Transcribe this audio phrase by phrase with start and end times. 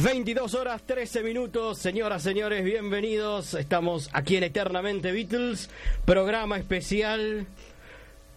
[0.00, 3.54] 22 horas 13 minutos, señoras, señores, bienvenidos.
[3.54, 5.70] Estamos aquí en Eternamente Beatles,
[6.04, 7.46] programa especial,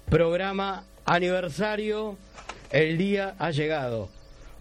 [0.09, 2.17] programa aniversario.
[2.71, 4.09] El día ha llegado.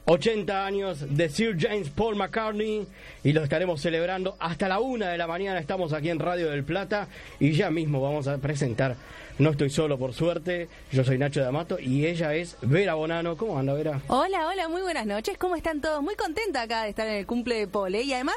[0.05, 2.87] 80 años de Sir James Paul McCartney
[3.23, 5.61] y lo estaremos celebrando hasta la una de la mañana.
[5.61, 7.09] Estamos aquí en Radio del Plata
[7.39, 8.97] y ya mismo vamos a presentar.
[9.39, 10.69] No estoy solo, por suerte.
[10.93, 13.37] Yo soy Nacho D'Amato y ella es Vera Bonano.
[13.37, 14.01] ¿Cómo anda, Vera?
[14.09, 15.39] Hola, hola, muy buenas noches.
[15.39, 16.03] ¿Cómo están todos?
[16.03, 17.95] Muy contenta acá de estar en el cumple de Paul.
[17.95, 18.03] ¿eh?
[18.03, 18.37] Y además,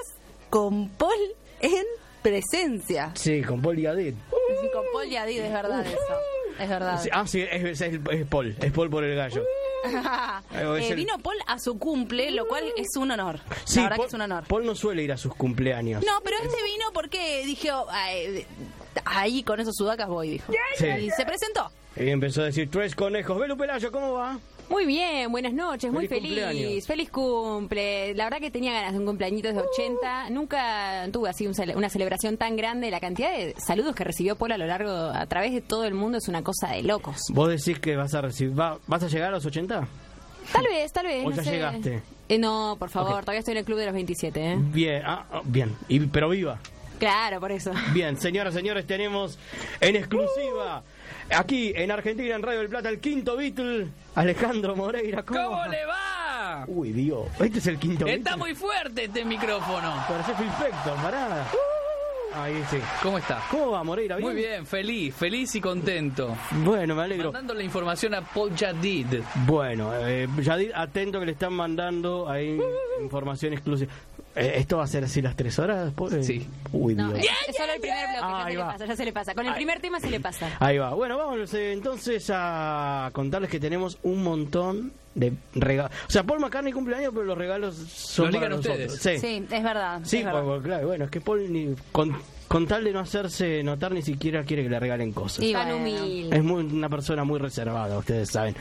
[0.49, 1.11] con Paul
[1.61, 1.83] en
[2.21, 3.11] presencia.
[3.15, 4.13] Sí, con Paul Yadid.
[4.13, 5.97] Sí, con Paul y Adid, es verdad eso.
[6.59, 6.99] Es verdad.
[7.01, 8.55] Sí, ah, sí, es, es- es Paul.
[8.61, 9.43] Es Paul por el gallo.
[10.55, 13.39] Eh, el- Vino Paul a su cumple, lo cual es un honor.
[13.65, 14.43] Sí, la verdad Paul, que es un honor.
[14.47, 16.03] Paul no suele ir a sus cumpleaños.
[16.05, 18.45] No, pero este vino porque dije, oh, ay,
[19.03, 20.53] ahí con esos sudacas voy, dijo.
[20.77, 20.87] Sí.
[20.87, 21.69] Y se presentó.
[21.97, 23.37] Y empezó a decir tres conejos.
[23.37, 24.39] Velo Pelayo, ¿cómo va?
[24.69, 26.43] Muy bien, buenas noches, muy Feliz feliz.
[26.45, 26.87] cumpleaños.
[26.87, 28.13] Feliz cumple.
[28.15, 30.29] La verdad que tenía ganas de un cumpleañito de 80.
[30.31, 32.89] Nunca tuve así un cele- una celebración tan grande.
[32.89, 35.93] La cantidad de saludos que recibió Paul a lo largo, a través de todo el
[35.93, 37.17] mundo, es una cosa de locos.
[37.29, 39.87] ¿Vos decís que vas a recibir, va- vas a llegar a los 80?
[40.51, 41.25] Tal vez, tal vez.
[41.25, 41.51] ¿O no ya sé.
[41.51, 42.01] llegaste?
[42.29, 44.55] Eh, no, por favor, todavía estoy en el club de los 27, ¿eh?
[44.57, 45.75] Bien, ah, ah, bien.
[45.87, 46.57] Y, pero viva.
[46.99, 47.71] Claro, por eso.
[47.93, 49.37] Bien, señoras, señores, tenemos
[49.81, 50.83] en exclusiva
[51.33, 55.23] aquí en Argentina, en Radio del Plata, el quinto Beatle, Alejandro Moreira.
[55.23, 56.65] ¿Cómo, ¿Cómo le va?
[56.67, 58.37] Uy, Dios, este es el quinto Está Beatle.
[58.37, 59.93] muy fuerte este micrófono.
[60.07, 61.45] Parece perfecto, pará.
[62.35, 62.77] Ahí sí.
[63.03, 63.39] ¿Cómo está?
[63.51, 64.15] ¿Cómo va, Moreira?
[64.15, 64.27] ¿Bien?
[64.31, 66.35] Muy bien, feliz, feliz y contento.
[66.63, 67.31] Bueno, me alegro.
[67.31, 69.21] Mandando la información a Paul Jadid.
[69.45, 72.59] Bueno, eh, Yadir, atento que le están mandando ahí
[73.03, 73.91] información exclusiva.
[74.35, 75.93] Eh, ¿Esto va a ser así las tres horas?
[75.93, 76.23] Pobre?
[76.23, 76.47] Sí.
[76.71, 77.19] Uy, No, Dios.
[77.25, 79.13] es, es solo el primer bloque, Ah, ya ahí se le pasa, ya se le
[79.13, 79.35] pasa.
[79.35, 80.49] Con el primer tema se le pasa.
[80.59, 80.93] Ahí va.
[80.93, 85.91] Bueno, vamos eh, entonces a contarles que tenemos un montón de regalos.
[86.07, 88.93] O sea, Paul McCartney cumpleaños, pero los regalos son Lo para nosotros.
[88.93, 89.21] ustedes.
[89.21, 89.27] Sí.
[89.39, 90.01] Sí, es verdad.
[90.03, 90.41] Sí, es verdad.
[90.43, 92.17] porque, claro, bueno, es que Paul ni- con,
[92.53, 95.43] con tal de no hacerse notar ni siquiera quiere que le regalen cosas.
[95.43, 95.77] Y bueno.
[95.77, 96.37] humilde.
[96.37, 98.55] Es muy, una persona muy reservada, ustedes saben.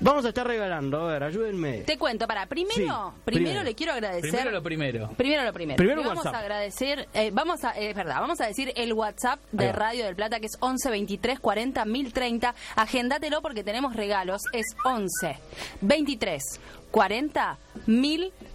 [0.00, 1.82] Vamos a estar regalando, a ver, ayúdenme.
[1.82, 3.62] Te cuento, para, primero, Sí, primero, primero.
[3.62, 4.30] le quiero agradecer.
[4.30, 5.10] Primero lo primero.
[5.18, 5.76] Primero lo primero.
[5.76, 6.34] Primero vamos WhatsApp.
[6.34, 9.70] a agradecer, eh, vamos a, es verdad, vamos a decir el WhatsApp de.
[9.70, 12.54] Radio del Plata que es 11 23 40 1030.
[12.76, 14.44] Agéndatelo porque tenemos regalos.
[14.54, 15.36] Es 11
[15.82, 16.42] 23
[16.90, 18.46] 40 1030.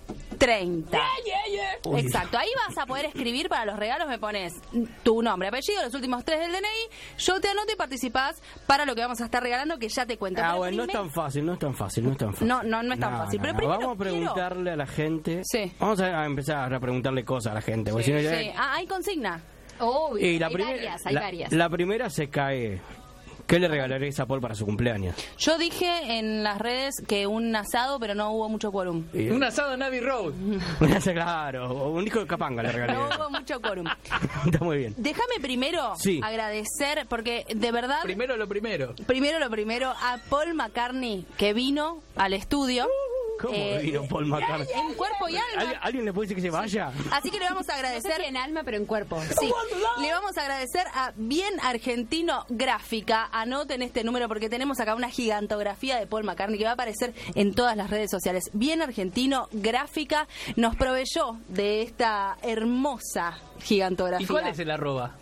[1.85, 1.99] Uy.
[2.01, 4.53] Exacto, ahí vas a poder escribir para los regalos, me pones
[5.03, 8.95] tu nombre, apellido, los últimos tres del DNI, yo te anoto y participás para lo
[8.95, 10.41] que vamos a estar regalando que ya te cuento.
[10.41, 12.47] Ah, Pero bueno, no es tan fácil, no es tan fácil, no es tan fácil.
[12.47, 15.41] No, no, no es tan fácil, pero primero vamos a quiero- preguntarle a la gente.
[15.43, 15.71] Sí.
[15.79, 17.91] Vamos a a empezar a preguntarle cosas a la gente.
[17.91, 18.53] porque Sí, si no ya-.
[18.57, 19.41] Ah, hay consigna.
[19.79, 21.51] Obvio, Y la hay varias, hay la, varias.
[21.51, 22.79] la primera se cae.
[23.51, 25.13] ¿Qué le regalaréis a Paul para su cumpleaños?
[25.37, 29.03] Yo dije en las redes que un asado, pero no hubo mucho quórum.
[29.13, 30.31] Y- Un asado en Abbey Road.
[31.03, 32.93] claro, o un disco de Capanga le regalé.
[32.93, 33.85] No hubo mucho quórum.
[34.45, 34.93] Está muy bien.
[34.95, 36.21] Déjame primero Sí.
[36.23, 38.95] agradecer, porque de verdad, Primero lo primero.
[39.05, 42.87] primero lo primero, a Paul McCartney, que vino al estudio.
[43.39, 44.67] ¿Cómo eh, vino Paul McCartney?
[44.73, 45.79] En cuerpo y ¿Alguien, alma.
[45.81, 46.91] alguien le puede decir que se vaya?
[47.11, 48.15] Así que le vamos a No sé agradecer.
[48.17, 49.19] si en alma, pero en cuerpo.
[49.39, 49.51] Sí,
[50.01, 53.29] le vamos a agradecer a Bien Argentino Gráfica.
[53.31, 57.13] Anoten este número porque tenemos acá una gigantografía de Paul McCartney que va a aparecer
[57.35, 58.43] en todas las redes sociales.
[58.53, 64.23] Bien Argentino Gráfica nos proveyó de esta hermosa gigantografía.
[64.25, 65.15] ¿Y cuál es el arroba?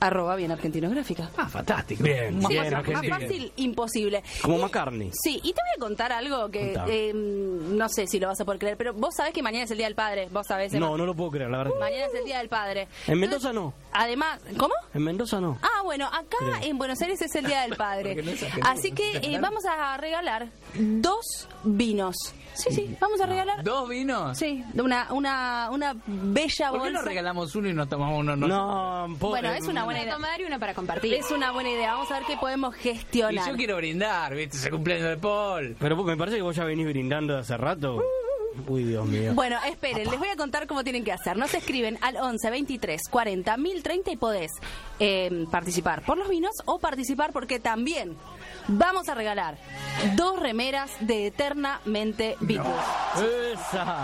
[0.00, 1.30] Arroba Bien Argentino Gráfica.
[1.36, 2.02] Ah, fantástico.
[2.02, 4.22] Bien, Más bien, fácil Más fácil, imposible.
[4.42, 5.10] Como Y- McCartney.
[5.12, 8.44] Sí, y te voy a contar algo que eh, no sé si lo vas a
[8.44, 10.72] poder creer, pero vos sabés que mañana es el Día del Padre, vos sabés.
[10.72, 10.86] Emma.
[10.86, 11.74] No, no lo puedo creer, la verdad.
[11.78, 12.88] Mañana es el Día del Padre.
[13.06, 13.74] En Mendoza no.
[13.92, 14.74] Además, ¿cómo?
[14.94, 15.58] En Mendoza no.
[15.62, 16.54] Ah, bueno, acá Creo.
[16.62, 18.22] en Buenos Aires es el Día del Padre.
[18.22, 18.32] No
[18.62, 22.16] Así que eh, vamos a regalar dos vinos.
[22.54, 23.62] Sí, sí, vamos a regalar.
[23.64, 24.36] ¿Dos vinos?
[24.36, 27.08] Sí, una, una, una bella ¿Por qué no bolsa.
[27.08, 28.36] regalamos uno y nos tomamos uno?
[28.36, 29.40] No, pobre.
[29.42, 30.14] Bueno, es una buena Una idea.
[30.14, 31.14] tomar y una para compartir.
[31.14, 31.92] Es una buena idea.
[31.94, 33.48] Vamos a ver qué podemos Y gestionar.
[33.50, 34.56] yo quiero brindar, ¿viste?
[34.56, 35.76] Es el cumpleaños de Paul.
[35.78, 38.02] Pero me parece que vos ya venís brindando de hace rato.
[38.66, 39.32] Uy, Dios mío.
[39.32, 41.36] Bueno, esperen, les voy a contar cómo tienen que hacer.
[41.36, 44.50] Nos escriben al 11 23 40 1030 y podés
[44.98, 48.16] eh, participar por los vinos o participar porque también
[48.70, 49.56] vamos a regalar
[50.16, 52.74] dos remeras de Eternamente Beatles.
[53.52, 53.96] Esa.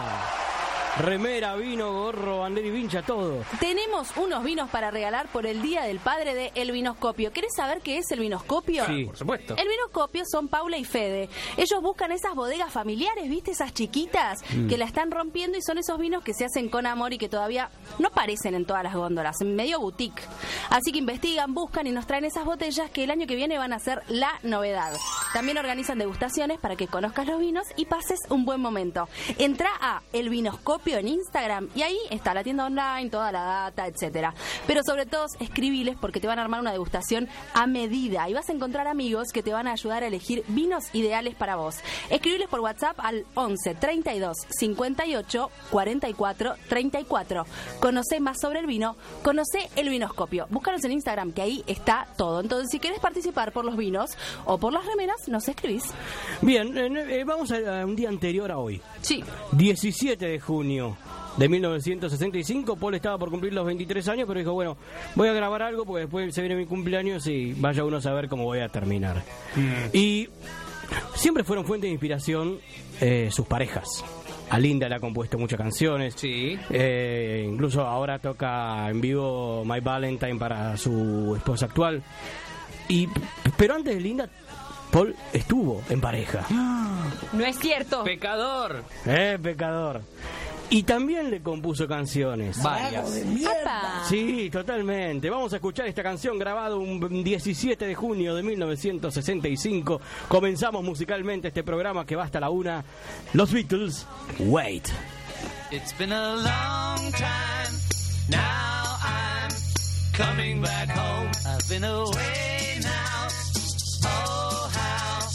[0.99, 3.45] Remera, vino, gorro, bandera y vincha, todo.
[3.61, 7.33] Tenemos unos vinos para regalar por el Día del Padre de El Vinoscopio.
[7.33, 8.87] ¿Querés saber qué es el vinoscopio?
[8.87, 9.05] Sí.
[9.05, 9.57] Por supuesto.
[9.59, 11.29] El vinoscopio son Paula y Fede.
[11.59, 13.51] Ellos buscan esas bodegas familiares, ¿viste?
[13.51, 14.69] Esas chiquitas Mm.
[14.69, 17.29] que la están rompiendo y son esos vinos que se hacen con amor y que
[17.29, 20.23] todavía no aparecen en todas las góndolas, en medio boutique.
[20.71, 23.75] Así que investigan, buscan y nos traen esas botellas que el año que viene van
[23.75, 24.95] a ser la novedad.
[25.35, 29.09] También organizan degustaciones para que conozcas los vinos y pases un buen momento.
[29.39, 34.33] Entra a elvinoscopio En Instagram y ahí está la tienda online, toda la data, etcétera.
[34.69, 38.49] Pero sobre todo escribiles porque te van a armar una degustación a medida y vas
[38.49, 41.79] a encontrar amigos que te van a ayudar a elegir vinos ideales para vos.
[42.09, 47.47] Escribiles por WhatsApp al 11 32 58 44 34.
[47.81, 50.47] Conoce más sobre el vino, conoce el vinoscopio.
[50.51, 52.41] Búscanos en Instagram que ahí está todo.
[52.41, 54.11] Entonces, si quieres participar por los vinos
[54.45, 55.85] o por las remeras, nos escribís.
[56.43, 58.81] Bien, eh, eh, vamos a, a un día anterior a hoy.
[59.03, 59.25] Sí.
[59.53, 60.76] 17 de junio
[61.37, 62.77] de 1965.
[62.77, 64.77] Paul estaba por cumplir los 23 años, pero dijo, bueno,
[65.15, 68.29] voy a grabar algo porque después se viene mi cumpleaños y vaya uno a saber
[68.29, 69.23] cómo voy a terminar.
[69.93, 70.29] Y
[71.15, 72.59] siempre fueron fuente de inspiración
[73.01, 74.05] eh, sus parejas.
[74.49, 76.15] A Linda le ha compuesto muchas canciones.
[76.17, 76.57] Sí.
[76.71, 82.03] Eh, incluso ahora toca en vivo My Valentine para su esposa actual.
[82.89, 83.09] Y,
[83.57, 84.29] pero antes de Linda,
[84.93, 86.47] Paul estuvo en pareja.
[87.33, 88.03] No es cierto.
[88.03, 88.83] Pecador.
[89.05, 90.01] Eh, pecador.
[90.69, 92.61] Y también le compuso canciones.
[92.63, 93.23] Varias.
[94.09, 95.31] Sí, totalmente.
[95.31, 100.01] Vamos a escuchar esta canción grabada un 17 de junio de 1965.
[100.29, 102.85] Comenzamos musicalmente este programa que va hasta la una.
[103.33, 104.07] Los Beatles,
[104.39, 104.89] Wait.
[105.71, 107.77] It's been a long time.
[108.29, 109.51] Now I'm
[110.13, 111.31] coming back home.
[111.47, 113.29] I've been away now.
[114.05, 115.29] Oh, how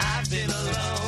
[0.00, 1.03] I've been alone.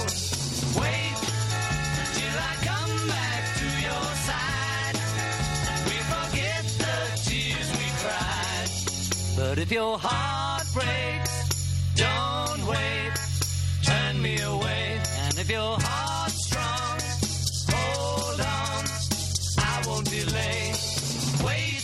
[9.56, 13.12] But if your heart breaks, don't wait.
[13.82, 15.00] Turn me away.
[15.24, 17.00] And if your heart's strong,
[17.72, 18.84] hold on.
[19.56, 20.76] I won't delay.
[21.40, 21.80] Wait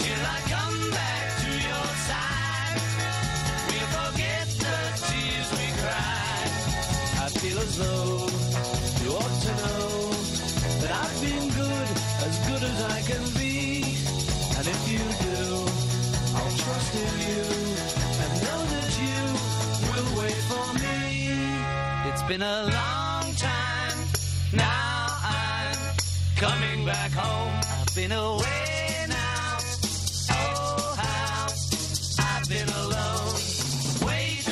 [0.00, 2.80] till I come back to your side.
[3.68, 6.50] We'll forget the tears we cried.
[7.20, 8.24] I feel as though
[9.04, 9.84] you ought to know
[10.80, 11.88] that I've been good,
[12.24, 13.84] as good as I can be.
[14.56, 15.69] And if you do,
[22.12, 23.98] It's been a long time.
[24.52, 25.76] Now I'm
[26.36, 27.60] coming back home.
[27.78, 29.58] I've been away now.
[30.30, 31.46] Oh, how
[32.28, 33.34] I've been alone.
[34.06, 34.44] Wait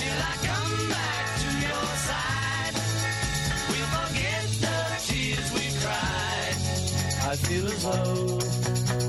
[0.00, 2.74] till I come back to your side.
[3.70, 6.56] We'll forget the tears we cried.
[7.30, 8.38] I feel as though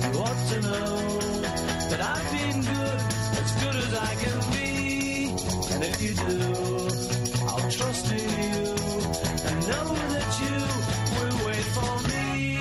[0.04, 1.27] you ought to know
[1.90, 3.00] that I've been good,
[3.42, 4.68] as good as I can be.
[5.74, 6.38] And if you do,
[7.48, 8.64] I'll trust in you
[9.48, 10.58] and know that you
[11.16, 12.60] will wait for me.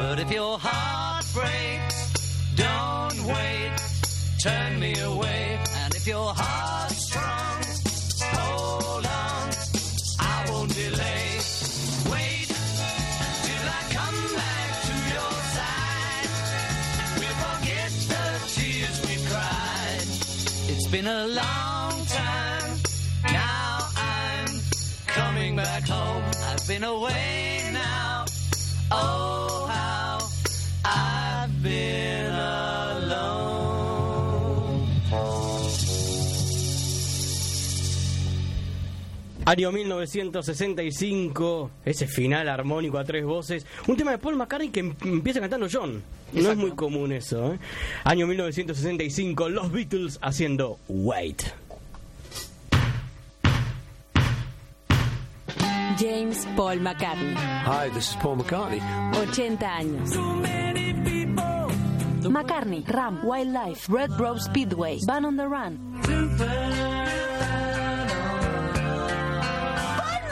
[0.00, 1.98] But if your heart breaks,
[2.54, 3.72] don't wait,
[4.40, 5.58] turn me away.
[5.82, 6.85] And if your heart's
[26.84, 28.24] Away now.
[28.90, 30.18] Oh, how
[30.84, 33.46] I've been alone.
[39.44, 43.64] Año 1965, ese final armónico a tres voces.
[43.86, 46.02] Un tema de Paul McCartney que em- empieza cantando John.
[46.32, 47.54] No es muy común eso.
[47.54, 47.58] ¿eh?
[48.02, 51.42] Año 1965, los Beatles haciendo Wait.
[55.98, 57.34] James Paul McCartney.
[57.34, 58.80] Hi, this is Paul McCartney.
[59.16, 60.10] 80 años.
[62.22, 65.78] McCartney, Ram, Wildlife, Red Rose Speedway, Van on the Run.
[66.02, 66.20] Paul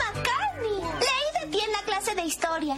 [0.01, 0.81] McCartney.
[1.01, 2.75] Leí de ti en la clase de historia.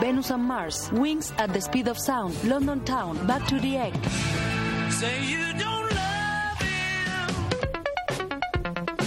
[0.00, 3.94] Venus and Mars, Wings at the Speed of Sound, London Town, Back to the Egg.
[4.90, 5.75] Say you don't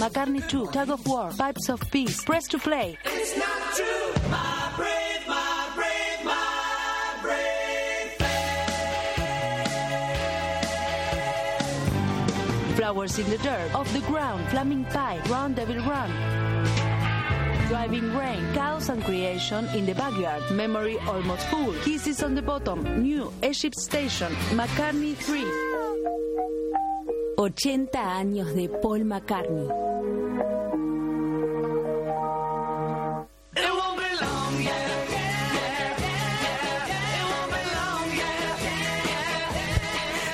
[0.00, 2.96] McCartney 2, Tug of War, Pipes of Peace, Press to Play.
[3.04, 4.14] It's not true.
[4.30, 8.16] My brave, my brave, my brave
[12.76, 16.10] Flowers in the Dirt, Off the Ground, Flaming Pie, Round Devil Run.
[17.68, 23.02] Driving Rain, Chaos and Creation in the Backyard, Memory Almost Full, Kisses on the Bottom,
[23.02, 25.44] New, Airship Station, McCartney 3.
[27.36, 29.89] 80 años de Paul McCartney.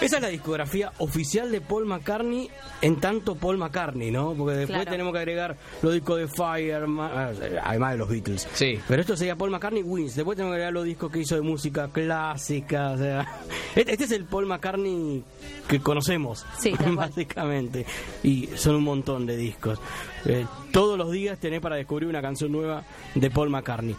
[0.07, 2.49] Esa es la discografía oficial de Paul McCartney
[2.81, 4.35] en tanto Paul McCartney, ¿no?
[4.35, 4.91] Porque después Claro.
[4.91, 8.49] tenemos que agregar los discos de Fire, eh, además de los Beatles.
[8.53, 8.79] Sí.
[8.87, 10.15] Pero esto sería Paul McCartney Wins.
[10.15, 12.91] Después tenemos que agregar los discos que hizo de música clásica.
[12.93, 13.27] O sea,
[13.75, 15.25] este este es el Paul McCartney
[15.69, 17.85] que conocemos, Sí, básicamente.
[18.23, 19.79] Y son un montón de discos.
[20.25, 22.85] Eh, todos los días tenés para descubrir una canción nueva
[23.15, 23.97] de Paul McCartney.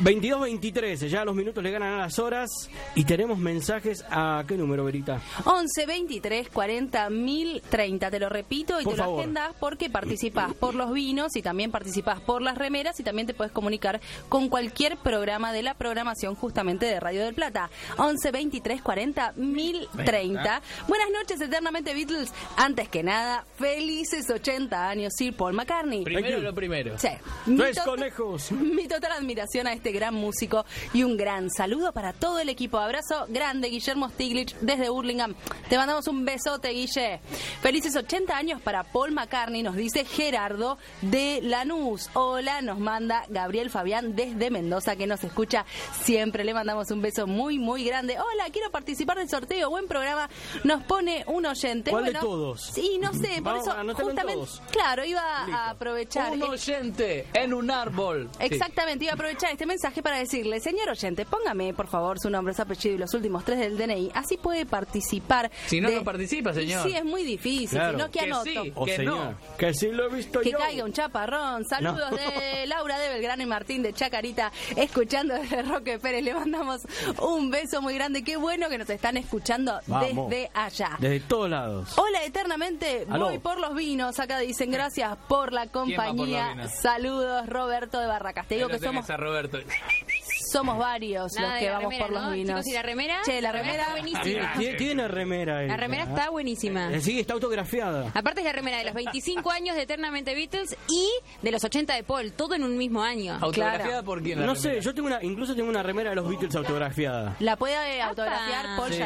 [0.00, 2.50] 22-23, ya los minutos le ganan a las horas
[2.94, 5.20] y tenemos mensajes a qué número, Verita.
[5.44, 8.10] 11 23 40 1030.
[8.10, 11.70] Te lo repito y Por te lo agendas porque participás por los vinos y también
[11.70, 16.34] participás por las remeras y también te puedes comunicar con cualquier programa de la programación
[16.34, 17.70] justamente de Radio del Plata.
[17.98, 20.62] 11 23 40 1030.
[20.88, 22.32] Buenas noches, eternamente Beatles.
[22.56, 26.04] Antes que nada, felices 80 años, Sir Paul McCartney.
[26.04, 26.98] Primero lo primero.
[26.98, 27.08] Sí.
[27.46, 28.52] Mi Tres conejos.
[28.52, 32.78] Mi total admiración a este gran músico y un gran saludo para todo el equipo.
[32.78, 35.34] Abrazo grande, Guillermo Stiglitz, desde Burlingame.
[35.68, 37.20] Te mandamos un besote, Guille.
[37.62, 42.10] Felices 80 años para Paul McCartney, nos dice Gerardo de Lanús.
[42.12, 45.64] Hola, nos manda Gabriel Fabián desde Mendoza, que nos escucha
[46.04, 46.44] siempre.
[46.44, 48.18] Le mandamos un beso muy, muy grande.
[48.20, 49.70] Hola, quiero participar del sorteo.
[49.70, 50.28] Buen programa.
[50.64, 51.90] Nos pone un oyente.
[51.90, 52.60] ¿Cuál de todos?
[52.74, 54.34] Sí, no sé, por Vamos eso justamente.
[54.34, 54.62] todos.
[54.70, 56.32] Claro, iba a aprovechar.
[56.32, 58.28] Un el- oyente en un árbol.
[58.38, 62.52] Exactamente, iba a aprovechar este mensaje para decirle, señor oyente, póngame por favor su nombre,
[62.54, 65.50] su apellido y los últimos tres del DNI, así puede participar.
[65.66, 66.86] Si no, de- no participa, señor.
[66.86, 67.92] Sí, es muy difícil, Claro.
[67.98, 68.44] si no, ¿qué Que anoto?
[68.44, 68.72] sí.
[68.74, 69.56] O Que señor, no.
[69.56, 70.58] que sí lo he visto Que yo.
[70.58, 71.64] caiga un chaparrón.
[71.64, 72.16] Saludos No.
[72.16, 76.22] de Laura de Belgrano y Martín de Chacarita, escuchando desde Roque Pérez.
[76.22, 76.82] Le mandamos
[77.20, 78.22] un beso muy grande.
[78.22, 80.28] Qué bueno que nos están escuchando Vamos.
[80.28, 80.90] desde allá.
[80.98, 81.96] Desde todos lados.
[81.98, 83.26] Hola eternamente, Aló.
[83.26, 84.18] voy por los vinos.
[84.20, 86.68] Acá dicen gracias por la ¿Quién va por los compañía.
[86.68, 88.46] Saludos, Roberto de Barracas.
[88.48, 89.58] Te digo que somos a Roberto.
[89.68, 90.21] it.
[90.52, 92.30] Somos varios Nada los de que la vamos remera, por los ¿no?
[92.30, 92.48] vinos.
[92.60, 93.20] Chicos, ¿y la remera?
[93.24, 94.22] Che, la La remera remera está buenísima.
[94.22, 95.62] Tiene, tiene- tiene remera.
[95.62, 96.06] La remera ¿eh?
[96.08, 96.92] está buenísima.
[96.92, 98.10] Eh, Sí, está autografiada.
[98.14, 101.08] Aparte es la remera de los 25 años de Eternamente Beatles y
[101.42, 103.38] de los 80 de Paul, todo en un mismo año.
[103.40, 104.04] ¿Autografiada Claro.
[104.04, 104.40] por quién?
[104.40, 107.34] la No sé, yo tengo una, incluso tengo una remera de los Beatles autografiada.
[107.40, 108.98] La puede eh, autografiar Paul Sí.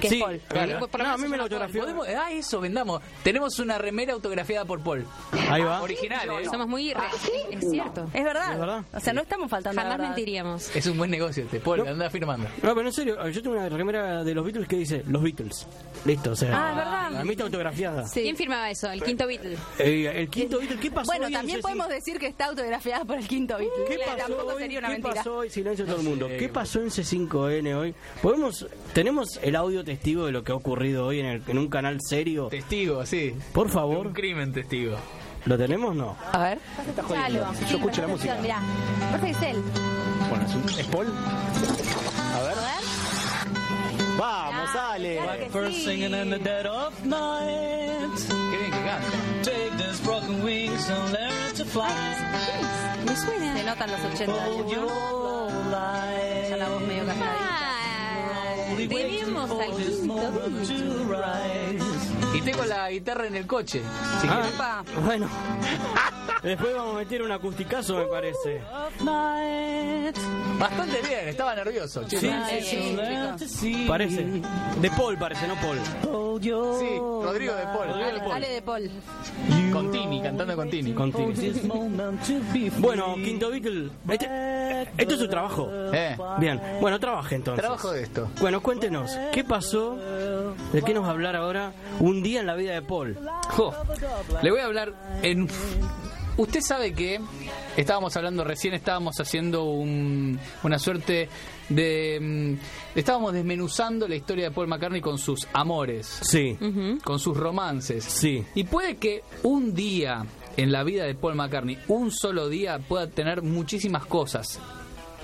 [0.00, 0.40] Que Sí, es Paul.
[0.48, 0.88] claro.
[0.98, 1.82] No, a mí me la autografió.
[1.82, 3.02] ¿Podemos- Ah, eso, vendamos.
[3.22, 5.06] Tenemos una remera autografiada por Paul.
[5.50, 5.82] Ahí va.
[5.82, 6.44] Original, ¿eh?
[6.50, 6.92] Somos muy...
[6.94, 7.00] re-
[7.50, 8.08] Es cierto.
[8.14, 8.52] Es verdad.
[8.52, 8.84] Es verdad.
[8.94, 10.74] O sea, no estamos faltando Jamás mentiríamos.
[10.74, 11.60] Es un buen negocio este.
[11.60, 12.48] Paul, anda firmando.
[12.62, 15.66] No, pero en serio, yo tengo una remera de los Beatles que dice los Beatles.
[16.04, 16.50] Listo, o sea.
[16.52, 17.16] Ah, es verdad.
[17.20, 18.06] A mí está autografiada.
[18.06, 18.22] Sí.
[18.22, 18.90] ¿Quién firmaba eso?
[18.90, 19.56] El quinto Beatle.
[19.78, 23.16] Eh, el quinto Beatle, ¿qué pasó Bueno, hoy también podemos decir que está autografiada por
[23.18, 23.84] el quinto Beatle.
[23.88, 24.62] ¿Qué pasó Tampoco hoy?
[24.62, 25.14] sería una ¿Qué mentira.
[25.16, 25.50] pasó hoy?
[25.50, 26.28] Silencio todo el mundo.
[26.38, 27.94] ¿Qué pasó en C5N hoy?
[28.22, 31.68] ¿Podemos, tenemos el audio testigo de lo que ha ocurrido hoy en, el- en un
[31.68, 32.48] canal serio?
[32.48, 33.34] Testigo, sí.
[33.52, 34.96] Por favor, Un crimen testigo.
[35.46, 36.16] ¿lo tenemos no?
[36.32, 36.58] A ver.
[37.08, 37.46] Chalo.
[37.70, 38.36] Yo escucho la música.
[38.42, 38.60] Mirá,
[39.14, 39.20] es
[40.46, 41.06] es, un, es Paul.
[42.34, 42.56] A ver.
[44.18, 45.48] Vamos, dale.
[45.50, 48.18] First singing in the dead of night.
[48.50, 49.10] Qué bien que canta.
[49.42, 51.90] Take these broken wings and learn to fly.
[53.04, 53.56] Me suena.
[53.56, 54.72] Se notan los 80 años.
[56.50, 57.56] Ya la voz medio cantadita.
[58.88, 60.76] Tenemos al quinto Beatle.
[60.76, 61.85] To rise.
[62.36, 63.80] Y tengo la guitarra en el coche.
[64.20, 65.04] Si Ah, quieres.
[65.04, 65.28] Bueno.
[66.42, 68.60] Después vamos a meter un acusticazo, me parece.
[70.58, 72.04] Bastante bien, estaba nervioso.
[72.08, 72.18] Sí,
[73.46, 73.84] sí.
[73.88, 74.26] Parece.
[74.80, 75.78] De Paul parece, no Paul.
[76.40, 76.50] Sí,
[76.98, 77.88] Rodrigo de Paul.
[77.88, 78.90] Dale, dale de Paul.
[79.72, 80.92] Con Tini, cantando con Tini.
[80.92, 81.32] Con Tini.
[81.34, 82.80] this moment to be free.
[82.80, 83.90] Bueno, Quinto Beatle.
[84.08, 85.68] Este, esto es su trabajo.
[85.92, 87.62] Eh, Bien, bueno, trabaje entonces.
[87.62, 88.28] trabajo de esto.
[88.40, 89.96] Bueno, cuéntenos, ¿qué pasó?
[90.72, 91.72] ¿De qué nos va a hablar ahora?
[92.00, 93.16] Un día en la vida de Paul.
[94.42, 94.92] Le voy a hablar
[95.22, 95.48] en...
[96.38, 97.18] Usted sabe que
[97.78, 101.28] estábamos hablando recién, estábamos haciendo un- una suerte
[101.70, 102.18] de...
[102.20, 106.58] mm, Estábamos desmenuzando la historia de Paul McCartney con sus amores, Sí,
[107.04, 108.04] con sus romances.
[108.04, 108.44] sí.
[108.54, 110.26] Y puede que un día
[110.58, 114.58] en la vida de Paul McCartney, un solo día, pueda tener muchísimas cosas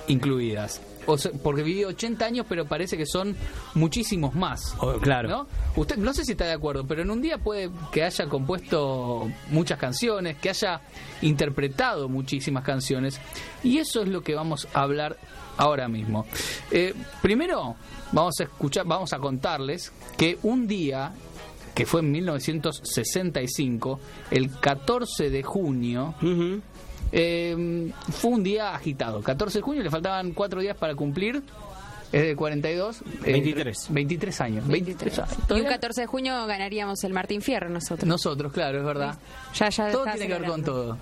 [0.09, 0.81] incluidas.
[1.07, 3.37] O sea, porque vivió 80 años, pero parece que son
[3.75, 4.75] muchísimos más.
[4.79, 5.29] Oh, claro.
[5.29, 5.47] ¿No?
[5.77, 9.31] Usted no sé si está de acuerdo, pero en un día puede que haya compuesto
[9.51, 10.81] muchas canciones, que haya
[11.23, 13.21] interpretado muchísimas canciones,
[13.63, 15.17] y eso es lo que vamos a hablar
[15.57, 16.27] ahora mismo.
[16.71, 17.77] Eh, primero
[18.13, 21.13] vamos a escuchar, vamos a contarles que un día
[21.75, 26.15] que fue en 1965, el 14 de junio.
[27.13, 29.23] Eh, fue un día agitado.
[29.23, 31.43] 14 de junio, le faltaban cuatro días para cumplir.
[32.11, 33.01] Es de 42.
[33.25, 33.87] eh, 23.
[33.89, 34.67] 23 años.
[34.69, 35.33] 23 años.
[35.33, 38.07] Y un Todavía- 14 de junio ganaríamos el Martín Fierro nosotros.
[38.07, 39.17] Nosotros, claro, es verdad.
[39.55, 40.99] Ya, ya Todo tiene que ver con todo.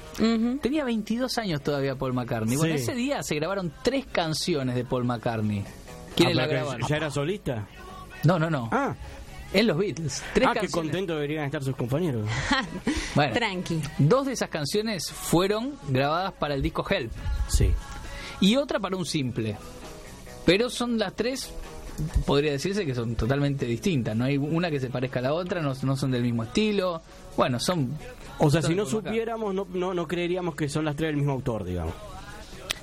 [0.62, 2.56] Tenía 22 años todavía Paul McCartney.
[2.56, 5.64] Bueno, ese día se grabaron tres canciones de Paul McCartney.
[6.14, 6.88] ¿Quiénes Ah, la grabaron?
[6.88, 7.66] ¿Ya era solista?
[8.22, 8.68] No, no, no.
[8.70, 8.94] Ah,
[9.52, 10.22] En los Beatles.
[10.32, 10.72] Tres ah qué canciones.
[10.72, 12.28] contento deberían estar sus compañeros.
[13.14, 13.80] Bueno, Tranqui.
[13.98, 17.10] dos de esas canciones fueron grabadas para el disco Help
[17.48, 17.72] Sí.
[18.40, 19.56] y otra para un simple.
[20.46, 21.52] Pero son las tres,
[22.24, 24.16] podría decirse que son totalmente distintas.
[24.16, 27.02] No hay una que se parezca a la otra, no, no son del mismo estilo.
[27.36, 27.96] Bueno, son.
[28.38, 31.16] O sea, son si no supiéramos, no, no, no creeríamos que son las tres del
[31.16, 31.94] mismo autor, digamos.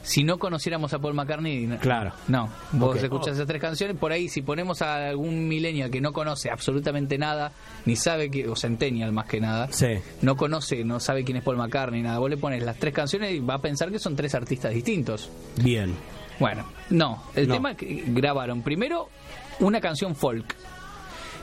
[0.07, 2.13] Si no conociéramos a Paul McCartney, no- Claro.
[2.29, 3.03] No, vos Ok.
[3.03, 7.17] escuchás esas tres canciones, por ahí si ponemos a algún millennial que no conoce absolutamente
[7.17, 7.51] nada,
[7.85, 9.99] ni sabe que, o centennial más que nada, Sí.
[10.21, 13.33] no conoce, no sabe quién es Paul McCartney, nada, vos le pones las tres canciones
[13.33, 15.29] y va a pensar que son tres artistas distintos.
[15.61, 15.93] Bien.
[16.39, 17.55] Bueno, no, el No.
[17.55, 19.09] tema que grabaron primero
[19.59, 20.55] una canción folk,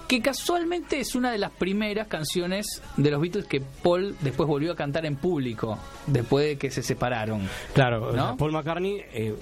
[0.06, 4.72] que casualmente es una de las primeras canciones de los Beatles que Paul después volvió
[4.72, 7.48] a cantar en público, después de que se separaron.
[7.72, 8.36] Claro, ¿No?
[8.36, 9.34] Paul McCartney eh,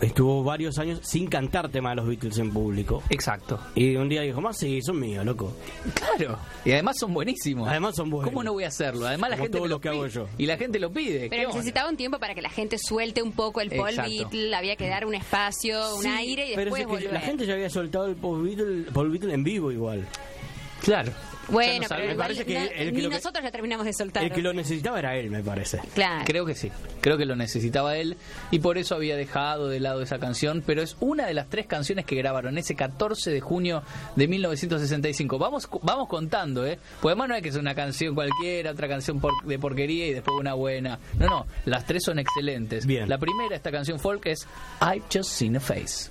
[0.00, 3.02] estuvo varios años sin cantar temas de los Beatles en público.
[3.10, 3.58] Exacto.
[3.74, 5.52] Y un día dijo, más sí, son míos, loco.
[5.94, 7.68] Claro, y además son buenísimos.
[7.68, 8.30] Además son buenos.
[8.30, 9.06] ¿Cómo no voy a hacerlo?
[9.06, 10.26] Además la Como gente todo me lo lo que hago yo.
[10.38, 11.22] Y la gente lo pide.
[11.22, 11.54] ¿Qué Pero onda?
[11.56, 14.10] necesitaba un tiempo para que la gente suelte un poco el Paul Exacto.
[14.10, 17.12] Beatle, había que dar un espacio, un Sí, aire y pero después es que volver.
[17.12, 20.06] la gente ya había soltado el Paul Beatle, Paul Beatle en vivo igual.
[20.88, 21.12] Claro.
[21.50, 23.92] Bueno, no pero Me igual parece que no- el que ni nosotros ya terminamos de
[23.92, 24.24] soltar.
[24.24, 25.80] El que lo necesitaba era él, me parece.
[25.94, 26.24] Claro.
[26.26, 26.70] Creo que sí,
[27.02, 28.16] creo que lo necesitaba él
[28.50, 31.66] y por eso había dejado de lado esa canción, pero es una de las tres
[31.66, 33.82] canciones que grabaron ese 14 de junio
[34.16, 35.38] de 1965.
[35.38, 36.78] Vamos vamos contando, ¿eh?
[37.02, 40.14] Pues además no es que es una canción cualquiera, otra canción por- de porquería y
[40.14, 40.98] después una buena.
[41.18, 42.86] No, no, las tres son excelentes.
[42.86, 43.08] Bien.
[43.10, 44.46] La primera, esta canción folk, es
[44.80, 46.10] I've Just Seen a Face.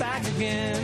[0.00, 0.82] back again.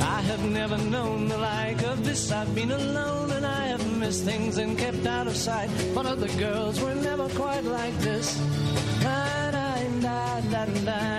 [0.00, 2.32] I have never known the like of this.
[2.32, 5.68] I've been alone and I have missed things and kept out of sight.
[5.94, 8.26] But other girls were never quite like this.
[9.02, 10.40] Da, da,
[10.84, 11.11] da,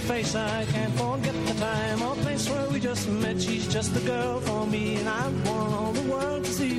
[0.00, 3.40] face, I can't forget the time or place where we just met.
[3.40, 6.75] She's just the girl for me, and I want all the world to see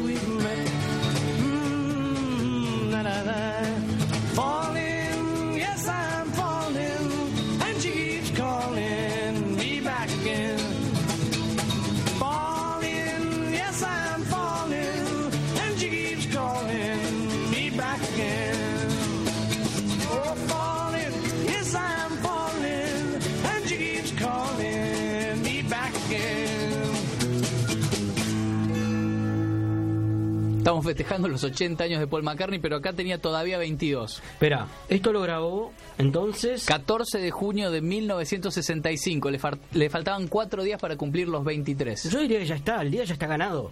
[30.68, 34.22] Estamos festejando los 80 años de Paul McCartney, pero acá tenía todavía 22.
[34.34, 36.66] Espera, esto lo grabó entonces.
[36.66, 39.32] 14 de junio de 1965.
[39.32, 39.40] Le,
[39.72, 42.10] le faltaban cuatro días para cumplir los 23.
[42.12, 43.72] Yo diría que ya está, el día ya está ganado.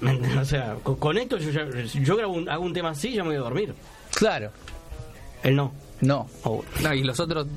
[0.40, 3.14] O sea, con, con esto yo, ya- yo grabo un, hago un tema así y
[3.14, 3.74] ya me voy a dormir.
[4.14, 4.52] Claro.
[5.42, 5.72] Él no.
[6.00, 6.28] No.
[6.44, 7.48] Oh, No, y los otros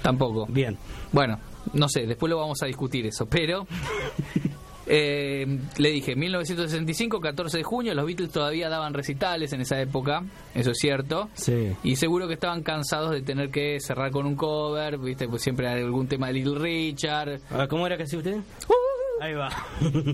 [0.00, 0.46] tampoco.
[0.48, 0.78] bien.
[1.10, 1.40] Bueno,
[1.72, 3.66] no sé, después lo vamos a discutir eso, pero
[4.86, 10.22] eh, le dije, 1965, 14 de junio, los Beatles todavía daban recitales en esa época,
[10.54, 11.28] eso es cierto.
[11.34, 11.72] Sí.
[11.82, 15.68] Y seguro que estaban cansados de tener que cerrar con un cover, viste, pues siempre
[15.68, 18.36] hay algún tema de Little Richard, ¿Cómo era que hacía usted?
[19.20, 19.48] Ahí va.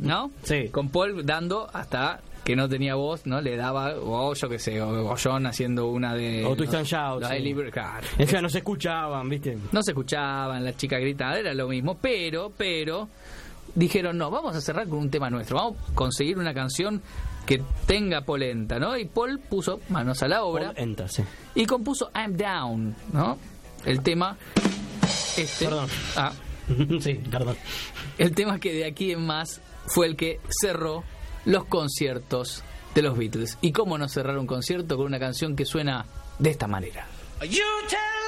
[0.03, 0.31] ¿no?
[0.43, 0.69] Sí.
[0.69, 3.41] Con Paul dando hasta que no tenía voz, ¿no?
[3.41, 6.45] Le daba, o yo qué sé, o, o John haciendo una de...
[6.45, 7.33] O Twist and Shout, sí.
[7.35, 8.07] de Liber- claro.
[8.19, 9.59] O sea, no se escuchaban, ¿viste?
[9.73, 13.09] No se escuchaban, las chicas gritaban, era lo mismo, pero, pero,
[13.75, 17.03] dijeron, no, vamos a cerrar con un tema nuestro, vamos a conseguir una canción
[17.47, 18.97] que tenga polenta, ¿no?
[18.97, 21.23] Y Paul puso manos a la obra Enter, sí.
[21.55, 23.39] y compuso I'm Down, ¿no?
[23.85, 24.37] El tema,
[25.37, 25.89] este, Perdón.
[26.17, 26.33] ah,
[27.01, 27.57] sí, perdón.
[28.19, 31.03] el tema que de aquí en más fue el que cerró
[31.45, 32.63] los conciertos
[32.95, 33.59] de los Beatles.
[33.61, 36.07] Y cómo no cerrar un concierto con una canción que suena
[36.39, 37.07] de esta manera.
[37.43, 38.21] You tell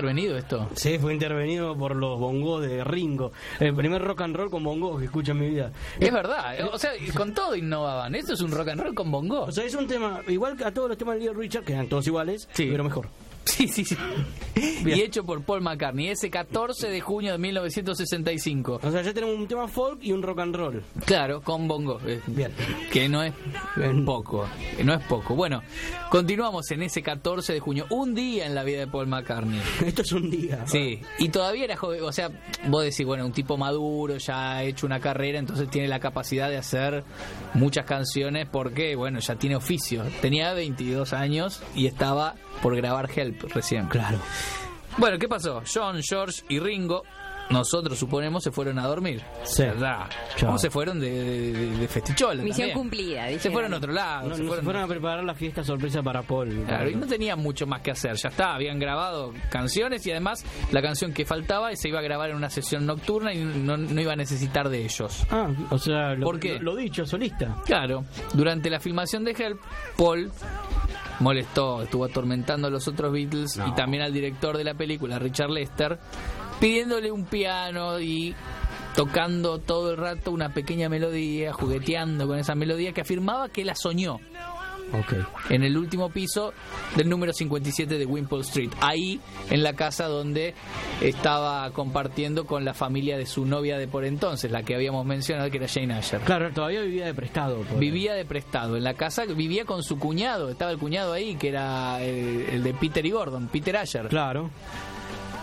[0.00, 0.68] intervenido esto?
[0.74, 3.32] Sí, fue intervenido por los bongos de Ringo.
[3.58, 5.70] El primer rock and roll con bongos que escucho en mi vida.
[5.98, 8.14] Es verdad, o sea, con todo innovaban.
[8.14, 9.42] Esto es un rock and roll con bongo.
[9.42, 11.72] O sea, es un tema, igual que a todos los temas de Little Richard, que
[11.74, 12.68] eran todos iguales, Sí.
[12.70, 13.08] pero mejor.
[13.50, 13.96] Sí, sí, sí.
[14.84, 14.98] Bien.
[14.98, 18.80] Y hecho por Paul McCartney, ese 14 de junio de 1965.
[18.82, 20.82] O sea, ya tenemos un tema folk y un rock and roll.
[21.04, 22.00] Claro, con bongo.
[22.06, 22.52] eh, Bien.
[22.92, 23.32] Que no es
[24.04, 24.46] poco.
[24.76, 25.34] que No es poco.
[25.34, 25.62] Bueno,
[26.10, 27.86] continuamos en ese 14 de junio.
[27.90, 29.60] Un día en la vida de Paul McCartney.
[29.84, 30.66] Esto es un día.
[30.66, 32.30] Sí, y todavía era joven, o sea,
[32.68, 36.48] vos decís, bueno, un tipo maduro, ya ha hecho una carrera, entonces tiene la capacidad
[36.48, 37.04] de hacer
[37.54, 40.04] muchas canciones porque, bueno, ya tiene oficio.
[40.20, 43.86] Tenía 22 años y estaba por grabar Help recién.
[43.86, 44.18] Claro.
[44.96, 45.62] Bueno, ¿qué pasó?
[45.72, 47.04] John, George y Ringo,
[47.50, 49.22] nosotros suponemos, se fueron a dormir.
[49.42, 49.62] Sí.
[49.64, 50.06] ¿Verdad?
[50.36, 50.48] Chao.
[50.48, 52.78] ¿Cómo se fueron de, de, de- festichola Misión también?
[52.78, 54.28] cumplida, Se fueron a otro lado.
[54.28, 56.64] No, se no fueron- se fueron a preparar la fiesta sorpresa para Paul.
[56.66, 60.44] Claro, y no tenían mucho más que hacer, ya está, habían grabado canciones y además
[60.72, 64.00] la canción que faltaba se iba a grabar en una sesión nocturna y no, no
[64.00, 65.26] iba a necesitar de ellos.
[65.30, 66.54] Ah, o sea, lo, ¿Por qué?
[66.58, 67.56] Lo, lo dicho, solista.
[67.66, 69.60] Claro, durante la filmación de Help,
[69.96, 70.30] Paul
[71.20, 75.50] molestó, estuvo atormentando a los otros Beatles y también al director de la película, Richard
[75.50, 75.98] Lester,
[76.60, 78.34] pidiéndole un piano y
[78.94, 83.74] tocando todo el rato una pequeña melodía, jugueteando con esa melodía que afirmaba que la
[83.74, 84.18] soñó
[84.92, 85.14] Ok.
[85.50, 86.52] en el último piso
[86.96, 90.54] del número 57 de Wimpole Street, ahí en la casa donde
[91.00, 95.48] estaba compartiendo con la familia de su novia de por entonces, la que habíamos mencionado
[95.48, 96.20] que era Jane Asher.
[96.22, 97.64] Claro, todavía vivía de prestado.
[97.78, 101.50] Vivía de prestado en la casa, vivía con su cuñado, estaba el cuñado ahí que
[101.50, 104.08] era el, el de Peter y Gordon, Peter Asher.
[104.08, 104.50] Claro.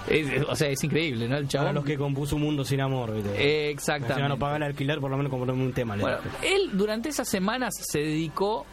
[0.10, 1.36] Es- o sea, es increíble, ¿no?
[1.38, 1.76] El Para chabón.
[1.76, 3.14] los que compuso Un Mundo Sin Amor.
[3.14, 3.30] ¿viste?
[3.36, 4.38] Eh, Si Exactamente.
[4.38, 5.96] pagar el alquiler, por lo menos comprarme un tema.
[5.98, 8.66] Bueno, él durante esas semanas se dedicó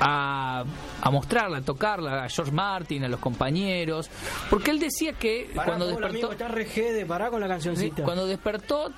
[0.00, 0.64] a,
[1.02, 4.08] a mostrarla, a tocarla a George Martin, a los compañeros,
[4.48, 6.48] porque él decía que Pará, cuando Paul, amigo, despertó, está
[6.84, 8.04] re de pará con la cancioncita.
[8.04, 8.92] cuando despertó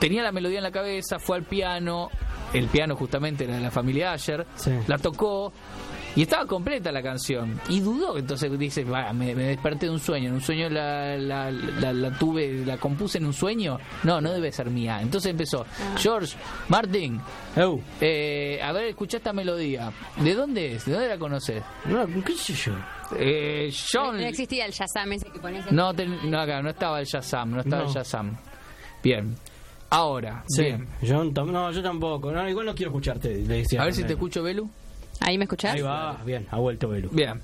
[0.00, 2.10] tenía la melodía en la cabeza, fue al piano,
[2.52, 4.72] el piano justamente era de la familia Asher, Sí.
[4.88, 5.52] la tocó
[6.16, 7.60] Y estaba completa la canción.
[7.68, 10.28] Y dudó, entonces dice, "Va, me, me desperté de un sueño.
[10.28, 13.78] En un sueño la, la, la, la tuve, la compuse en un sueño.
[14.02, 15.00] No, no debe ser mía.
[15.00, 15.64] Entonces empezó,
[15.96, 16.36] George,
[16.68, 17.20] Martin,
[18.00, 19.92] eh, a ver, escucha esta melodía.
[20.16, 20.84] ¿De dónde es?
[20.84, 21.62] ¿De dónde la conoces?
[21.86, 22.72] no, ¿qué sé yo?
[23.16, 24.16] Eh, John...
[24.18, 27.52] No existía el Shazam ese que pones No, ten- no, acá, no estaba el Shazam,
[27.52, 27.88] no estaba No.
[27.88, 28.36] el Shazam.
[29.02, 29.36] Bien.
[29.90, 30.86] Ahora, bien.
[31.02, 32.30] Yo, no, yo tampoco.
[32.30, 33.28] No, igual no quiero escucharte.
[33.34, 34.70] le decía A ver si te escucho, Belu.
[35.20, 35.74] ¿Ahí me escuchás?
[35.74, 37.10] Ahí va, bien, ha vuelto Belu.
[37.10, 37.40] Bien.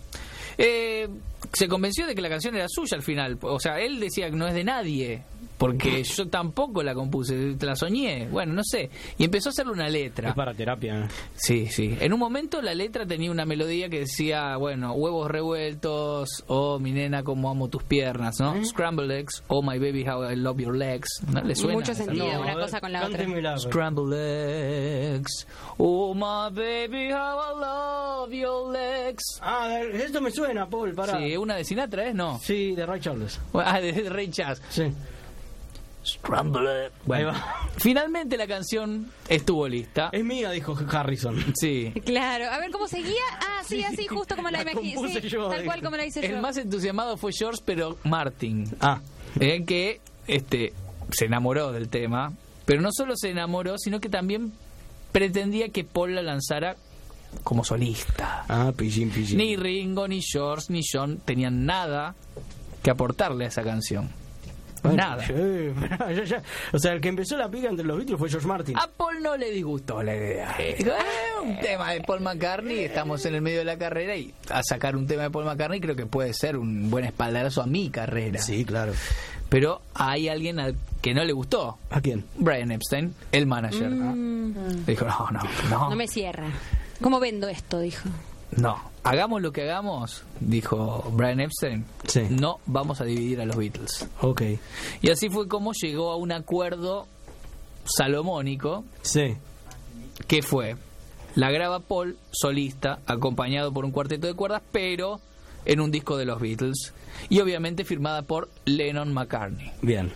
[0.58, 1.08] Eh,
[1.52, 3.38] se convenció de que la canción era suya al final.
[3.42, 5.22] O sea, él decía que no es de nadie.
[5.58, 8.28] Porque yo tampoco la compuse, la soñé.
[8.30, 8.90] Bueno, no sé.
[9.16, 10.28] Y empezó a hacerle una letra.
[10.30, 11.08] Es para terapia.
[11.34, 11.96] Sí, sí.
[12.00, 16.92] En un momento la letra tenía una melodía que decía, bueno, huevos revueltos, oh mi
[16.92, 18.62] nena, como amo tus piernas, ¿no?
[18.64, 21.08] Scrambled eggs, oh my baby, how I love your legs.
[21.32, 21.74] ¿No le suena?
[21.74, 23.16] Mucho sentido, No, una ver, cosa con la otra.
[23.18, 23.62] cántemela, pues.
[23.62, 25.46] Scrambled eggs,
[25.78, 29.22] oh my baby, how I love your legs.
[29.40, 31.18] Ah, esto me suena, Paul, para.
[31.18, 32.14] Sí, una de Sinatra, ¿es?
[32.14, 32.38] No.
[32.40, 33.40] Sí, de Ray Charles.
[33.54, 34.60] Ah, de Ray Charles.
[34.68, 34.84] Sí.
[37.04, 37.68] Bueno, va.
[37.76, 40.10] finalmente la canción estuvo lista.
[40.12, 41.36] Es mía, dijo Harrison.
[41.54, 41.92] Sí.
[42.04, 43.22] Claro, a ver cómo seguía.
[43.40, 45.20] Ah, sí, así justo como la, La imaginé.
[45.20, 46.34] Sí, tal cual como la hice yo.
[46.34, 48.66] El más entusiasmado fue George, pero Martin.
[48.80, 49.00] Ah,
[49.40, 50.72] eh, que este
[51.12, 52.32] se enamoró del tema,
[52.64, 54.52] pero no solo se enamoró, sino que también
[55.12, 56.76] pretendía que Paul la lanzara
[57.42, 58.44] como solista.
[58.48, 59.38] ah, pillín, pillín.
[59.38, 62.14] Ni Ringo, ni George, ni John tenían nada
[62.82, 64.10] que aportarle a esa canción.
[64.88, 65.24] Bueno, nada.
[66.12, 66.42] ya, ya.
[66.72, 68.76] O sea, el que empezó la pica entre los Beatles fue George Martin.
[68.76, 70.54] A Paul no le disgustó la idea.
[70.78, 74.32] Dijo, "Eh, un tema de Paul McCartney, estamos en el medio de la carrera y
[74.50, 77.66] a sacar un tema de Paul McCartney creo que puede ser un buen espaldarazo a
[77.66, 78.40] mi carrera.
[78.40, 78.92] Sí, claro.
[79.48, 81.78] Pero hay alguien al que no le gustó.
[81.90, 82.24] ¿A quién?
[82.36, 83.90] Brian Epstein, el manager.
[83.90, 85.90] Le dijo, no, no, no.
[85.90, 86.48] No me cierra.
[87.00, 87.78] ¿Cómo vendo esto?
[87.80, 88.08] Dijo.
[88.56, 91.84] No, hagamos lo que hagamos, dijo Brian Epstein.
[92.06, 92.22] Sí.
[92.30, 94.06] No vamos a dividir a los Beatles.
[94.20, 94.42] Ok.
[95.02, 97.06] Y así fue como llegó a un acuerdo
[97.84, 99.36] salomónico Sí.
[100.26, 100.76] que fue
[101.34, 105.20] la graba Paul solista, acompañado por un cuarteto de cuerdas, pero
[105.66, 106.94] en un disco de los Beatles
[107.28, 109.70] y obviamente firmada por Lennon McCartney.
[109.82, 110.12] Bien.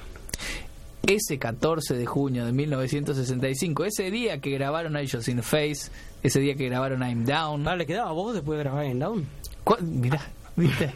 [1.07, 5.91] Ese 14 de junio de 1965, ese día que grabaron Eyes in the Face,
[6.23, 9.27] ese día que grabaron I'm Down, Ah, ¿le quedaba vos después de grabar en Down?
[9.81, 10.21] Mirá,
[10.57, 10.93] ¿viste?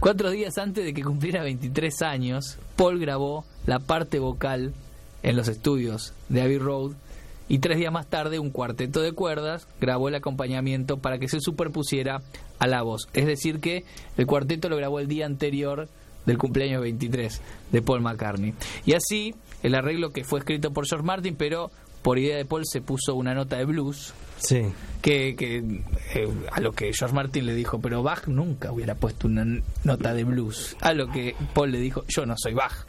[0.00, 4.74] Cuatro días antes de que cumpliera 23 años, Paul grabó la parte vocal
[5.22, 6.92] en los estudios de Abbey Road
[7.48, 11.38] y tres días más tarde un cuarteto de cuerdas grabó el acompañamiento para que se
[11.40, 12.22] superpusiera
[12.58, 13.08] a la voz.
[13.12, 13.84] Es decir que
[14.16, 15.88] el cuarteto lo grabó el día anterior
[16.26, 18.54] del cumpleaños 23 de Paul McCartney.
[18.84, 21.70] Y así el arreglo que fue escrito por George Martin, pero
[22.02, 24.62] por idea de Paul se puso una nota de blues Sí.
[25.00, 25.58] que, que
[26.14, 29.44] eh, a lo que George Martin le dijo, pero Bach nunca hubiera puesto una
[29.84, 30.76] nota de blues.
[30.80, 32.86] A lo que Paul le dijo, yo no soy Bach.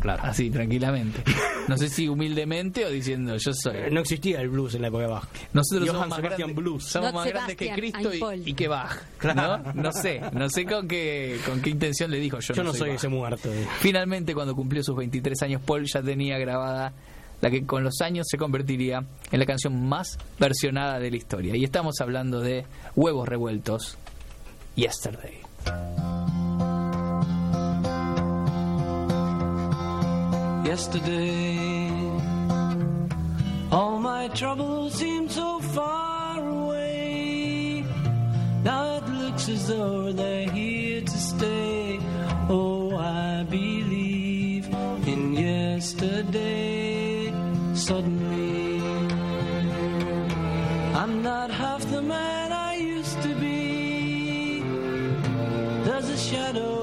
[0.00, 0.22] Claro.
[0.22, 1.24] Así, tranquilamente.
[1.66, 3.90] No sé si humildemente o diciendo, yo soy.
[3.90, 5.24] No existía el blues en la época de Bach.
[5.52, 6.84] Nosotros Johann somos más grandes, Blues.
[6.84, 8.42] somos más grandes que Cristo y, Paul.
[8.46, 8.96] y que Bach.
[9.18, 9.58] Claro.
[9.74, 9.82] ¿no?
[9.82, 12.90] no sé, no sé con qué, con qué intención le dijo, yo, Yo no soy
[12.90, 12.96] Bach".
[12.98, 13.52] ese muerto.
[13.52, 13.66] eh.
[13.80, 16.92] Finalmente, cuando cumplió sus 23 años, Paul ya tenía grabada
[17.40, 21.56] la que con los años se convertiría en la canción más versionada de la historia.
[21.56, 22.64] Y estamos hablando de
[22.96, 23.96] Huevos Revueltos,
[24.76, 25.40] Yesterday.
[30.78, 31.88] yesterday.
[33.72, 37.84] All my troubles seem so far away.
[38.62, 41.77] Now it looks as though they're here to stay.
[56.28, 56.77] Shadow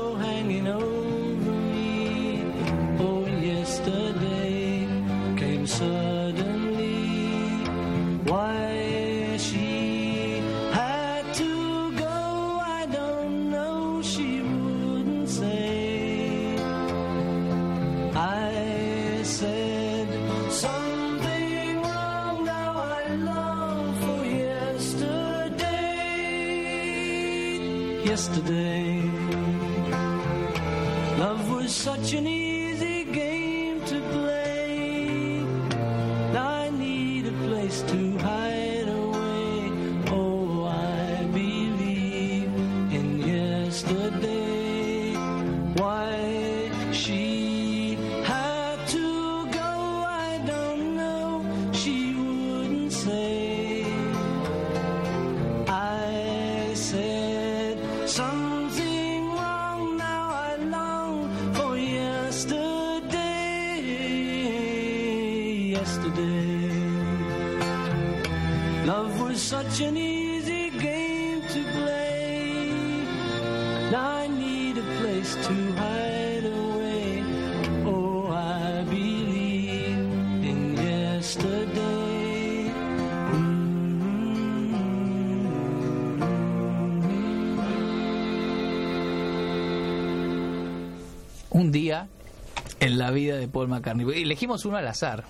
[93.16, 94.22] vida de Paul McCartney.
[94.22, 95.24] Elegimos uno al azar.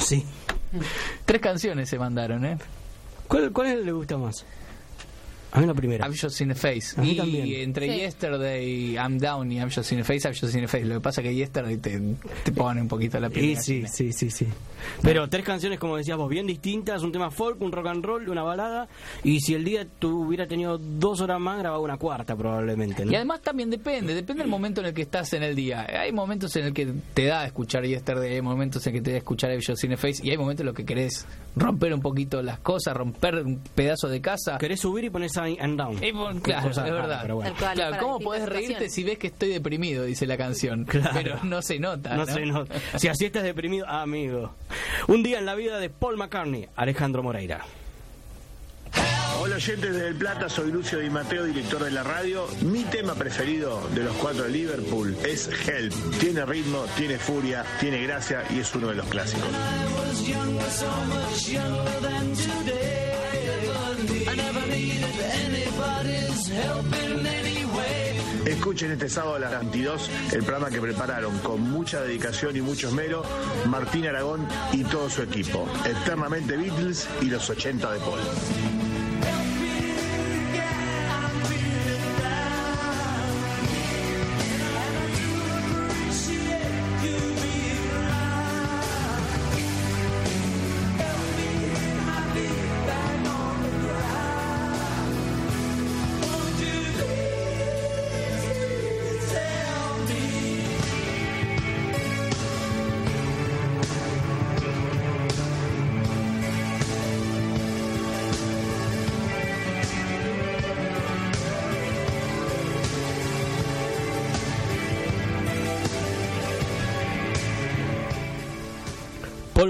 [0.00, 0.24] Sí.
[1.24, 2.58] Tres canciones se mandaron, ¿eh?
[3.28, 4.44] ¿Cuál, ¿Cuál le gusta más?
[5.54, 6.06] A mí la primera.
[6.06, 6.94] I'm Just in the Face.
[6.98, 7.62] A mí y también.
[7.62, 8.00] entre Sí.
[8.00, 10.84] Yesterday, I'm Down y I'm Just in the Face, I'm Just in the Face.
[10.86, 12.00] Lo que pasa es que Yesterday te,
[12.42, 13.50] te pone un poquito la piel.
[13.50, 14.46] Y sí, sí, sí, sí.
[15.02, 18.28] Pero tres canciones, como decías vos, bien distintas, un tema folk, un rock and roll,
[18.28, 18.88] una balada,
[19.22, 23.12] y si el día tú hubiera tenido dos horas más, grababa una cuarta probablemente, ¿no?
[23.12, 25.86] Y además también depende, depende del momento en el que estás en el día.
[26.00, 29.10] Hay momentos en el que te da a escuchar Yesterday, hay momentos en que te
[29.10, 31.26] da a escuchar I'm Just in the Face, y hay momentos en los que querés
[31.54, 34.56] romper un poquito las cosas, romper un pedazo de casa.
[34.58, 35.96] Querés subir y pones Sign and Down.
[36.00, 37.18] Bueno, claro, es raras, verdad.
[37.22, 37.50] pero bueno.
[37.52, 40.04] Tal cual, Claro, ¿cómo podés reírte si ves que estoy deprimido?
[40.04, 40.84] Dice la canción.
[40.92, 41.10] Claro.
[41.14, 42.16] Pero no se nota.
[42.16, 42.32] No ¿no?
[42.32, 42.66] sé, no.
[42.96, 44.54] Si así estás deprimido, amigo.
[45.08, 47.64] Un día en la vida de Paul McCartney, Alejandro Moreira.
[49.40, 52.46] Hola oyentes de Del Plata, soy Lucio Di Mateo, director de la radio.
[52.60, 55.92] Mi tema preferido de los cuatro de Liverpool es Help.
[56.20, 59.48] Tiene ritmo, tiene furia, tiene gracia y es uno de los clásicos.
[59.98, 63.08] was younger, so much younger than today.
[64.28, 64.71] I never
[68.46, 72.88] Escuchen este sábado a las 22 el programa que prepararon con mucha dedicación y mucho
[72.88, 73.22] esmero
[73.66, 75.66] Martín Aragón y todo su equipo.
[75.84, 78.91] Eternamente Beatles y los 80 de Paul.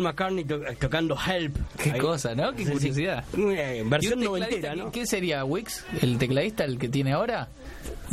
[0.03, 1.57] Paul McCartney to- tocando Help.
[1.83, 1.99] Qué Ahí.
[2.01, 2.53] cosa, ¿no?
[2.53, 2.73] Qué Sí, sí.
[2.73, 3.25] curiosidad.
[3.37, 4.93] Eh, versión ¿Y un tecladista noventera, ¿no?
[4.93, 5.85] ¿Quién sería Wix?
[6.01, 7.49] ¿El tecladista, el que tiene ahora?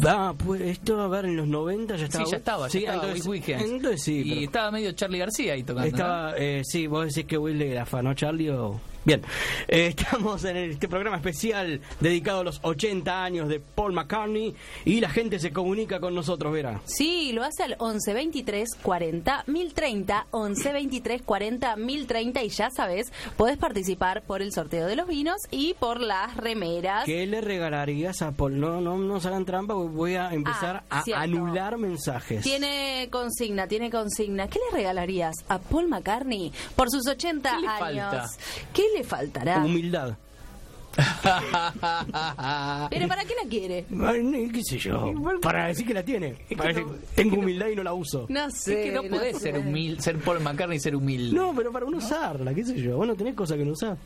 [0.06, 2.26] Ah, pues esto, a ver, en los 90 ya estaba.
[2.26, 3.70] sí, ya estaba, ya Sí, estaba entonces, Wix Weekends.
[3.72, 4.22] entonces sí.
[4.22, 5.82] Y pero- estaba medio Charlie García ahí tocando.
[5.82, 5.88] ¿no?
[5.98, 8.50] Estaba, eh, sí, vos decís que Will era fan, ¿no, Charlie?
[8.50, 8.80] O...
[9.06, 9.22] Bien,
[9.68, 15.00] eh, estamos en este programa especial dedicado a los 80 años de Paul McCartney y
[15.00, 16.82] la gente se comunica con nosotros, Vera.
[16.86, 23.12] Sí, lo hace al 11 23 40 1030, 11 23 40 1030 y ya sabes,
[23.38, 27.06] podés participar por el sorteo de los vinos y por las remeras.
[27.06, 28.60] ¿Qué le regalarías a Paul?
[28.60, 32.44] No, no, no hagan trampa, voy a empezar Ah, a anular mensajes.
[32.44, 34.48] Tiene consigna, tiene consigna.
[34.48, 37.80] ¿Qué le regalarías a Paul McCartney por sus 80 ¿Qué años?
[37.80, 38.28] falta?
[38.74, 39.64] ¿Qué le faltará?
[39.64, 40.16] Humildad.
[42.90, 43.86] Pero ¿para qué la quiere?
[44.52, 45.14] ¿Qué sé yo?
[45.42, 46.36] Para decir que la tiene.
[46.58, 46.86] Para decir,
[47.16, 48.26] tengo humildad y no la uso.
[48.30, 48.84] No Es sé.
[48.84, 49.52] que no podés sé.
[49.52, 51.36] ser humilde, ser Paul McCartney y ser humilde.
[51.36, 52.98] No, pero para uno usarla, qué sé yo.
[52.98, 53.98] Vos no tenés cosas que no usar.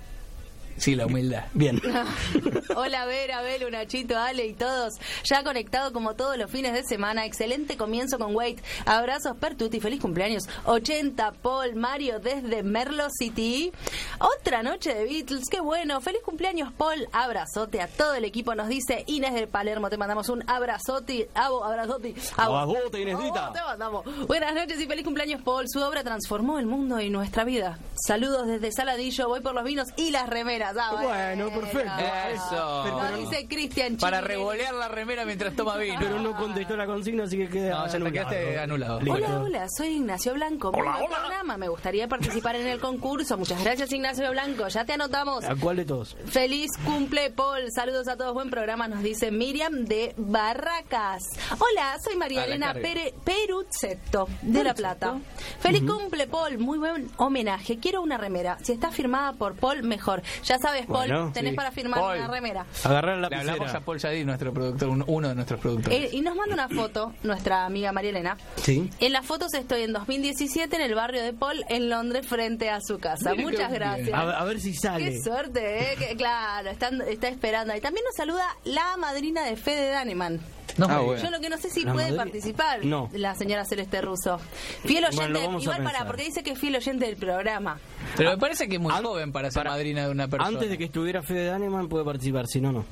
[0.78, 1.45] Sí, la humildad.
[1.53, 1.82] Bien.
[2.76, 4.95] Hola Vera, Belu, Nachito, Ale y todos.
[5.24, 7.26] Ya conectado como todos los fines de semana.
[7.26, 8.59] Excelente comienzo con Wait.
[8.86, 10.43] Abrazos per tutti, feliz cumpleaños.
[10.65, 13.71] 80 Paul, Mario desde Merlo City.
[14.19, 16.01] Otra noche de Beatles, qué bueno.
[16.01, 17.07] Feliz cumpleaños Paul.
[17.11, 18.55] Abrazote a todo el equipo.
[18.55, 19.89] Nos dice Inés del Palermo.
[19.89, 21.30] Te mandamos un abrazote.
[21.34, 22.15] Abo, abrazote.
[22.38, 22.57] abo.
[22.57, 23.47] Abrazote, Inésita.
[23.47, 24.28] Abo, te mandamos.
[24.28, 25.65] Buenas noches y feliz cumpleaños Paul.
[25.69, 27.78] Su obra transformó el mundo y nuestra vida.
[28.07, 29.28] Saludos desde Saladillo.
[29.28, 30.62] Voy por los vinos y las remeras.
[30.66, 31.91] Ah, Bueno, perfecto.
[32.34, 32.86] Eso.
[32.86, 35.97] Nos dice Cristian Para revolear la remera mientras toma vino.
[35.99, 38.11] Pero no contestó la consigna, así que queda No, ya anulado.
[38.14, 38.99] quedaste anulado.
[39.09, 40.70] Hola, hola, soy Ignacio Blanco.
[40.74, 41.18] Hola, hola.
[41.20, 41.57] programa.
[41.57, 43.38] Me gustaría participar en el concurso.
[43.38, 44.68] Muchas gracias, Ignacio Blanco.
[44.68, 45.43] Ya te anotamos.
[45.45, 46.16] ¿A cuál de todos?
[46.28, 47.72] Feliz cumple, Paul.
[47.74, 48.34] Saludos a todos.
[48.34, 51.24] Buen programa, nos dice Miriam de Barracas.
[51.51, 52.74] Hola, soy María Elena.
[52.74, 55.20] Pere- Peruzzetto de La Plata.
[55.59, 56.57] Feliz cumple, Paul.
[56.57, 57.78] Muy buen homenaje.
[57.80, 58.57] Quiero una remera.
[58.64, 60.22] Si está firmada por Paul, mejor.
[60.43, 61.56] Ya sabes, Paul, Bueno, tenés sí.
[61.56, 62.18] para firmar Paul.
[62.20, 62.66] una remera.
[62.84, 63.86] Agarrar la Le hablamos a lapicera.
[63.86, 65.99] Paul Yadid, nuestro productor, un- uno de nuestros productores.
[65.99, 68.38] Eh, y nos manda una foto, nuestra amiga María Elena.
[68.58, 68.89] Sí.
[68.99, 72.80] En las fotos estoy en 2017 en el barrio de Paul, en Londres, frente a
[72.82, 73.32] su casa.
[73.32, 74.14] Mira Muchas gracias.
[74.14, 75.12] A, a ver si sale.
[75.12, 75.95] Qué suerte, ¿eh?
[75.97, 77.76] Que- claro, están- está esperando.
[77.76, 80.39] Y también nos saluda la madrina de Fede Daneman.
[80.78, 81.22] No, Ah, bueno.
[81.22, 83.09] Yo lo que no sé si La puede participar No.
[83.14, 84.39] la señora Celeste Russo.
[84.84, 87.80] Fiel oyente, Bueno, igual para, porque dice que es fiel oyente del programa.
[88.18, 90.49] Pero me parece que es muy joven para ser para- madrina de una persona.
[90.49, 92.86] Antes de que estuviera Fede Daneman puede participar, si no, no.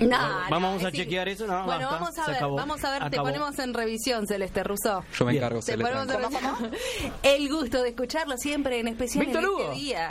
[0.00, 0.16] No,
[0.50, 3.10] Vamos no, a chequear eso, no, Bueno, basta, vamos a ver, acabó, vamos a ver,
[3.10, 5.04] te ponemos en revisión, Celeste Russo.
[5.18, 6.70] Yo me encargo, Te Cele, ponemos en.
[7.22, 9.60] El gusto de escucharlo siempre, en especial Víctor en Hugo.
[9.72, 10.10] este día.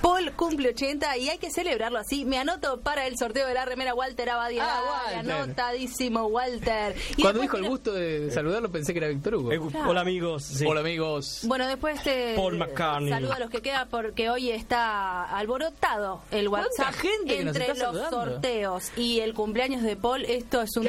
[0.00, 2.24] Paul cumple 80 y hay que celebrarlo así.
[2.24, 4.64] Me anoto para el sorteo de la remera Walter Abadia.
[4.66, 4.80] Ah,
[5.14, 5.32] Walter.
[5.32, 6.96] Anotadísimo, Walter.
[7.16, 9.52] Y Cuando dijo el gusto de saludarlo pensé que era Víctor Hugo.
[9.52, 10.44] Eh, Hola amigos.
[10.44, 10.64] sí.
[10.66, 11.40] Hola amigos.
[11.44, 13.10] Bueno, después te Paul McCartney.
[13.10, 17.78] saludo a los que quedan porque hoy está alborotado el ¿Cuánta WhatsApp gente entre los
[17.78, 18.10] saludando?
[18.10, 20.24] sorteos y el cumpleaños de Paul.
[20.24, 20.88] Esto es un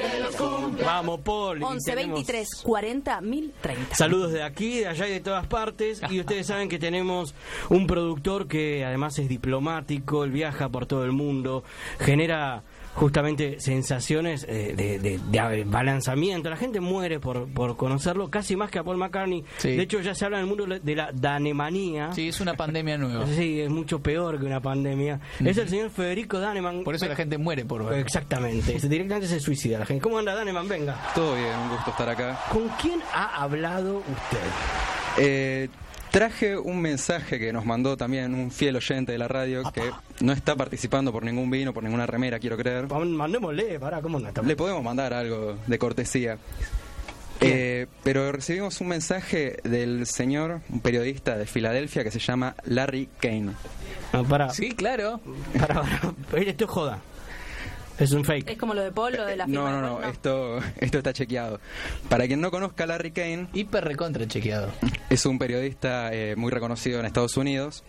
[0.83, 1.61] Vamos, Paul.
[1.61, 3.95] y 11 tenemos 23 40 1030.
[3.95, 6.01] Saludos de aquí, de allá y de todas partes.
[6.09, 7.33] Y ustedes saben que tenemos
[7.69, 11.63] un productor que además es diplomático, él viaja por todo el mundo,
[11.99, 12.63] genera
[12.99, 16.49] justamente sensaciones eh, de, de- de balanzamiento.
[16.49, 19.45] La gente muere por, por conocerlo, casi más que a Paul McCartney.
[19.57, 19.75] Sí.
[19.77, 22.11] De hecho, ya se habla en el mundo de la danemanía.
[22.13, 23.25] Sí, es una pandemia nueva.
[23.39, 25.19] Sí, es mucho peor que una pandemia.
[25.43, 26.83] Es el señor Federico Daneman.
[26.83, 27.99] Por eso la gente muere por ver.
[27.99, 30.01] Exactamente, es- directamente se suicida la gente.
[30.01, 30.67] ¿Cómo anda Daneman?
[30.67, 30.97] Venga.
[31.15, 32.37] Todo bien, un gusto estar acá.
[32.51, 34.39] ¿Con quién ha hablado usted?
[35.17, 35.69] Eh,
[36.11, 39.91] traje un mensaje que nos mandó también un fiel oyente de la radio que
[40.21, 42.87] no está participando por ningún vino, por ninguna remera, quiero creer.
[42.87, 44.29] Mandémosle, para, ¿cómo no?
[44.43, 46.37] Le podemos mandar algo de cortesía.
[47.41, 53.07] Eh, pero recibimos un mensaje del señor, un periodista de Filadelfia que se llama Larry
[53.21, 53.53] Kane.
[54.11, 55.21] No, para, Sí, claro.
[55.57, 56.13] para, para.
[56.41, 56.99] Esto es joda.
[57.99, 58.49] Es un fake.
[58.51, 60.97] Es como lo de Paul, lo de la firma No, no, no, Paul, esto, esto
[60.99, 61.59] está chequeado.
[62.09, 64.71] Para quien no conozca a Larry Kane, Hiper recontra chequeado.
[65.09, 67.83] es un periodista eh, muy reconocido en Estados Unidos,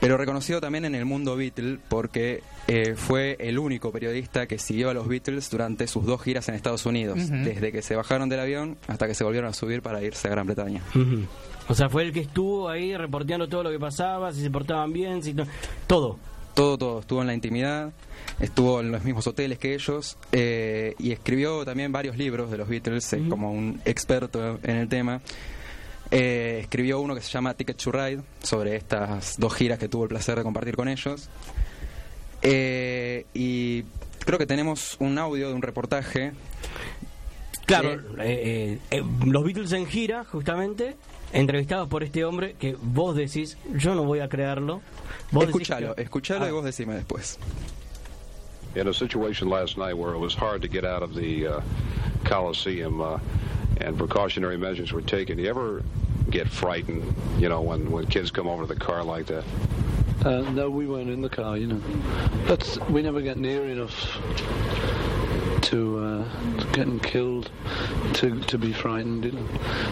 [0.00, 4.88] pero reconocido también en el mundo Beatle porque eh, fue el único periodista que siguió
[4.90, 8.40] a los Beatles durante sus dos giras en Estados Unidos, desde que se bajaron del
[8.40, 10.82] avión hasta que se volvieron a subir para irse a Gran Bretaña.
[10.94, 11.24] Ujú.
[11.68, 14.92] O sea, fue el que estuvo ahí reporteando todo lo que pasaba, si se portaban
[14.92, 15.46] bien, si to-
[15.86, 16.18] todo.
[16.54, 17.92] Todo, todo, estuvo en la intimidad,
[18.40, 22.68] estuvo en los mismos hoteles que ellos eh, y escribió también varios libros de los
[22.68, 25.20] Beatles eh, como un experto en el tema.
[26.10, 30.04] Eh, escribió uno que se llama Ticket to Ride sobre estas dos giras que tuvo
[30.04, 31.28] el placer de compartir con ellos.
[32.42, 33.84] Eh, y
[34.24, 36.32] creo que tenemos un audio de un reportaje.
[37.64, 38.00] Claro,
[39.24, 40.96] los Beatles en gira, justamente,
[41.32, 44.80] entrevistados por este hombre que vos decís, yo no voy a creerlo.
[45.32, 47.38] Vos escuchalo, que- escuchalo y Ah, vos decime después.
[48.76, 51.60] in a situation last night where it was hard to get out of the uh,
[52.24, 53.18] Coliseum uh,
[53.80, 55.38] and precautionary measures were taken.
[55.38, 55.82] You ever
[56.30, 57.02] get frightened,
[57.38, 59.42] you know, when, when kids come over to the car like that?
[60.24, 61.80] Uh, no, we weren't in the car, you know.
[62.46, 64.20] That's we never get near enough
[65.62, 67.50] to, uh, to getting killed
[68.14, 69.24] to to be frightened.
[69.24, 69.46] You know.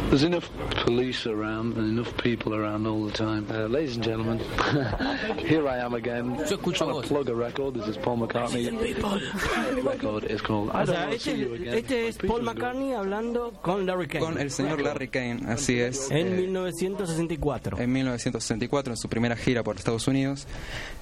[0.09, 0.51] There's enough
[0.85, 3.47] police around and enough people around all the time.
[3.51, 4.39] Uh, ladies and gentlemen,
[5.39, 6.35] here I am again.
[6.37, 7.75] Yo escucho trying to plug a record.
[7.75, 8.69] This is Paul McCartney.
[9.85, 10.71] Record is called.
[10.71, 11.75] I O don't want to see you again.
[11.75, 12.43] este es Paul.
[12.43, 14.25] McCartney hablando con Larry Kane.
[14.25, 16.11] Con el señor Larry Kane, así es.
[16.11, 17.79] En Eh, 1964.
[17.79, 20.47] en 1964 en su primera gira por Estados Unidos.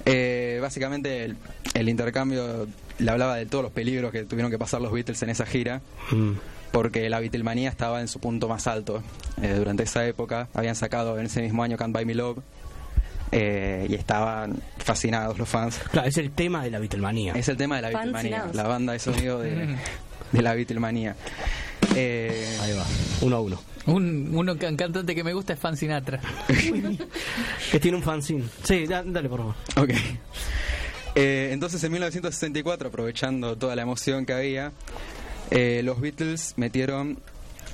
[0.05, 1.37] Eh, básicamente el,
[1.73, 2.67] el intercambio
[2.99, 5.81] le hablaba de todos los peligros que tuvieron que pasar los Beatles en esa gira,
[6.11, 6.31] Mm.
[6.71, 9.03] porque la Beatlemanía estaba en su punto más alto
[9.41, 10.47] eh, durante esa época.
[10.53, 12.39] Habían sacado en ese mismo año Can't Buy Me Love
[13.31, 15.79] eh, y estaban fascinados los fans.
[15.91, 17.33] Claro, es el tema de la Beatlemanía.
[17.33, 19.75] Es el tema de la Beatlemanía, la banda de sonido de,
[20.31, 21.15] de la Beatlemanía.
[21.95, 22.85] Eh, Ahí va,
[23.21, 23.61] uno a uno.
[23.85, 26.19] Un, uno can- cantante que me gusta es Fan Sinatra.
[27.71, 28.43] Que tiene un fanzine.
[28.63, 29.55] Sí, da- dale, por favor.
[29.77, 29.91] Ok.
[31.19, 34.71] Eh, entonces en 1964, aprovechando toda la emoción que había,
[35.49, 37.17] eh, los Beatles metieron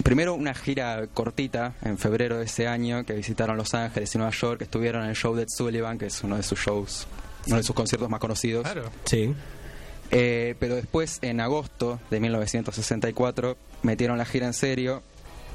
[0.02, 4.32] primero una gira cortita en febrero de ese año que visitaron Los Ángeles y Nueva
[4.32, 7.06] York, estuvieron en el show de Sullivan, que es uno de sus shows,
[7.48, 8.66] uno de sus conciertos más conocidos.
[9.04, 9.36] Sí.
[10.12, 15.04] Eh, pero después, en agosto de 1964, metieron la gira en serio,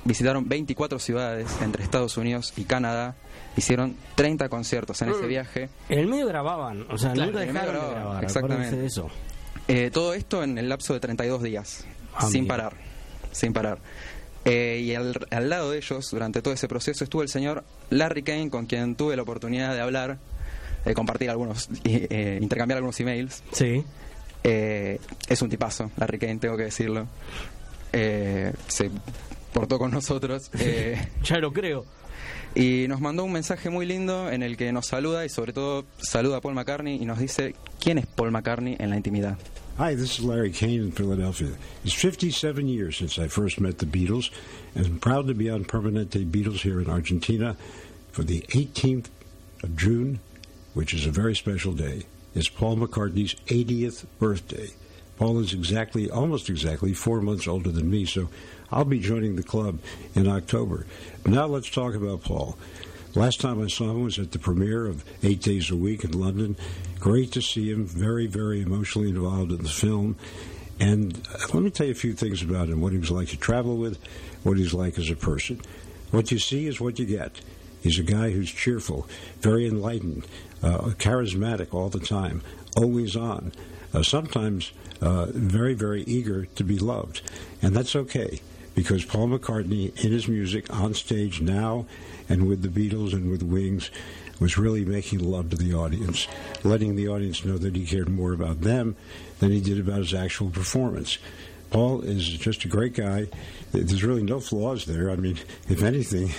[0.04, 3.14] visitaron 24 ciudades entre Estados Unidos y Canadá,
[3.58, 5.68] hicieron 30 conciertos en ese viaje.
[5.88, 8.24] En el medio grababan, o sea, Claro, nunca en el medio dejaron de grababan, grabar.
[8.24, 8.76] exactamente.
[8.76, 9.10] de eso.
[9.68, 11.84] Eh, todo esto en el lapso de 32 días,
[12.14, 12.72] Ah, sin parar,
[13.32, 13.78] sin parar.
[14.44, 18.22] Eh, y al, al lado de ellos, durante todo ese proceso, estuvo el señor Larry
[18.22, 20.18] Kane, con quien tuve la oportunidad de hablar,
[20.84, 23.42] de compartir algunos, y, eh, intercambiar algunos emails.
[23.52, 23.84] Sí.
[24.44, 24.98] Eh,
[25.28, 27.06] es un tipazo, Larry Kane, tengo que decirlo.
[27.92, 28.90] Eh, se
[29.52, 30.50] portó con nosotros.
[30.58, 31.84] eh, Ya lo creo.
[32.54, 35.84] Y nos mandó un mensaje muy lindo en el que nos saluda y sobre todo
[35.98, 39.36] saluda a Paul McCartney y nos dice quién es Paul McCartney en la intimidad.
[39.78, 41.50] Hi, this is Larry Kane in Philadelphia.
[41.84, 44.32] It's 57 years since I first met the Beatles,
[44.74, 47.56] and I'm proud to be on Permanente Beatles here in Argentina
[48.10, 49.06] for the 18th
[49.62, 50.18] of June,
[50.74, 52.06] which is a very special day.
[52.34, 54.70] It's Paul McCartney's 80th birthday.
[55.16, 58.28] Paul is exactly, almost exactly, four months older than me, so
[58.70, 59.78] I'll be joining the club
[60.14, 60.84] in October.
[61.24, 62.58] Now let's talk about Paul.
[63.14, 66.12] Last time I saw him was at the premiere of Eight Days a Week in
[66.12, 66.54] London.
[67.00, 70.16] Great to see him, very, very emotionally involved in the film.
[70.78, 73.28] And uh, let me tell you a few things about him what he was like
[73.28, 73.98] to travel with,
[74.42, 75.60] what he's like as a person.
[76.10, 77.40] What you see is what you get.
[77.82, 79.08] He's a guy who's cheerful,
[79.40, 80.26] very enlightened,
[80.62, 82.42] uh, charismatic all the time,
[82.76, 83.52] always on,
[83.94, 87.22] uh, sometimes uh, very, very eager to be loved.
[87.62, 88.40] And that's okay
[88.78, 91.84] because Paul McCartney, in his music, on stage now,
[92.28, 93.90] and with the Beatles and with Wings,
[94.38, 96.28] was really making love to the audience,
[96.62, 98.94] letting the audience know that he cared more about them
[99.40, 101.18] than he did about his actual performance.
[101.70, 103.26] Paul is just a great guy.
[103.72, 105.10] There's really no flaws there.
[105.10, 106.30] I mean, if anything,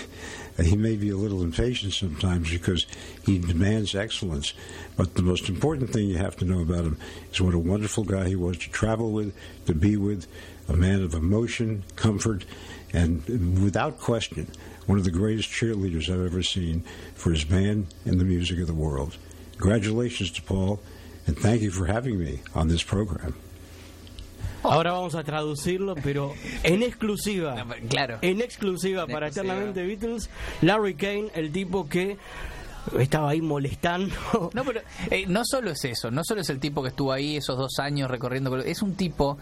[0.64, 2.86] he may be a little impatient sometimes because
[3.26, 4.54] he demands excellence.
[4.96, 6.98] But the most important thing you have to know about him
[7.34, 9.36] is what a wonderful guy he was to travel with,
[9.66, 10.26] to be with,
[10.70, 12.46] a man of emotion, comfort,
[12.94, 13.24] and
[13.64, 14.48] without question,
[14.86, 16.84] one of the greatest cheerleaders I've ever seen
[17.16, 19.18] for his band and the music of the world.
[19.58, 20.80] Congratulations to Paul,
[21.28, 23.36] and thank you for having me on this program.
[24.62, 27.66] Ahora vamos a traducirlo, pero en exclusiva.
[27.90, 28.20] claro.
[28.22, 30.30] En exclusiva para Eternamente Beatles,
[30.62, 32.18] Larry Kane, el tipo que
[33.00, 34.16] estaba ahí molestando.
[34.54, 37.38] No, pero eh, no solo es eso, no solo es el tipo que estuvo ahí
[37.38, 39.38] esos dos años recorriendo, es un tipo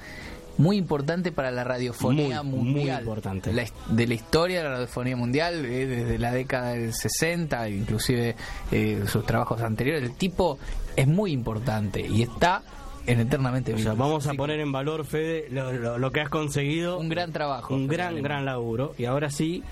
[0.58, 2.96] muy importante para la radiofonía Muy, mundial.
[2.98, 3.54] muy importante.
[3.54, 8.36] La de la historia de la radiofonía mundial, eh, desde la década del 60, inclusive
[8.72, 10.04] eh, sus trabajos anteriores.
[10.10, 10.58] El tipo
[10.96, 12.64] es muy importante y está
[13.08, 16.30] en Eternamente O sea, vamos a poner en valor, Fede, lo, lo- lo que has
[16.30, 17.00] conseguido.
[17.00, 17.74] Un gran trabajo.
[17.74, 18.94] Un gran, gran laburo.
[18.98, 19.64] Y ahora sí,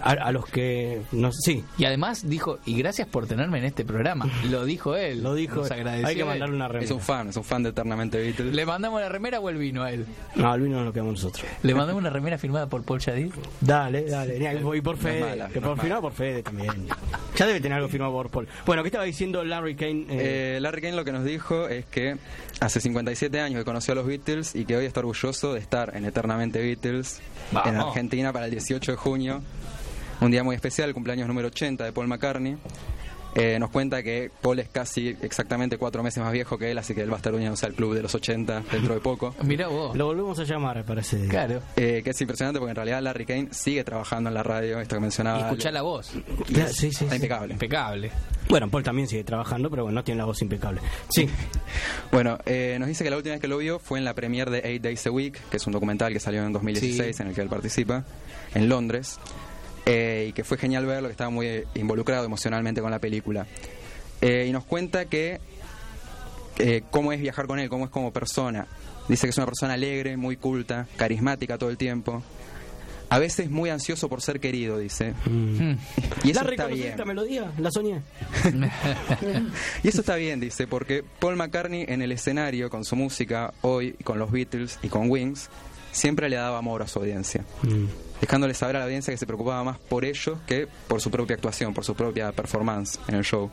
[0.00, 1.00] a, a los que.
[1.12, 4.26] No, sí, Y además dijo, y gracias por tenerme en este programa.
[4.50, 5.22] Lo dijo él.
[5.22, 5.56] lo dijo.
[5.56, 6.94] Nos agradeció Hay que mandarle una Es remera.
[6.94, 8.54] un fan, es un fan de Eternamente Beatles.
[8.54, 10.06] ¿Le mandamos la remera o el vino a él?
[10.36, 11.46] No, al vino no lo quedamos nosotros.
[11.62, 13.32] ¿Le mandamos una remera firmada por Paul Shadid?
[13.60, 14.36] Dale, dale.
[14.76, 15.20] Y por No es Fede.
[15.20, 16.88] mala, que no por es firmado por Fede también.
[17.36, 18.48] Ya debe tener algo firmado por Paul.
[18.66, 20.06] Bueno, ¿qué estaba diciendo Larry Kane?
[20.10, 22.16] Eh, Eh, Larry Kane lo que nos dijo es que
[22.60, 25.96] hace 57 años que conoció a los Beatles y que hoy está orgulloso de estar
[25.96, 27.20] en Eternamente Beatles
[27.52, 27.76] en.
[27.76, 29.42] Argentina para el 18 de junio.
[30.20, 32.56] Un día muy especial, el cumpleaños número 80 de Paul McCartney.
[33.34, 36.94] Eh, nos cuenta que Paul es casi exactamente cuatro meses más viejo que él, así
[36.94, 39.34] que él va a estar uniéndose al club de los 80 dentro de poco.
[39.42, 39.96] Mira vos.
[39.96, 41.28] Lo volvemos a llamar día.
[41.28, 41.60] Claro.
[41.76, 44.96] Eh, que es impresionante porque en realidad Larry Kane sigue trabajando en la radio, esto
[44.96, 45.38] que mencionaba.
[45.38, 46.12] Y escuchar la voz.
[46.48, 47.54] Ya, sí, sí, impecable.
[47.54, 48.10] Impecable.
[48.48, 50.80] Bueno, Paul también sigue trabajando, pero bueno, no tiene la voz impecable.
[51.08, 51.28] Sí.
[52.10, 54.50] Bueno, eh, nos dice que la última vez que lo vio fue en la premiere
[54.50, 57.22] de Eight Days a Week, que es un documental que salió en 2016 Sí.
[57.22, 58.04] en el que él participa,
[58.54, 59.18] en Londres,
[59.86, 63.46] eh, y que fue genial verlo, que estaba muy eh, involucrado emocionalmente con la película.
[64.20, 65.40] Eh, y nos cuenta que
[66.58, 68.66] eh, cómo es viajar con él, cómo es como persona.
[69.08, 72.22] Dice que es una persona alegre, muy culta, carismática todo el tiempo.
[73.08, 75.12] A veces muy ansioso por ser querido, dice.
[75.26, 75.72] Mm.
[76.24, 76.90] Y eso ¿La está reconocí bien.
[76.92, 77.52] esta melodía?
[77.58, 78.00] ¿La soñé?
[79.82, 83.92] Y eso está bien, dice, porque Paul McCartney en el escenario, con su música, hoy
[84.04, 85.50] con los Beatles y con Wings,
[85.90, 87.44] siempre le daba amor a su audiencia,
[88.22, 91.34] dejándole saber a la audiencia que se preocupaba más por ellos que por su propia
[91.34, 93.50] actuación, por su propia performance en el show.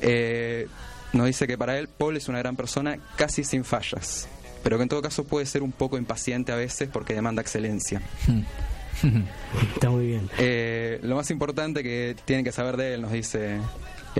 [0.00, 0.66] Eh,
[1.12, 4.28] nos dice que para él Paul es una gran persona casi sin fallas,
[4.64, 8.00] pero que en todo caso puede ser un poco impaciente a veces porque demanda excelencia.
[9.74, 10.30] Está muy bien.
[10.38, 13.58] Eh, lo más importante que tienen que saber de él, nos dice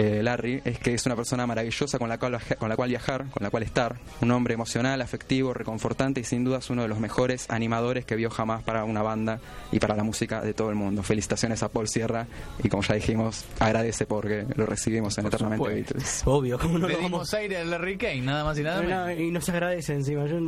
[0.00, 3.26] eh, Larry, es que es una persona maravillosa con la, cual, con la cual viajar,
[3.30, 3.96] con la cual estar.
[4.20, 8.14] Un hombre emocional, afectivo, reconfortante y sin duda es uno de los mejores animadores que
[8.14, 9.40] vio jamás para una banda
[9.72, 11.02] y para la música de todo el mundo.
[11.02, 12.26] Felicitaciones a Paul Sierra
[12.62, 15.94] y como ya dijimos, agradece porque lo recibimos en Eternamente supuesto.
[15.94, 16.22] Beatles.
[16.26, 19.20] Obvio, ¿cómo no lo vamos aire a Larry Kane, nada más y nada No, menos.
[19.20, 20.26] y nos agradece encima.
[20.26, 20.38] Yo,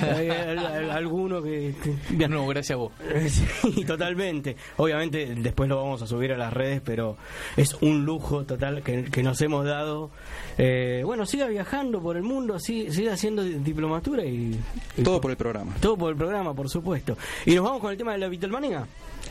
[0.00, 1.74] hay al- al- alguno que.
[1.82, 2.92] que- No, gracias a vos.
[3.28, 4.56] Sí, totalmente.
[4.76, 7.16] Obviamente después lo vamos a subir a las redes, pero
[7.56, 10.10] es un lujo total que, que nos hemos dado.
[10.58, 14.58] Eh, bueno, siga viajando por el mundo, siga, siga haciendo diplomatura y,
[14.96, 15.74] y Todo por el programa.
[15.80, 17.16] todo por el programa, por supuesto.
[17.46, 18.86] Y nos vamos con el tema de la Beatlemania.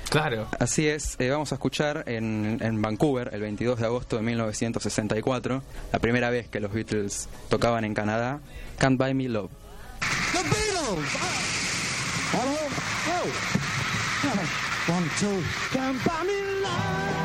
[0.09, 0.47] Claro.
[0.59, 5.63] Así es, eh, vamos a escuchar en, en Vancouver el 22 de agosto de 1964,
[5.93, 8.41] la primera vez que los Beatles tocaban en Canadá,
[8.77, 9.49] Can't Buy Me Love.
[10.33, 11.09] The Beatles!
[12.33, 12.57] Hello?
[13.09, 13.61] Oh!
[14.87, 15.43] One, two.
[15.71, 17.20] Can't buy me love.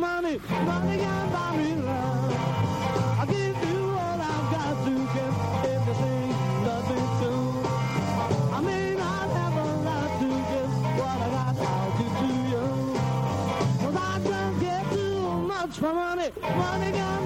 [0.00, 2.32] Money, money can buy me love.
[3.20, 5.36] I'll give you all I've got to give
[5.76, 6.28] everything,
[6.64, 7.40] nothing too.
[8.56, 12.66] I may not have a lot to give, what I got I'll give to you.
[13.82, 15.20] Cause I don't get too
[15.52, 17.19] much for money, money can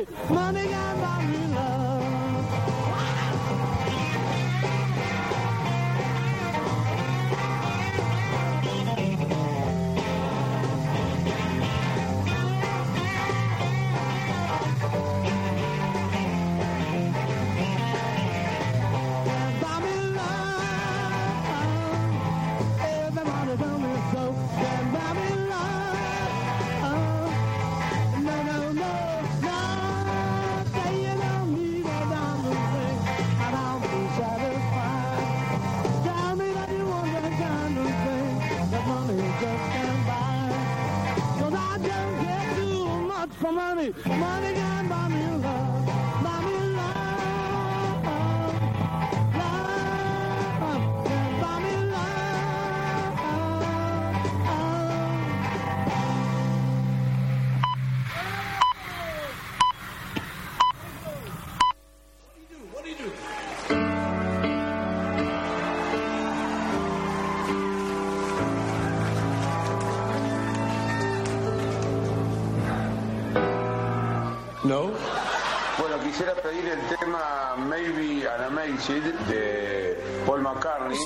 [0.00, 0.79] much for money.
[43.80, 43.94] Money.
[44.04, 44.59] Money
[78.88, 80.96] de Paul McCartney.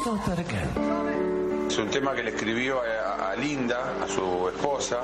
[1.68, 5.00] Es un tema que le escribió a, a Linda, a su esposa,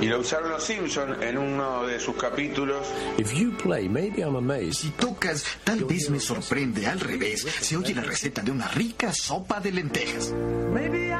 [0.00, 2.86] y lo usaron los Simpsons en uno de sus capítulos.
[3.18, 4.74] If you play, maybe I'm amazed.
[4.74, 7.42] Si tocas, tal vez me sorprende al revés.
[7.60, 10.32] Se oye la receta de una rica sopa de lentejas.
[10.72, 11.12] Maybe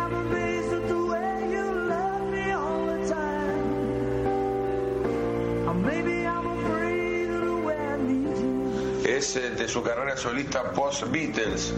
[9.24, 11.72] Eh, de su carrera solista post-Beatles,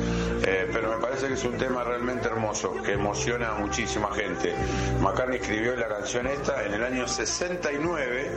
[0.44, 4.52] eh, pero me parece que es un tema realmente hermoso, que emociona a muchísima gente.
[5.00, 8.30] McCartney escribió la canción esta en el año 69,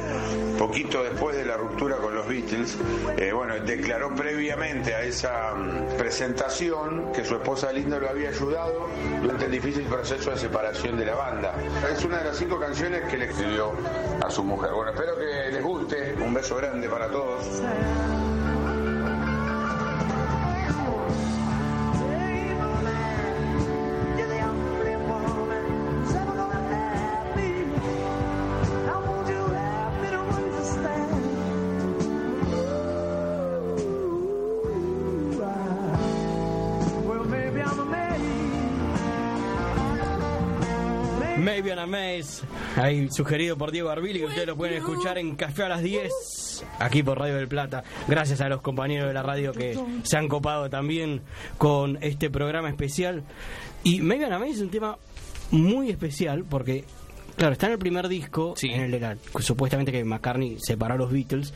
[0.60, 2.78] poquito después de la ruptura con los Beatles.
[3.18, 8.90] Eh, bueno, declaró previamente a esa mm, presentación que su esposa Linda lo había ayudado
[9.22, 11.56] durante el difícil proceso de separación de la banda.
[11.92, 13.74] Es una de las cinco canciones que le escribió
[14.22, 14.72] a su mujer.
[14.72, 16.16] Bueno, espero que les guste.
[16.24, 17.62] Un beso grande para todos.
[41.80, 45.70] An Amaze, ahí sugerido por Diego Arbili, que ustedes lo pueden escuchar en Café a
[45.70, 47.84] las 10, aquí por Radio del Plata.
[48.08, 51.22] Gracias a los compañeros de la radio que se han copado también
[51.58, 53.24] con este programa especial.
[53.84, 54.98] Y Maybe an Amaze es un tema
[55.52, 56.84] muy especial porque,
[57.38, 60.98] claro, está en el primer disco, en el de la, supuestamente que McCartney separó a
[60.98, 61.54] los Beatles,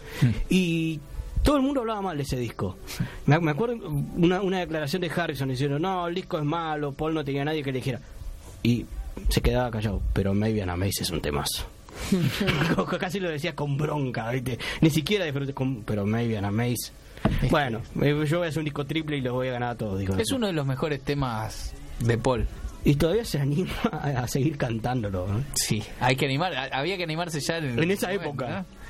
[0.47, 1.01] y
[1.43, 2.78] todo el mundo hablaba mal de ese disco.
[3.26, 3.76] Me, me acuerdo
[4.15, 7.61] una, una declaración de Harrison diciendo, no, el disco es malo, Paul no tenía nadie
[7.61, 7.99] que le dijera.
[8.63, 8.86] Y
[9.30, 11.66] se quedaba callado, pero Maybe an Amaze es un temazo.
[12.99, 14.57] Casi lo decía con bronca, ¿viste?
[14.82, 15.84] Ni siquiera disfruté con...
[15.84, 16.91] Pero Maybe an Amaze...
[17.49, 19.76] Bueno, eh, yo voy a hacer un disco triple y los voy a ganar a
[19.76, 19.97] todos.
[19.99, 22.45] Dijo Es uno de los mejores temas de Paul.
[22.84, 25.26] Y todavía se anima a, seguir cantándolo.
[25.28, 25.43] ¿eh?
[25.53, 28.66] Sí, hay que animar, había que animarse ya en, En esa época.
[28.70, 28.84] ¿no?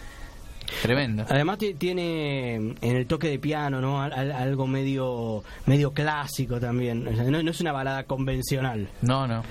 [0.81, 1.25] Tremendo.
[1.29, 4.01] Además ti- tiene en el toque de piano, ¿no?
[4.01, 7.07] Al- al- algo medio medio clásico también.
[7.07, 8.89] O sea, no, no es una balada convencional.
[9.03, 9.43] No, no.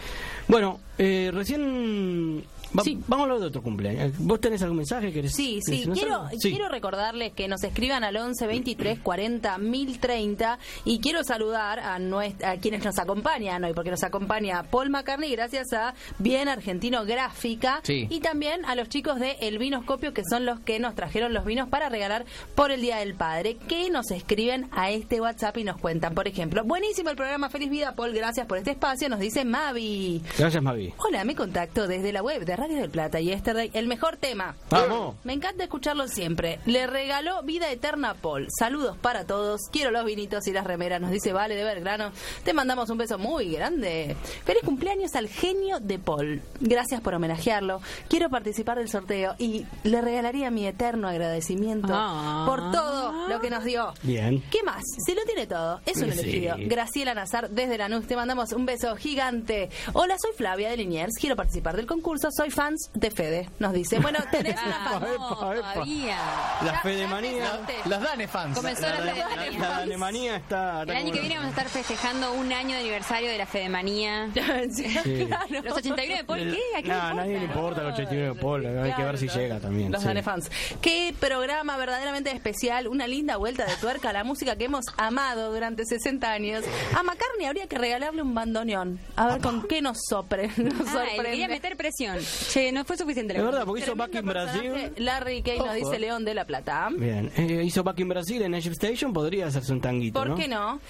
[0.48, 2.44] Bueno, eh, recién
[2.76, 4.12] va- vamos a hablar de otro cumpleaños.
[4.18, 5.12] ¿Vos tenés algún mensaje?
[5.12, 6.26] ¿Querés Sí, sí, quiero?
[6.38, 6.50] Sí.
[6.50, 12.52] quiero recordarles que nos escriban al 11 23 40 1030 y quiero saludar a, nuestra,
[12.52, 17.80] a quienes nos acompañan hoy, porque nos acompaña Paul McCartney gracias a Bien Argentino Gráfica
[17.84, 18.06] Sí.
[18.10, 21.44] y también a los chicos de El Vinoscopio que son los que nos trajeron los
[21.44, 22.24] vinos para regalar
[22.54, 26.26] por el Día del Padre, que nos escriben a este WhatsApp y nos cuentan, por
[26.28, 30.22] ejemplo, buenísimo el programa, feliz vida Paul, gracias por este espacio, nos dice Mavi.
[30.38, 30.81] Gracias, Mavi.
[30.98, 34.56] Hola, me contacto desde la web de Radio del Plata y este el mejor tema.
[34.70, 35.16] Vamos.
[35.24, 36.60] Me encanta escucharlo siempre.
[36.66, 38.46] Le regaló vida eterna a Paul.
[38.58, 39.60] Saludos para todos.
[39.70, 41.00] Quiero los vinitos y las remeras.
[41.00, 42.12] Nos dice Vale de Belgrano.
[42.44, 44.16] Te mandamos un beso muy grande.
[44.44, 46.42] Feliz cumpleaños al genio de Paul.
[46.60, 47.80] Gracias por homenajearlo.
[48.08, 52.44] Quiero participar del sorteo y le regalaría mi eterno agradecimiento Ah.
[52.46, 53.92] por todo lo que nos dio.
[54.02, 54.42] Bien.
[54.50, 54.82] ¿Qué más?
[55.06, 55.80] Se lo tiene todo.
[55.86, 56.18] Es un Sí.
[56.20, 56.56] elegido.
[56.58, 58.06] Graciela Nazar desde Lanús.
[58.06, 59.68] Te mandamos un beso gigante.
[59.92, 61.14] Hola, soy Flavia de Liniers.
[61.20, 62.28] Quiero participar del concurso.
[62.30, 63.48] Soy fans de Fede.
[63.58, 63.98] Nos dice.
[63.98, 65.02] Bueno, tenés una fan.
[65.18, 66.16] No, todavía.
[66.64, 67.60] La Fedemanía.
[67.86, 68.56] Las Dane fans.
[68.56, 69.58] Comenzó la, La, Fedemanía.
[69.60, 70.82] la Danemanía está.
[70.82, 74.28] El año que viene vamos a estar festejando un año de aniversario de la Fedemanía.
[74.72, 75.26] Sí, Sí.
[75.26, 75.46] claro.
[75.64, 76.60] Los 81 de Paul, ¿qué?
[76.78, 78.66] ¿A Nah, nadie le importa el 89 de Paul.
[78.78, 79.90] Hay que ver si llega también.
[79.92, 80.08] Los sí.
[80.08, 80.50] Dane fans.
[80.80, 85.52] Qué programa verdaderamente especial, una linda vuelta de tuerca a la música que hemos amado
[85.52, 86.64] durante 60 años.
[86.96, 89.00] A McCartney habría que regalarle un bandoneón.
[89.16, 90.50] A ver con qué nos sopre.
[90.78, 91.22] Nos Ah, sorprende.
[91.30, 92.18] quería meter presión.
[92.52, 93.32] Che, no fue suficiente.
[93.34, 94.72] la Es verdad, porque hizo Back in Brasil.
[94.96, 96.88] Larry Kay nos dice León de la Plata.
[96.96, 100.34] Bien, eh, hizo Back in Brasil en Egypt Station, podría hacerse un tanguito, ¿Por ¿no?
[100.36, 100.80] qué no?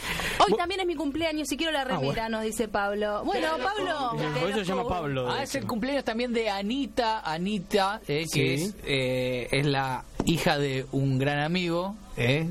[0.46, 2.28] Hoy también es mi cumpleaños y quiero la remera, bueno.
[2.38, 3.22] nos dice Pablo.
[3.24, 4.16] Bueno, Pablo.
[4.40, 5.30] Por eso se llama Pablo.
[5.30, 8.64] Ah, es el cumpleaños también de Anita, Anita, eh, que Sí.
[8.64, 12.46] es, eh, es la hija de un gran amigo, eh,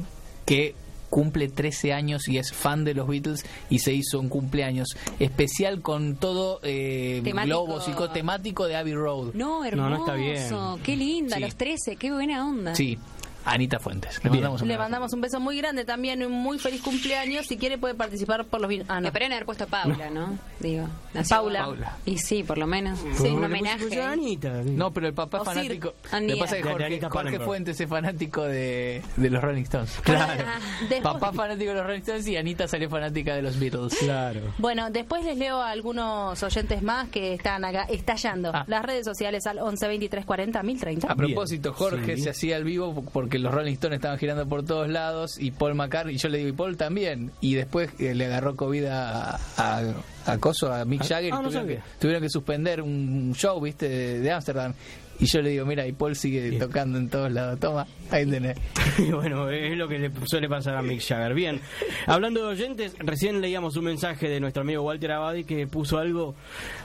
[0.45, 0.75] que
[1.11, 4.87] cumple 13 años y es fan de los Beatles y se hizo un cumpleaños
[5.19, 7.65] especial con todo eh, Temático.
[7.65, 9.33] globo psicotemático de Abbey Road.
[9.35, 9.89] No, hermoso.
[9.89, 10.81] No, no está bien.
[10.83, 11.41] Qué linda, Sí.
[11.43, 12.73] los 13, qué buena onda.
[12.75, 12.97] Sí,
[13.45, 14.23] Anita Fuentes.
[14.23, 14.85] Le mandamos un Le abrazo.
[14.89, 17.47] mandamos un beso muy grande también, un muy feliz cumpleaños.
[17.47, 18.87] Si quiere puede participar por los vinos.
[18.89, 19.07] Ah, no.
[19.09, 20.37] Haber puesto Paula, ¿no?
[20.59, 21.59] Digo, nació- Paula.
[21.63, 21.97] Paula.
[22.05, 22.99] Y sí, por lo menos.
[23.17, 24.01] Sí, un homenaje.
[24.01, 24.61] Anita.
[24.65, 25.93] No, pero el papá es fanático.
[26.11, 26.19] Anita.
[26.19, 27.39] Lo que pasa es que De Jorge.
[27.39, 29.91] Fuentes es fanático de, de los Rolling Stones.
[30.03, 30.43] Claro.
[30.89, 33.95] Después- Papá fanático de los Rolling Stones y Anita salió fanática de los Beatles.
[33.99, 34.41] Claro.
[34.57, 38.51] Bueno, después les leo a algunos oyentes más que están acá estallando.
[38.53, 38.65] Ah.
[38.67, 41.11] Las redes sociales al 11 23 40 1030.
[41.11, 42.23] A propósito, Jorge Sí.
[42.23, 45.75] se hacía al vivo porque los Rolling Stones estaban girando por todos lados y Paul
[45.75, 47.31] McCartney, y yo le digo, y Paul también.
[47.41, 49.81] Y después eh, le agarró COVID a, a,
[50.25, 53.59] a Coso, a Mick Ah, Jagger, ah, no tuvieron, que, tuvieron que suspender un show,
[53.61, 54.73] viste, de Ámsterdam.
[55.19, 57.59] Y yo le digo, mira, y Paul sigue tocando en todos lados.
[57.59, 58.57] Toma, ahí tenés.
[58.97, 61.33] Y bueno, es lo que le suele pasar a Mick Jagger.
[61.33, 61.61] Bien,
[62.07, 66.35] hablando de oyentes, recién leíamos un mensaje de nuestro amigo Walter Abadi que puso algo,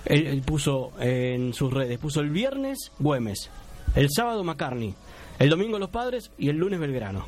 [0.05, 3.51] él, él puso en sus redes, puso el viernes Güemes,
[3.95, 4.95] el sábado McCartney,
[5.39, 7.26] el domingo Los Padres y el lunes Belgrano.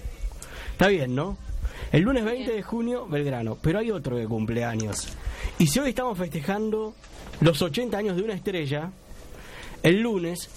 [0.73, 1.37] Está bien, ¿no?
[1.93, 5.09] El lunes 20 de junio Belgrano, pero hay otro de cumpleaños.
[5.59, 6.95] Y si hoy estamos festejando
[7.41, 8.91] los 80 años de una estrella,
[9.83, 10.51] el lunes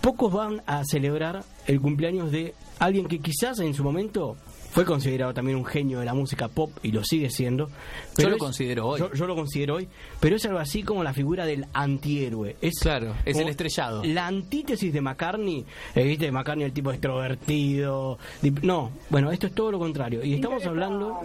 [0.00, 4.36] pocos van a celebrar el cumpleaños de alguien que quizás en su momento
[4.74, 7.70] fue considerado también un genio de la música pop y lo sigue siendo.
[8.18, 8.98] Yo lo es- considero hoy.
[8.98, 12.56] Yo, yo lo considero hoy, pero es algo así como la figura del antihéroe.
[12.60, 14.02] Es Claro, es el estrellado.
[14.04, 15.64] La antítesis de McCartney,
[15.94, 18.18] eh, viste, McCartney el tipo extrovertido.
[18.62, 20.24] No, bueno, esto es todo lo contrario.
[20.24, 21.20] Y estamos hablando.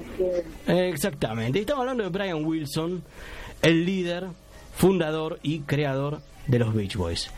[0.68, 1.58] Eh, exactamente.
[1.58, 3.02] Y estamos hablando de Brian Wilson,
[3.64, 4.28] el líder,
[4.76, 7.32] fundador y creador de los Beach Boys.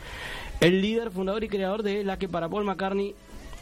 [0.60, 3.14] El líder, fundador y creador de la que para Paul McCartney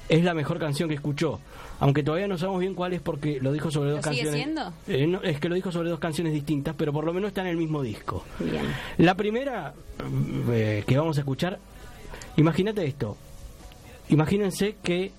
[0.08, 1.38] es la mejor canción que escuchó.
[1.80, 4.44] Aunque todavía no sabemos bien cuál es porque lo dijo sobre dos ¿Lo sigue canciones.
[4.44, 4.72] siendo?
[4.86, 7.40] Eh, no, es que lo dijo sobre dos canciones distintas, pero por lo menos está
[7.40, 8.24] en el mismo disco.
[8.38, 8.64] Bien.
[8.98, 9.72] La primera
[10.50, 11.58] eh, que vamos a escuchar,
[12.36, 13.16] imagínate esto.
[14.10, 15.12] Imagínense que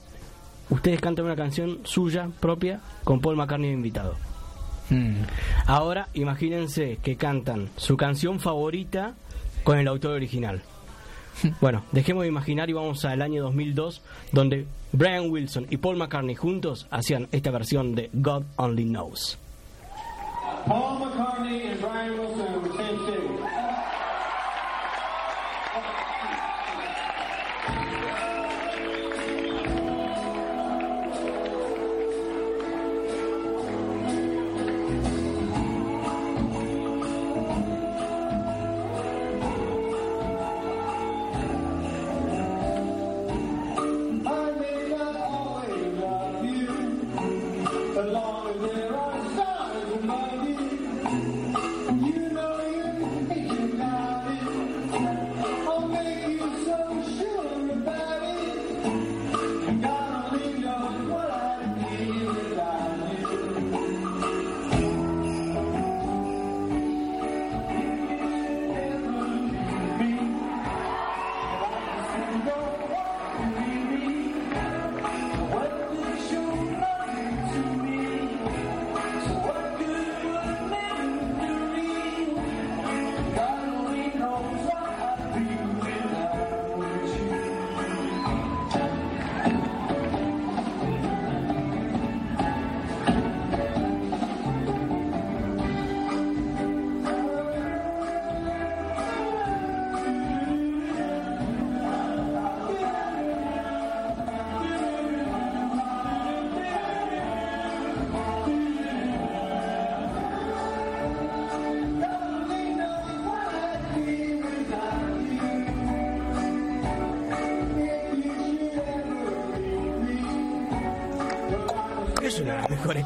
[0.69, 4.15] ustedes cantan una canción suya propia con Paul McCartney de invitado.
[4.89, 5.21] Mm.
[5.65, 9.15] Ahora imagínense que cantan su canción favorita
[9.63, 10.61] con el autor original.
[11.59, 14.01] Bueno, dejemos de imaginar y vamos al año 2002,
[14.31, 19.37] donde Brian Wilson y Paul McCartney juntos hacían esta versión de God Only Knows.
[20.65, 22.91] Paul McCartney and Brian Wilson on the same.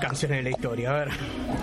[0.07, 1.09] Canciones de la historia, a ver.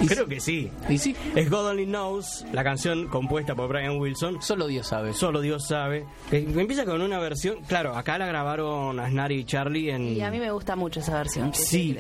[0.07, 0.71] Creo que sí.
[0.89, 1.15] ¿Y sí?
[1.35, 4.43] Es God Only Knows, la canción compuesta por Brian Wilson.
[4.43, 5.13] Solo Dios sabe.
[5.15, 6.05] Solo Dios sabe.
[6.31, 10.09] Que empieza con una versión, claro, acá la grabaron Asnari y Charlie en...
[10.17, 11.51] Y a mí me gusta mucho esa versión.
[11.53, 11.97] que Sí,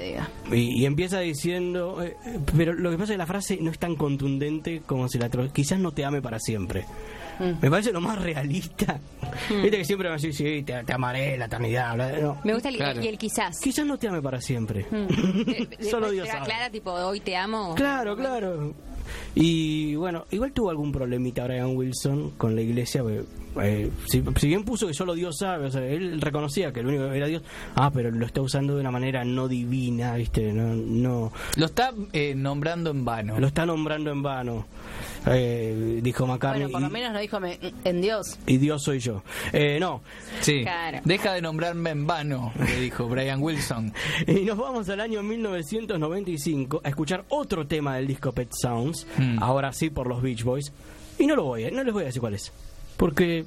[0.50, 2.16] y, y empieza diciendo, eh,
[2.56, 5.30] pero lo que pasa es que la frase no es tan contundente como si la
[5.30, 6.84] tro- quizás no te ame para siempre.
[7.38, 7.52] Mm.
[7.62, 9.00] Me parece lo más realista.
[9.50, 9.62] Mm.
[9.62, 11.94] Viste que siempre van a decir, sí, te, te amaré la eternidad.
[11.94, 12.38] bla, no.
[12.44, 13.02] Me gusta el, Claro.
[13.02, 13.58] y el quizás.
[13.60, 14.86] Quizás no te ame para siempre.
[14.90, 15.82] Mm.
[15.90, 16.40] Solo Dios sabe.
[16.42, 17.74] aclara, tipo, hoy te amo.
[17.74, 18.74] Claro, claro.
[19.34, 23.02] Y bueno, igual tuvo algún problemita Brian Wilson con la iglesia.
[23.02, 23.24] porque,
[23.60, 26.86] eh, si, si bien puso que solo Dios sabe, o sea, él reconocía que el
[26.86, 27.42] único era Dios,
[27.74, 30.52] ah, pero lo está usando de una manera no divina, ¿viste?
[30.52, 33.38] No, no Lo está eh, nombrando en vano.
[33.38, 34.66] lo está nombrando en vano,
[35.26, 36.62] eh, dijo McCartney.
[36.64, 38.38] Bueno, por lo y- menos no dijo me- en Dios.
[38.46, 39.22] y, Dios soy yo.
[39.52, 40.02] Eh, no.
[40.40, 40.62] Sí.
[40.62, 41.00] Claro.
[41.04, 43.92] Deja de nombrarme en vano, le dijo Brian Wilson.
[44.26, 49.42] Y nos vamos al año 1995 a escuchar otro tema del disco Pet Sounds, Hmm.
[49.42, 50.72] ahora sí por los Beach Boys.
[51.18, 52.52] Y no lo voy no les voy a decir cuál es,
[53.02, 53.44] porque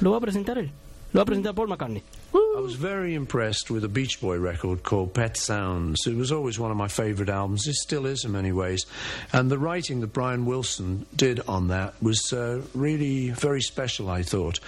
[0.00, 0.70] lo va a presentar él.
[1.14, 2.02] Lo va a presentar Paul McCartney.
[2.34, 6.06] I was very impressed with a Beach Boy record called Pet Sounds.
[6.06, 7.66] It was always one of my favourite albums.
[7.66, 8.84] It still is in many ways.
[9.32, 14.22] And the writing that Brian Wilson did on that was uh, really very special, I
[14.22, 14.60] thought.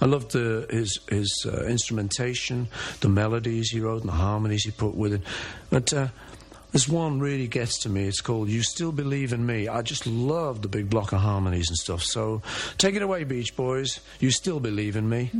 [0.00, 2.68] I loved the, his, his uh, instrumentation,
[3.00, 5.22] the melodies he wrote, and the harmonies he put with it.
[5.68, 6.08] But uh,
[6.72, 8.04] this one really gets to me.
[8.04, 9.68] It's called You Still Believe in Me.
[9.68, 12.02] I just love the big block of harmonies and stuff.
[12.02, 12.42] So
[12.78, 14.00] take it away, Beach Boys.
[14.20, 15.30] You Still Believe in Me.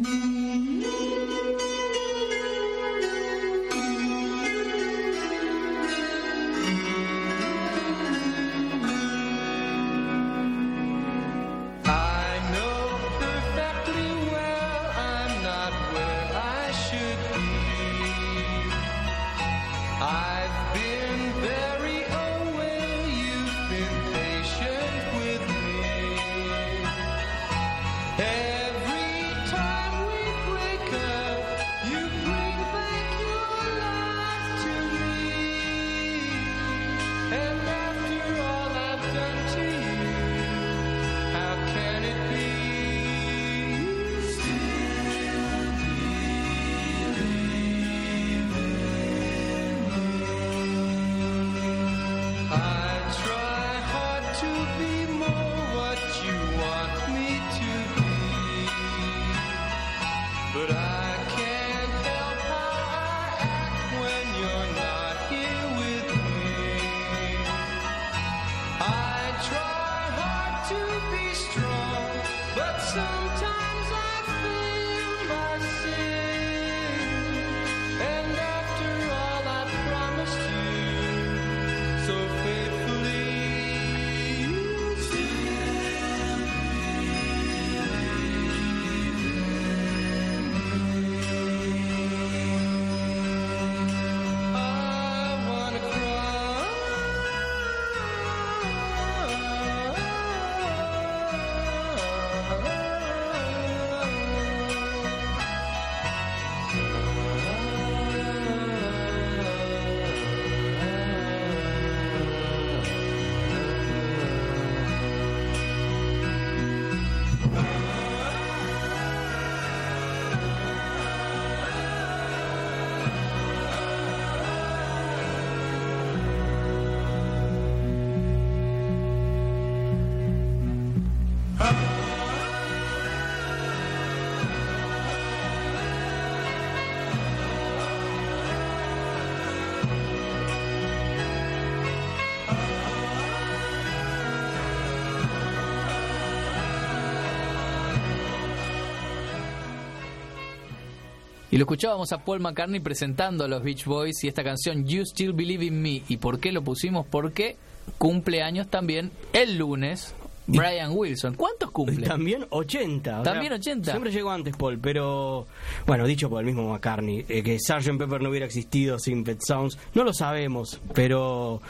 [151.60, 155.34] Lo escuchábamos a Paul McCartney presentando a los Beach Boys y esta canción You Still
[155.34, 156.02] Believe in Me.
[156.08, 157.04] ¿Y por qué lo pusimos?
[157.04, 157.58] Porque
[157.98, 160.14] cumple años también el lunes
[160.58, 161.34] Brian Wilson.
[161.34, 162.06] ¿Cuántos cumple?
[162.06, 163.20] También 80.
[163.20, 163.90] o También sea, 80.
[163.90, 165.46] Siempre llegó antes, Paul, pero
[165.86, 167.98] bueno, dicho por el mismo McCartney, eh, que Sgt.
[167.98, 171.60] Pepper no hubiera existido sin Pet Sounds, no lo sabemos, pero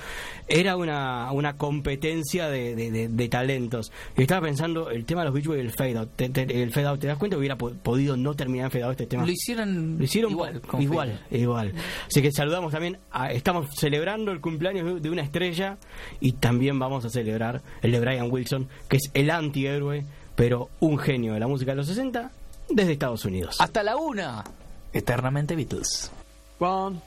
[0.48, 3.92] era una, una competencia de, de- de- de talentos.
[4.16, 6.10] Y estaba pensando el tema de los Beach Boys y el fade out.
[6.16, 8.70] Te, te- el fade out, ¿te das cuenta que hubiera po- podido no terminar en
[8.70, 9.24] fade out este tema?
[9.24, 10.60] Lo hicieron, Lo hicieron igual.
[10.80, 11.72] igual, igual.
[12.06, 15.78] Así que saludamos también, a- estamos celebrando el cumpleaños de una estrella
[16.20, 20.04] y también vamos a celebrar el de Brian Wilson, que es el antihéroe,
[20.34, 22.30] pero un genio de la música de los 60
[22.68, 23.56] desde Estados Unidos.
[23.60, 24.44] Hasta la una.
[24.92, 26.10] Eternamente Beatles.
[26.58, 27.00] One,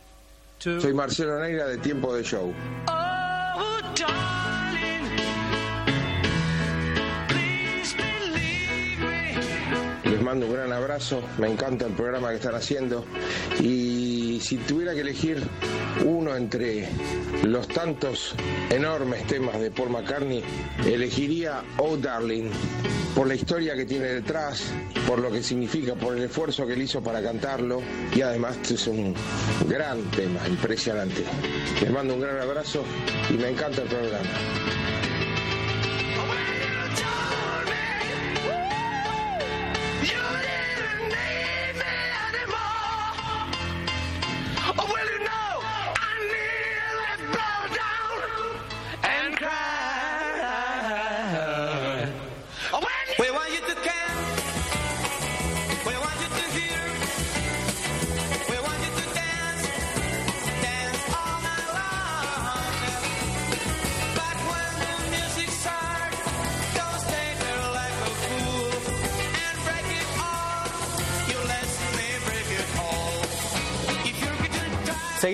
[0.59, 2.53] Soy Marcelo Negra de Tiempo de Show.
[2.87, 5.09] Oh, darling,
[7.27, 8.99] please believe
[10.05, 10.09] me.
[10.09, 13.03] Les mando un gran abrazo, me encanta el programa que están haciendo
[13.59, 15.41] y si tuviera que elegir
[16.05, 16.87] uno entre
[17.43, 18.35] los tantos
[18.69, 20.43] enormes temas de Paul McCartney,
[20.85, 22.49] elegiría Oh Darling
[23.15, 24.71] por la historia que tiene detrás,
[25.07, 27.81] por lo que significa, por el esfuerzo que él hizo para cantarlo
[28.15, 29.13] y además es un
[29.67, 31.23] gran tema, impresionante.
[31.81, 32.83] Les mando un gran abrazo
[33.29, 34.29] y me encanta el programa.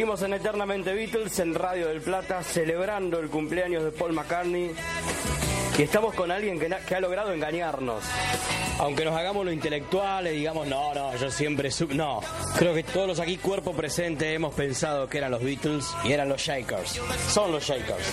[0.09, 4.71] Seguimos en Eternamente Beatles en Radio del Plata celebrando el cumpleaños de Paul McCartney
[5.77, 8.03] y estamos con alguien que, que ha logrado engañarnos.
[8.79, 11.69] Aunque nos hagamos lo intelectuales, digamos, no, no, yo siempre...
[11.69, 11.93] su-".
[11.93, 12.21] No,
[12.57, 16.27] creo que todos los aquí cuerpo presente hemos pensado que eran los Beatles y eran
[16.27, 16.99] los Shakers.
[17.27, 18.11] Son los Shakers.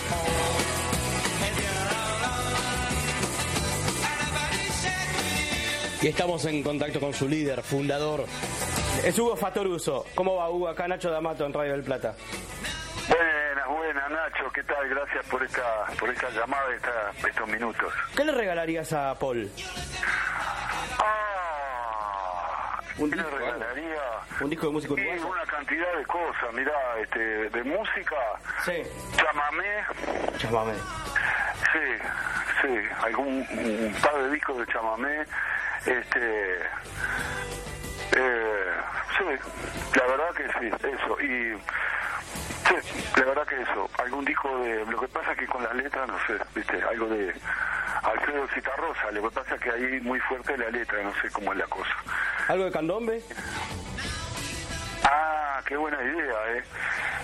[6.01, 8.25] Y estamos en contacto con su líder, fundador.
[9.03, 10.05] Es Hugo Fatoruso.
[10.15, 10.67] ¿Cómo va Hugo?
[10.69, 12.15] Acá Nacho D'Amato en Radio del Plata.
[13.07, 14.87] Buenas, buenas, Nacho, ¿qué tal?
[14.89, 17.91] Gracias por esta, por esta llamada, esta, estos minutos.
[18.15, 19.49] ¿Qué le regalarías a Paul?
[22.99, 23.29] ¿Un disco?
[23.29, 24.01] regalaría?
[24.41, 25.25] ¿Un disco de música Sí, uruguaya?
[25.25, 28.15] una cantidad de cosas, mirá, este, de música,
[28.65, 28.83] Sí.
[29.15, 29.83] chamamé,
[30.39, 30.73] Llámame.
[31.71, 32.03] Sí,
[32.61, 35.25] sí, algún un par de discos de chamamé,
[35.85, 36.55] este,
[38.11, 38.73] eh,
[39.17, 39.23] sí,
[39.95, 41.57] la verdad que sí, eso, y
[42.67, 45.75] sí, la verdad que eso, algún disco de, lo que pasa es que con las
[45.75, 47.33] letras, no sé, viste, algo de
[48.03, 51.53] Alfredo Citarrosa, lo que pasa es que ahí muy fuerte la letra, no sé cómo
[51.53, 51.93] es la cosa.
[52.47, 53.21] ¿Algo de candombe?
[55.03, 56.63] Ah, qué buena idea, ¿eh?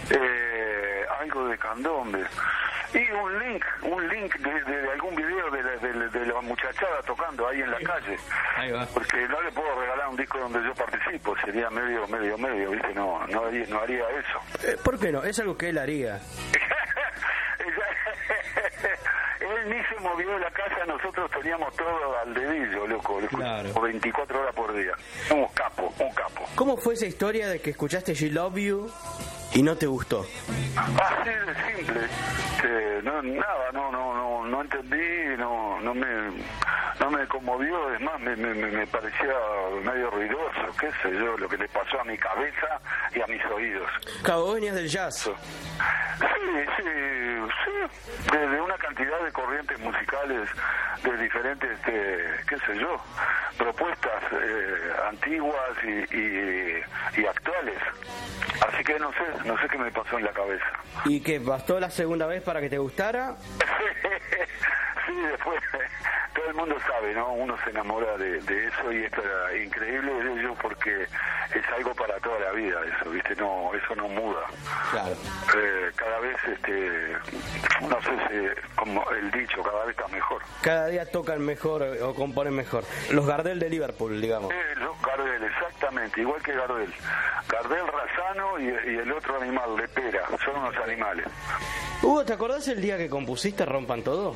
[0.10, 0.83] Eh,
[1.24, 2.24] algo de candombe.
[2.94, 6.26] Y un link, un link de, de- de algún video de la, de la- de
[6.28, 8.18] la muchachada tocando ahí en la calle.
[8.56, 8.86] Ahí va.
[8.94, 12.94] Porque no le puedo regalar un disco donde yo participo, sería medio, medio, medio, ¿viste?
[12.94, 14.68] No, no haría, no haría eso.
[14.68, 15.24] Eh, ¿Por qué no?
[15.24, 16.20] Es algo que él haría.
[19.40, 23.74] Él ni se movió de la casa, nosotros teníamos todo al dedillo, loco, loco, Claro.
[23.82, 24.94] 24 horas por día.
[25.32, 26.48] Un capo, un capo.
[26.56, 28.92] ¿Cómo fue esa historia de que escuchaste She Love You
[29.54, 30.26] y no te gustó?
[30.76, 32.08] Así de simple.
[32.66, 36.08] Eh, no, nada, no, no, no, no entendí, no, no me,
[37.00, 39.34] no me conmovió, es más, me, me, me- parecía
[39.84, 42.80] medio ruidoso, qué sé yo, lo que le pasó a mi cabeza
[43.14, 43.90] y a mis oídos.
[44.24, 45.24] Cabo del jazz.
[45.24, 45.32] Sí,
[46.78, 46.84] sí,
[47.66, 50.50] sí, de, de una cantidad de corrientes musicales
[51.04, 52.98] de diferentes, este, qué sé yo,
[53.58, 56.82] propuestas eh, antiguas y, y,
[57.22, 57.78] y actuales.
[58.68, 60.66] Así que no sé, no sé qué me pasó en la cabeza.
[61.06, 63.36] ¿Y que bastó la segunda vez para que te gustara?
[65.06, 65.62] Sí, después
[66.34, 67.34] todo el mundo sabe, ¿no?
[67.34, 71.94] Uno se enamora de, de eso y esto era increíble de ello porque es algo
[71.94, 73.36] para toda la vida eso, ¿viste?
[73.36, 74.40] No, eso no muda.
[74.92, 75.12] Claro.
[75.58, 77.18] Eh, cada vez, este,
[77.82, 80.42] no sé si, como el dicho, cada vez está mejor.
[80.62, 82.86] Cada día tocan mejor eh, o componen mejor.
[83.12, 84.52] Los Gardel de Liverpool, digamos.
[84.54, 86.94] Eh, lo- Gardel, exactamente, igual que Gardel.
[87.50, 91.26] Gardel Razano y, y el otro animal, Lepera, son unos animales.
[92.02, 94.36] Hugo, ¿te acordás el día que compusiste Rompan Todo?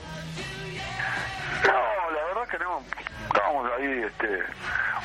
[1.65, 2.81] No, la verdad que no.
[3.27, 4.39] Estábamos ahí este,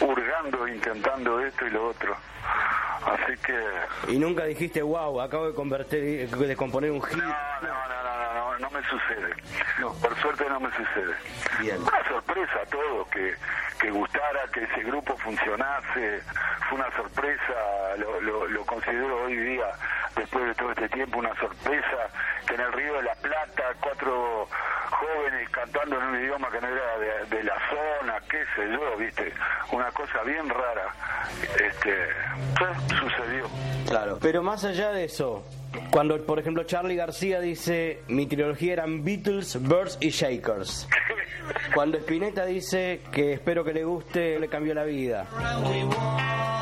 [0.04, 2.16] hurgando, intentando esto y lo otro.
[3.04, 7.18] Así que Y nunca dijiste, wow, acabo de convertir, de componer un hit.
[7.18, 9.34] no, no, no, no, no, no me sucede.
[10.00, 11.14] Por suerte no me sucede.
[11.60, 11.80] Bien.
[11.80, 13.34] Una sorpresa todo, que,
[13.82, 16.22] que gustara, que ese grupo funcionase.
[16.68, 19.66] Fue una sorpresa, lo, lo, lo considero hoy día,
[20.14, 22.08] después de todo este tiempo, una sorpresa
[22.46, 24.46] que en el Río de la Plata, cuatro
[24.90, 28.96] jóvenes cantando en un idioma que no era de, de la zona, qué sé yo,
[28.96, 29.32] viste,
[29.72, 30.94] una cosa bien rara.
[31.58, 32.08] Este,
[33.00, 33.48] sucedió.
[33.88, 34.18] Claro.
[34.22, 35.44] Pero más allá de eso,
[35.90, 40.88] cuando por ejemplo Charlie García dice mi trilogía eran Beatles, Birds y Shakers.
[41.74, 45.26] Cuando Spinetta dice que espero que le guste, le cambió la vida.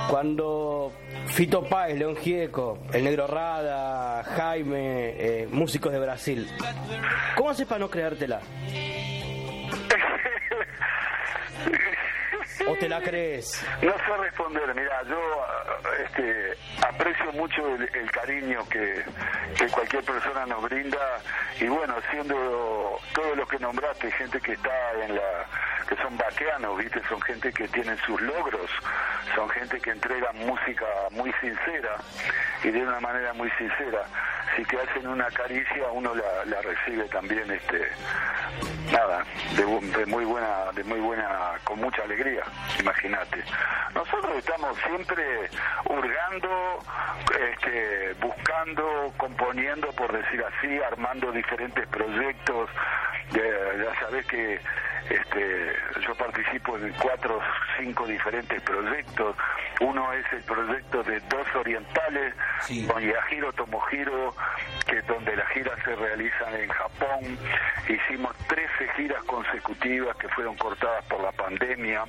[0.09, 0.93] cuando
[1.27, 6.49] Fito Páez, León Gieco, El Negro Rada, Jaime, eh, músicos de Brasil,
[7.37, 8.41] ¿cómo haces para no creértela?
[12.67, 13.65] ¿O te la crees?
[13.83, 16.57] No sé responder, mira, yo ah, este,
[16.87, 19.03] aprecio mucho el, cariño que,
[19.57, 21.21] que cualquier persona nos brinda
[21.61, 25.47] y bueno, siendo todo lo que nombraste, gente que está en la
[25.91, 27.03] que son vaqueanos, ¿viste?
[27.09, 28.71] Son gente que tienen sus logros,
[29.35, 31.97] son gente que entrega música muy sincera
[32.63, 34.05] y de una manera muy sincera.
[34.55, 37.89] Si te hacen una caricia, uno la, recibe también, este,
[38.93, 39.25] nada,
[39.57, 39.65] de,
[39.99, 42.45] de muy buena, de muy buena, con mucha alegría,
[42.79, 43.43] imagínate.
[43.95, 45.51] Nosotros estamos siempre
[45.87, 46.83] hurgando,
[47.51, 52.71] este, buscando, componiendo, por decir así, armando diferentes proyectos.
[53.33, 54.61] Ya- sabés que
[55.09, 55.73] este,
[56.07, 57.43] yo participo en cuatro o
[57.79, 59.37] cinco diferentes proyectos.
[59.81, 62.35] Uno es el proyecto de Dos Orientales
[62.87, 64.35] con Yahiro Tomohiro,
[64.87, 67.39] que donde las giras se realizan en Japón.
[67.89, 72.05] Hicimos 13 giras consecutivas que fueron cortadas por la pandemia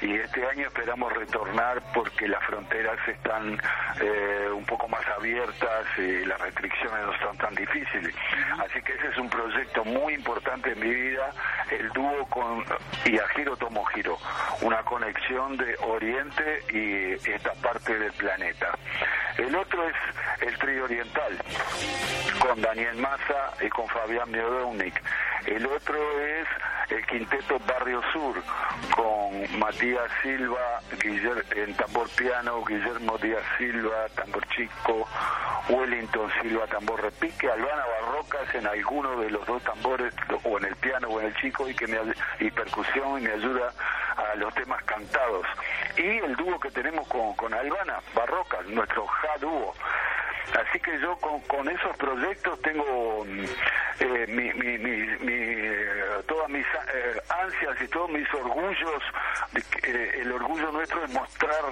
[0.00, 3.60] y este año esperamos retornar porque las fronteras están
[4.00, 8.14] eh, un poco más abiertas y las restricciones no son tan difíciles.
[8.58, 11.30] Así que ese es un proyecto muy importante en mi vida,
[11.70, 12.64] el dúo con
[13.04, 14.18] Yahiro Tomohiro,
[14.62, 18.76] una conexión de Oriente y esta parte del planeta.
[19.38, 19.94] El otro es
[20.40, 21.38] el trío oriental,
[22.40, 25.00] con Daniel Massa y con Fabián Miodownik.
[25.46, 26.46] El otro es
[26.90, 28.42] el quinteto Barrio Sur,
[28.94, 35.08] con Matías Silva Guiller- en tambor piano, Guillermo Díaz Silva, tambor chico,
[35.68, 40.76] Wellington Silva, tambor repique, Albana Barrocas en alguno de los dos tambores, o en el
[40.76, 41.98] piano o en el chico, y, que me,
[42.40, 43.72] y percusión y me ayuda
[44.16, 45.46] a los temas cantados.
[45.96, 49.74] Y el dúo que tenemos con, con Albana Barrocas, nuestro ja dúo.
[50.58, 53.44] Así que yo con, con esos proyectos tengo mm,
[54.00, 55.68] eh, mi, mi- mi- mi,
[56.26, 59.02] todas mis eh, ansias y todos mis orgullos.
[59.52, 61.62] de que, eh, el orgullo nuestro es mostrar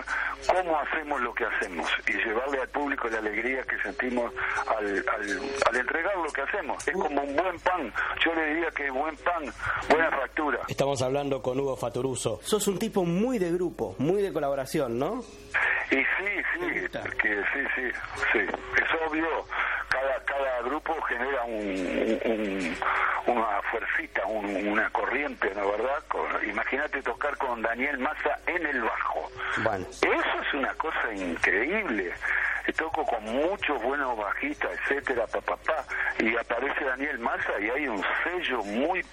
[0.47, 4.33] cómo hacemos lo que hacemos y llevarle al público la alegría que sentimos
[4.67, 6.87] al, al, al entregar lo que hacemos.
[6.89, 7.93] Es como un buen pan.
[8.25, 9.45] Yo le diría que buen pan,
[9.89, 10.61] buena factura.
[10.69, 12.41] Estamos hablando con Hugo Fatoruso.
[12.43, 15.23] Sos un tipo muy de grupo, muy de colaboración, ¿no?
[15.91, 17.83] Y sí, sí, porque sí, sí,
[18.33, 18.39] sí,
[18.77, 19.47] es obvio,
[19.91, 22.77] cada, cada grupo genera un, un-
[23.27, 26.03] una fuercita, un- una corriente, ¿no verdad?
[26.49, 29.31] Imagínate tocar con Daniel Massa en el bajo.
[29.63, 29.87] Bueno.
[29.91, 32.13] Eso es una cosa increíble.
[32.77, 35.85] Toco con muchos buenos bajistas, etcétera, papá, pa,
[36.21, 39.05] y aparece Daniel Massa y hay un sello muy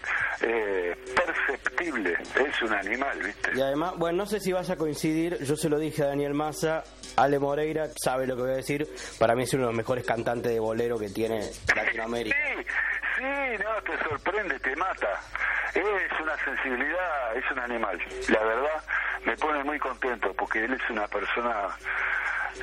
[0.42, 2.14] eh, perceptible.
[2.36, 3.50] Es un animal, ¿viste?
[3.56, 6.36] Y además, bueno, no sé si vas a coincidir, yo se lo dije a Daniel
[6.36, 6.84] Massa,
[7.16, 8.88] Ale Moreira sabe lo que voy a decir,
[9.20, 12.36] para mí es uno de los mejores cantantes de bolero que tiene Latinoamérica.
[13.18, 15.20] Sí, sí, no, te sorprende, te mata.
[15.74, 18.00] Es una sensibilidad, es un animal.
[18.30, 18.84] La verdad,
[19.26, 21.70] me pone muy contento porque él es una persona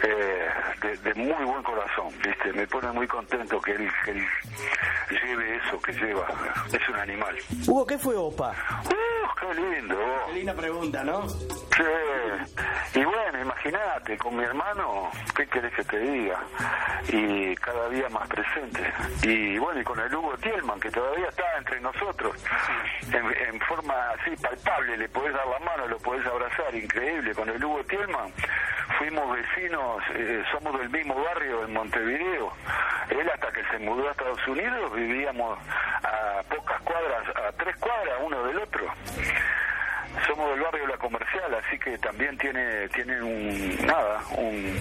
[0.03, 0.49] eh,
[0.81, 2.53] de, de muy buen corazón, ¿viste?
[2.53, 4.27] Me pone muy contento que él, que él
[5.11, 6.27] lleve eso que lleva.
[6.73, 7.37] Es un animal.
[7.67, 8.51] Hugo, ¿qué fue OPA?
[8.51, 9.99] ¡Uh, qué lindo!
[10.27, 11.29] Qué linda pregunta, ¿no?
[11.29, 13.01] Sí.
[13.01, 16.41] Y bueno, imagínate, con mi hermano, ¿qué querés que te diga?
[17.09, 18.81] Y cada día más presente.
[19.23, 22.37] Y bueno, y con el Hugo Tielman, que todavía está entre nosotros,
[23.13, 27.35] en, en forma así palpable, le podés dar la mano, lo podés abrazar, increíble.
[27.35, 28.33] Con el Hugo Tielman
[28.99, 29.83] fuimos vecinos,
[30.15, 32.53] eh, somos del mismo barrio en Montevideo.
[33.11, 35.59] Él hasta que se mudó a Estados Unidos vivíamos
[36.03, 38.93] a pocas cuadras, a tres cuadras uno del otro
[40.27, 44.79] somos del barrio La Comercial, así que también tiene tiene un nada, un,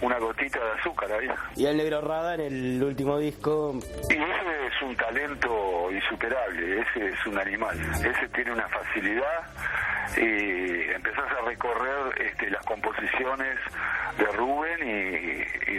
[0.00, 1.28] una gotita de azúcar ahí.
[1.56, 3.78] Y el Negro Rada en el último disco,
[4.10, 9.44] Y ese es un talento insuperable, ese es un animal, ese tiene una facilidad
[10.16, 13.58] y empezás a recorrer este, las composiciones
[14.18, 15.25] de Rubén y,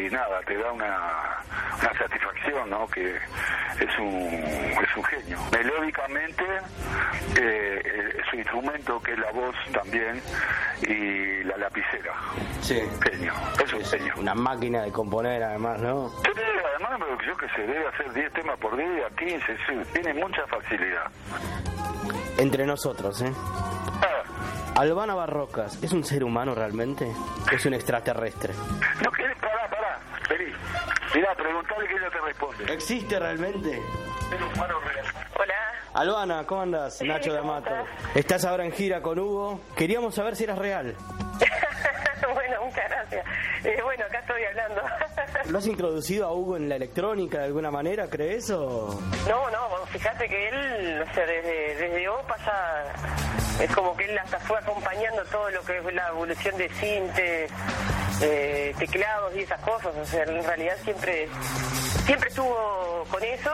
[0.08, 1.38] y nada, te da una,
[1.82, 2.88] una satisfacción, ¿no?
[2.88, 5.40] Que es un, es un genio.
[5.52, 6.44] Melódicamente,
[7.40, 10.22] eh, su instrumento que es la voz también
[10.82, 12.14] y la lapicera.
[12.62, 12.82] Sí.
[13.04, 14.14] Genio, es un genio.
[14.18, 16.10] una máquina de componer además, ¿no?
[16.24, 16.32] Sí,
[16.76, 21.12] además yo que se debe hacer 10 temas por día, 15, sí, tiene mucha facilidad.
[22.38, 23.34] Entre nosotros, ¿eh?
[24.78, 27.12] Albana Barrocas, ¿es un ser humano realmente?
[27.52, 28.54] ¿Es un extraterrestre?
[29.04, 29.27] No vení.
[31.38, 32.74] Mirá, preguntale que ella te responde.
[32.74, 33.82] ¿Existe realmente?
[34.30, 35.06] Ser humano real.
[35.40, 35.54] Hola.
[35.94, 37.02] Albana, ¿cómo andas?
[37.02, 37.72] Nacho de Amato.
[38.16, 39.62] Estás ahora en gira con Hugo.
[39.76, 40.96] Queríamos saber si eras real.
[42.34, 43.26] bueno, muchas gracias.
[43.64, 44.82] Eh, bueno, acá estoy hablando.
[45.50, 48.50] ¿Lo has introducido a Hugo en la electrónica de alguna manera, crees?
[48.52, 49.00] O...
[49.28, 54.18] No, no, fíjate que él, o sea, desde, desde OPA ya es como que él
[54.18, 57.52] hasta fue acompañando todo lo que es la evolución de sintes,
[58.22, 59.96] eh, teclados y esas cosas.
[59.96, 61.28] O sea, en realidad siempre,
[62.06, 63.52] siempre estuvo con eso.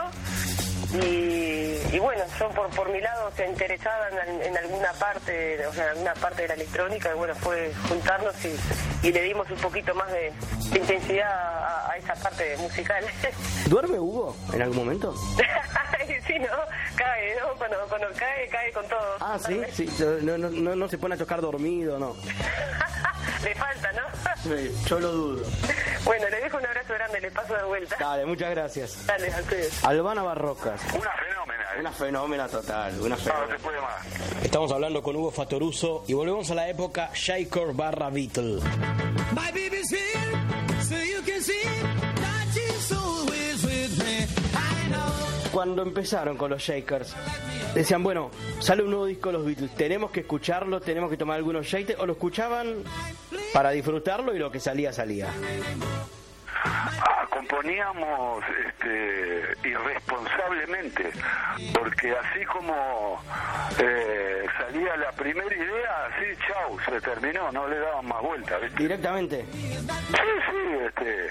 [0.94, 5.74] Y, y bueno, yo por, por mi lado se interesaba en, en alguna parte, o
[5.74, 9.49] sea, en alguna parte de la electrónica, y bueno, fue juntarnos y, y le dimos
[9.49, 10.32] un poquito más de,
[10.72, 13.03] de intensidad a, a esa parte musical.
[13.68, 15.15] ¿Duerme Hugo en algún momento?
[16.28, 16.48] sí, ¿no?
[16.95, 17.53] Cae, ¿no?
[17.57, 19.15] Cuando, cuando cae, cae con todo.
[19.20, 19.90] Ah, sí, sí.
[20.22, 22.15] No, no, no, no se pone a tocar dormido, no.
[23.44, 24.02] Le falta, ¿no?
[24.44, 25.45] Sí, yo lo dudo.
[26.06, 27.95] Bueno, le dejo un abrazo grande, le paso de vuelta.
[27.99, 29.06] Dale, muchas gracias.
[29.06, 29.84] Dale, a ustedes.
[29.84, 30.82] Albana Barrocas.
[30.91, 31.80] Una fenómena, ¿eh?
[31.80, 33.47] Una fenómena total, una fenómena.
[33.47, 34.43] no se puede más.
[34.43, 38.60] Estamos hablando con Hugo Fatoruso y volvemos a la época Shaker barra Beatle.
[39.34, 41.64] My baby's here, so you can see
[42.15, 44.27] that she's always with me.
[44.53, 45.51] I know.
[45.51, 47.15] Cuando empezaron con los Shakers,
[47.73, 48.30] decían, bueno,
[48.60, 51.99] sale un nuevo disco de los Beatles, tenemos que escucharlo, tenemos que tomar algunos shakers,
[51.99, 52.84] o lo escuchaban
[53.53, 55.30] para disfrutarlo y lo que salía, salía.
[56.65, 61.11] Ah, componíamos este, irresponsablemente,
[61.73, 63.22] porque así como
[63.80, 68.84] eh, salía la primera idea, así, chau, se terminó, no le daban más vuelta, ¿viste?
[68.84, 69.45] Directamente.
[69.52, 71.30] Sí, sí, este,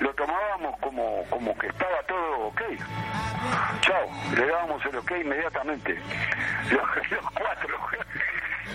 [0.00, 2.62] lo tomábamos como, como que estaba todo ok.
[3.80, 5.98] Chau, le dábamos el ok inmediatamente.
[6.70, 7.78] Los, los cuatro.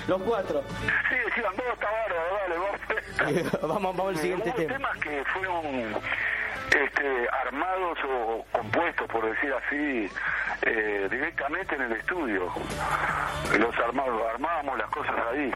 [0.07, 0.63] Los cuatro.
[1.09, 3.61] Sí, decían, vos está bárbaro, dale, vamos.
[3.61, 4.73] vamos, vamos al siguiente tema.
[4.73, 5.65] temas que fueron
[6.75, 10.09] este, armados o compuestos, por decir así,
[10.63, 12.51] eh, directamente en el estudio.
[13.57, 15.51] Los armados, armábamos las cosas ahí.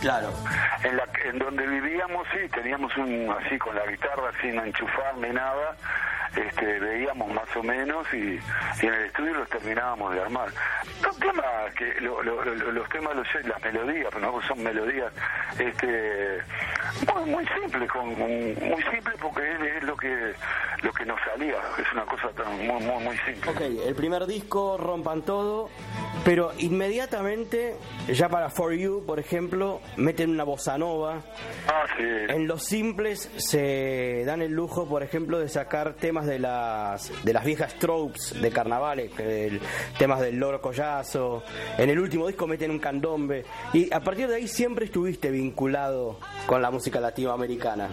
[0.00, 0.30] Claro.
[0.82, 5.30] En, la, en donde vivíamos, sí, teníamos un así con la guitarra sin enchufar ni
[5.30, 5.76] nada.
[6.36, 8.16] Este, veíamos más o menos y,
[8.82, 10.48] y en el estudio los terminábamos de armar.
[11.00, 15.12] Los temas, que, lo- lo- lo- los temas, los- las melodías, no son melodías
[15.60, 16.40] este,
[17.14, 20.33] muy, muy simples, con, muy simple porque es, es lo que
[20.82, 23.50] lo que nos salía, es una cosa tan, muy, muy, muy simple.
[23.50, 25.70] Ok, el primer disco, Rompan Todo,
[26.24, 27.76] pero inmediatamente,
[28.08, 31.22] ya para For You, por ejemplo, meten una bossa nova.
[31.68, 32.04] Ah, sí.
[32.28, 37.32] En los simples se dan el lujo, por ejemplo, de sacar temas de las de
[37.32, 39.60] las viejas tropes de carnavales, el-
[39.98, 41.42] temas del loro collazo.
[41.78, 43.44] En el último disco meten un candombe.
[43.72, 47.88] Y a partir de ahí siempre estuviste vinculado con la música latinoamericana.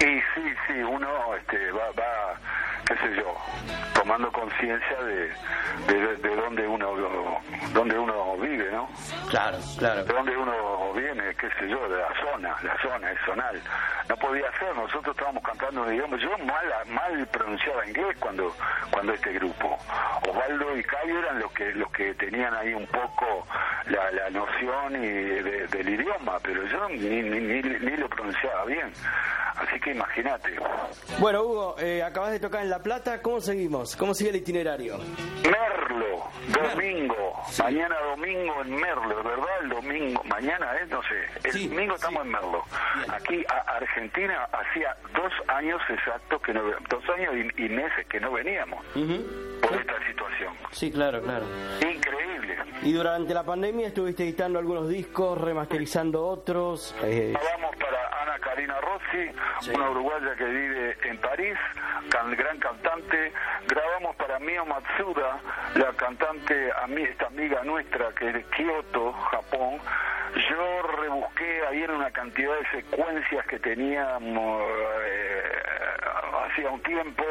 [0.00, 0.04] Y
[0.34, 2.34] sí, sí, uno este, va, va,
[2.86, 3.34] qué sé yo,
[4.06, 5.32] tomando conciencia de,
[5.92, 6.94] de, de dónde uno
[7.74, 8.88] dónde uno vive, ¿no?
[9.28, 10.04] Claro, claro.
[10.04, 13.60] De dónde uno viene, qué sé yo, de la zona, la zona es zonal.
[14.08, 18.54] No podía ser, nosotros estábamos cantando un idioma, yo mal, mal pronunciaba inglés cuando
[18.92, 19.76] cuando este grupo.
[20.28, 23.44] Osvaldo y Cayo eran los que los que tenían ahí un poco
[23.86, 28.64] la, la noción y de- del idioma, pero yo ni, ni, ni, ni lo pronunciaba
[28.66, 28.92] bien.
[29.56, 30.50] Así que imagínate.
[31.18, 33.22] Bueno, Hugo, eh, acabas de tocar en La Plata.
[33.22, 33.95] ¿Cómo seguimos?
[33.98, 34.98] ¿Cómo sigue el itinerario?
[35.44, 39.46] Merlo, domingo, mañana domingo en Merlo, ¿verdad?
[39.62, 42.62] El domingo, mañana es, no sé, el domingo estamos en Merlo.
[43.12, 48.20] Aquí a Argentina hacía dos años exactos que no, dos años y, y meses que
[48.20, 48.84] no veníamos
[49.62, 50.52] por esta situación.
[50.72, 51.46] Sí, claro, claro.
[51.80, 52.56] Increíble.
[52.82, 56.94] Y durante la pandemia estuviste editando algunos discos, remasterizando otros.
[57.02, 61.56] eh, Grabamos para Ana Karina Rossi, una uruguaya que vive en París,
[62.10, 63.32] can- gran cantante.
[63.86, 65.38] Grabamos para Mio Matsuda,
[65.76, 66.72] la cantante,
[67.08, 69.78] esta amiga nuestra que es de Kioto, Japón.
[70.50, 74.62] Yo rebusqué ahí en una cantidad de secuencias que teníamos
[75.04, 75.42] eh,
[76.50, 77.22] hacía un tiempo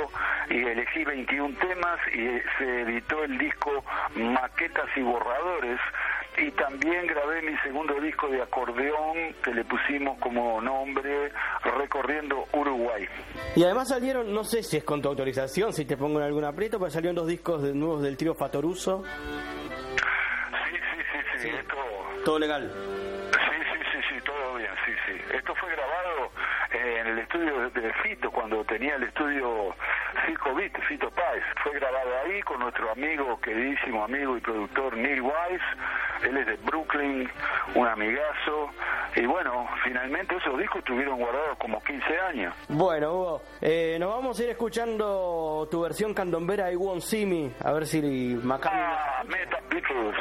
[0.50, 3.84] y elegí 21 temas y se editó el disco
[4.16, 5.82] Maquetas y Borradores
[6.38, 11.32] y también grabé mi segundo disco de acordeón que le pusimos como nombre
[11.64, 13.08] Recorriendo Uruguay.
[13.56, 16.44] Y además salieron, no sé si es con tu autorización, si te pongo en algún
[16.44, 19.04] aprieto, pero salieron dos discos de- nuevos del trío Fatoruso.
[19.04, 21.76] Sí, sí, sí, sí, esto...
[22.26, 22.72] Todo legal.
[23.32, 25.22] Sí, sí, sí, sí, todo bien, sí, sí.
[25.36, 26.32] Esto fue grabado
[26.72, 29.76] en el estudio de, de Fito, cuando tenía el estudio
[30.26, 31.44] Circo Beat, Fito Páez.
[31.64, 35.64] Fue grabado ahí con nuestro amigo, queridísimo amigo y productor Neil Wise.
[36.24, 37.30] Él es de Brooklyn,
[37.76, 38.70] un amigazo.
[39.16, 42.54] Y bueno, finalmente esos discos estuvieron guardados como 15 años.
[42.68, 47.52] Bueno, Hugo, eh, nos vamos a ir escuchando tu versión candombera I Won't See Me,
[47.64, 48.82] a ver si McCartney...
[48.84, 50.16] Ah, Meta Beatles.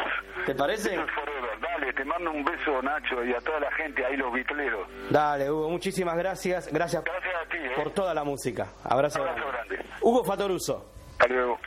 [0.47, 0.91] ¿Te parece?
[0.91, 1.93] Beatles Forever, dale.
[1.93, 4.87] Te mando un beso, Nacho, y a toda la gente, ahí los vitleros.
[5.11, 6.73] Dale, Hugo, muchísimas gracias.
[6.73, 7.73] Gracias, Gracias a ti, ¿eh?
[7.77, 8.69] por toda la música.
[8.85, 9.77] Abrazo, Abrazo grande.
[9.77, 9.95] grande.
[10.03, 10.87] Hugo Fatoruso.
[11.19, 11.59] Hasta luego.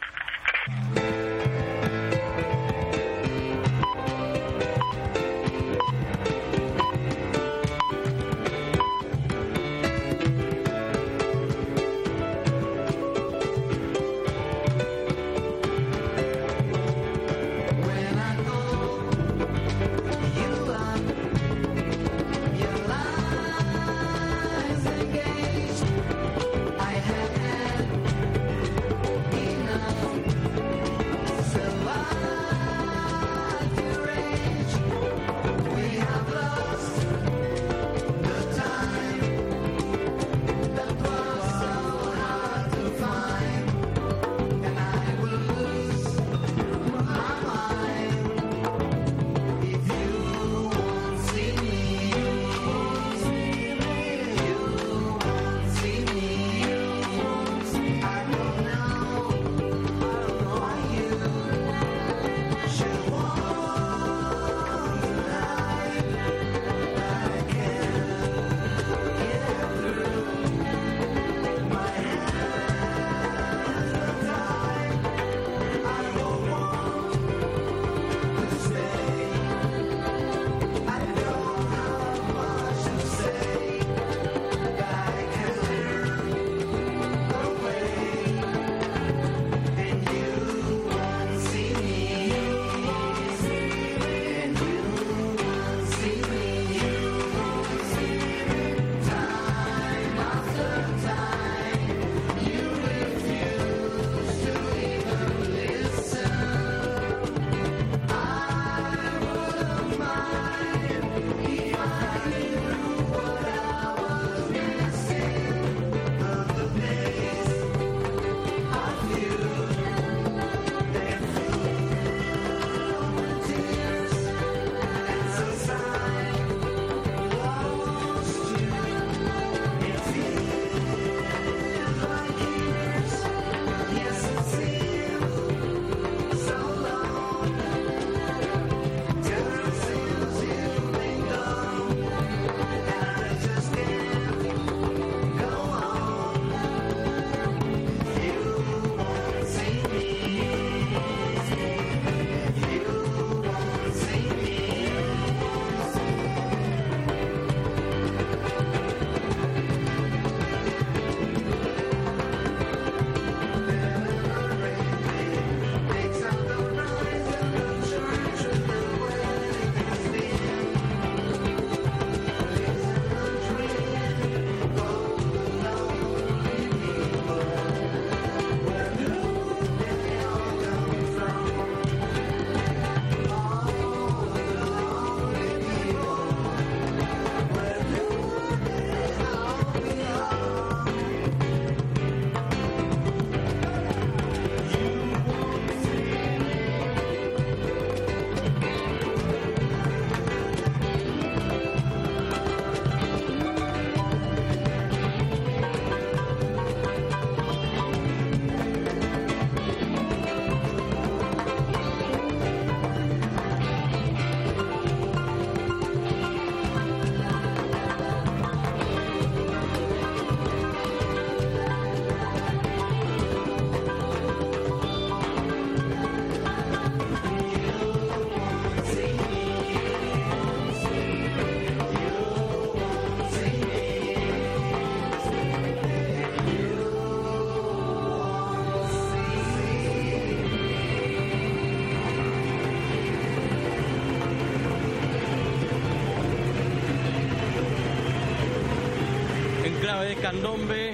[250.02, 250.94] De candombe.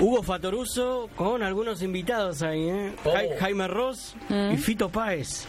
[0.00, 2.92] Hugo Fatoruso con algunos invitados ahí, ¿eh?
[3.04, 3.12] Oh.
[3.12, 4.14] Ja- Jaime Ross
[4.52, 5.46] y Fito Páez.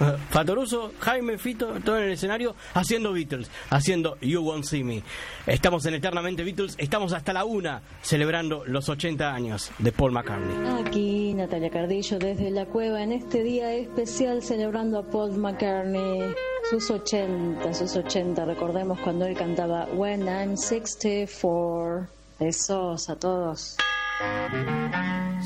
[0.00, 5.02] Ah, Fatoruso, Jaime, Fito, todo en el escenario haciendo Beatles, haciendo You Won't See Me.
[5.46, 10.84] Estamos en Eternamente Beatles, estamos hasta la una celebrando los 80 años de Paul McCartney.
[10.84, 16.34] Aquí Natalia Cardillo desde la cueva en este día especial celebrando a Paul McCartney,
[16.80, 18.44] sus 80, sus 80.
[18.44, 22.08] Recordemos cuando él cantaba When I'm 64.
[22.40, 23.76] Besos a todos.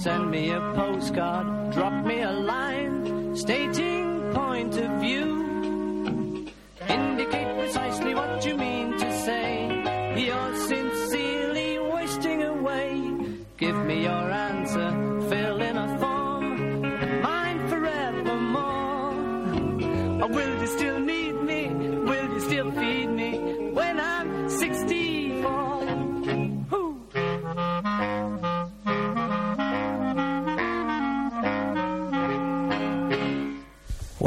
[0.03, 5.48] Send me a postcard, drop me a line, stating point of view.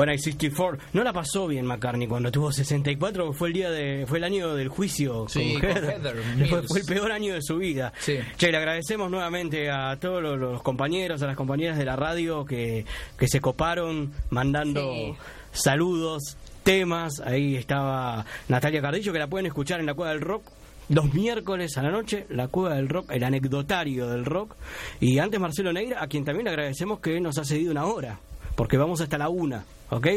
[0.01, 0.79] When I 64.
[0.93, 4.55] No la pasó bien McCartney cuando tuvo 64, fue el día de fue el año
[4.55, 6.15] del juicio Sí, con con Heather.
[6.67, 7.93] Fue, el peor año de su vida.
[7.99, 8.17] Sí.
[8.35, 12.43] Che, le agradecemos nuevamente a todos los, los compañeros, a las compañeras de la radio
[12.45, 12.83] que,
[13.15, 15.13] que se coparon mandando Sí.
[15.51, 17.19] saludos, temas.
[17.19, 20.45] Ahí estaba Natalia Cardillo, que la pueden escuchar en la Cueva del Rock.
[20.89, 24.55] Los miércoles a la noche, la Cueva del Rock, el anecdotario del rock.
[24.99, 28.19] Y antes Marcelo Neira, a quien también le agradecemos que nos ha cedido una hora,
[28.55, 30.07] porque vamos hasta la una, ¿ok?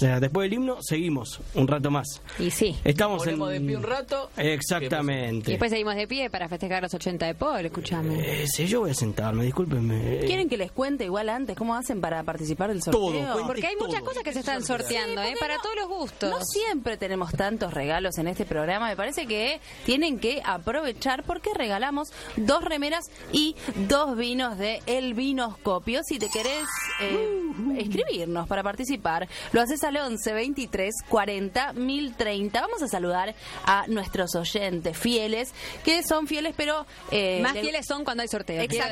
[0.00, 2.22] Sea, después del himno, seguimos un rato más.
[2.38, 2.74] Y sí.
[2.84, 3.38] Estamos en...
[3.38, 4.30] de pie un rato.
[4.38, 5.50] Y Exactamente.
[5.50, 8.18] después seguimos de pie para festejar los 80 de Paul, escuchame.
[8.18, 10.20] Eh, sí, yo voy a sentarme, discúlpenme.
[10.20, 13.10] ¿Quieren que les cuente igual antes cómo hacen para participar del sorteo?
[13.34, 15.34] Todo, Porque hay muchas cosas que se están sorteando, ¿eh?
[15.38, 16.30] Para todos los gustos.
[16.30, 18.88] No siempre tenemos tantos regalos en este programa.
[18.88, 23.54] Me parece que tienen que aprovechar porque regalamos dos remeras y
[23.86, 26.00] dos vinos de El Vinoscopio.
[26.04, 26.64] Si te querés
[27.02, 32.60] eh, escribirnos para participar, lo haces al 11 23 40 1030.
[32.60, 33.34] Vamos a saludar
[33.64, 35.52] a nuestros oyentes fieles,
[35.84, 36.86] que son fieles, pero.
[37.10, 38.60] eh, Más le- fieles son cuando hay sorteo.
[38.60, 38.86] decirlo.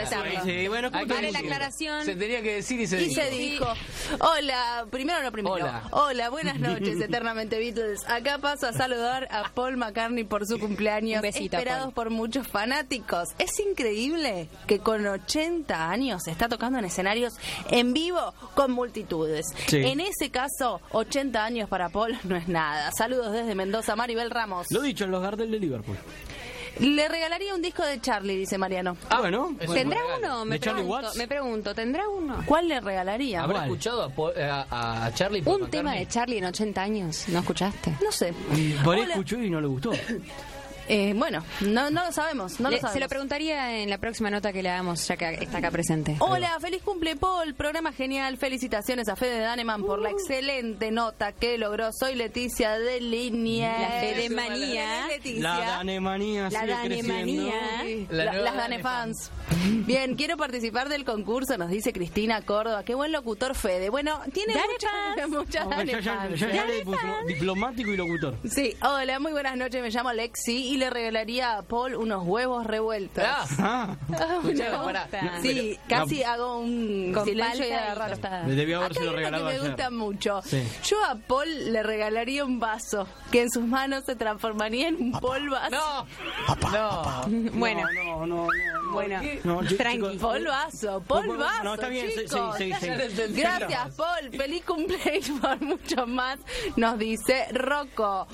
[0.44, 2.04] Sí, bueno, ¿cómo Hay te Vale la aclaración.
[2.04, 3.20] Se tenía que decir y se Y dijo.
[3.20, 3.66] se dijo,
[4.20, 5.54] hola, primero lo primero.
[5.54, 5.82] Hola.
[5.90, 8.00] Hola, buenas noches, eternamente Beatles.
[8.08, 11.94] Acá paso a saludar a Paul McCartney por su cumpleaños, Un besito, esperados Paul.
[11.94, 13.28] por muchos fanáticos.
[13.38, 17.34] Es increíble que con 80 años se está tocando en escenarios
[17.70, 19.46] en vivo con multitudes.
[19.66, 19.78] Sí.
[19.78, 22.90] En ese caso, 80 años para Paul no es nada.
[22.92, 24.66] Saludos desde Mendoza, Maribel Ramos.
[24.70, 25.96] Lo dicho, en los Gardel de Liverpool.
[26.80, 28.96] Le regalaría un disco de Charlie, dice Mariano.
[29.10, 29.56] Ah, bueno.
[29.58, 30.44] ¿Tendrá uno?
[30.44, 31.16] Me ¿De Charlie pregunto, Watts?
[31.16, 32.42] me pregunto, ¿tendrá uno?
[32.46, 33.42] ¿Cuál le regalaría?
[33.42, 33.70] ¿Habrá ¿Cuál?
[33.70, 37.40] escuchado a, Po- a- a Charlie Paul Un tema de Charlie en 80 años, ¿no
[37.40, 37.96] escuchaste?
[38.04, 38.32] No sé.
[38.84, 39.14] Por ahí Hola.
[39.14, 39.90] escuchó y no le gustó.
[40.88, 42.92] Eh, bueno, no, no lo sabemos, no lo sabemos.
[42.92, 46.16] se lo preguntaría en la próxima nota que le hagamos, ya que está acá presente.
[46.20, 51.58] Hola, feliz cumple Paul, programa genial, felicitaciones a Fede Daneman por la excelente nota que
[51.58, 51.90] logró.
[51.92, 53.78] Soy Leticia de Línea.
[53.78, 55.08] La Fede Manía.
[55.36, 57.54] La danemanía La danemanía.
[58.10, 59.30] La las Dane Danefans.
[59.86, 62.84] Bien, quiero participar del concurso, nos dice Cristina Córdoba.
[62.84, 63.90] Qué buen locutor Fede.
[63.90, 66.64] Bueno, tiene muchas, muchas No, ya, ya, ya,
[67.26, 68.36] diplomático y locutor.
[68.48, 72.66] Sí, hola, muy buenas noches, me llamo Lexi y le regalaría a Paul unos huevos
[72.66, 73.24] revueltos.
[73.26, 74.84] Ah, Ah, Ah, no.
[74.84, 75.08] pará.
[75.42, 78.18] Sí, Pero- casi hago un Con silencio y agarrar.
[78.56, 79.70] debió hay uno regalado que me ayer.
[79.70, 80.42] gusta mucho.
[80.42, 80.62] Sí.
[80.84, 85.12] Yo a Paul le regalaría un vaso que en sus manos se transformaría en un
[85.12, 85.70] polvazo.
[85.70, 86.06] no,
[86.72, 87.18] no.
[87.58, 88.46] Bueno, No, no, no.
[88.46, 88.92] no.
[88.92, 89.20] bueno,
[89.76, 89.96] tranqui.
[89.98, 91.64] chicos, Polvazo, polvazo.
[91.64, 92.56] No, está bien, sí, chicos.
[92.56, 93.40] sí, sí, lo.
[93.40, 94.30] Gracias, Paul.
[94.36, 96.38] Feliz cumpleaños por mucho más.
[96.76, 98.26] Nos dice Rocco.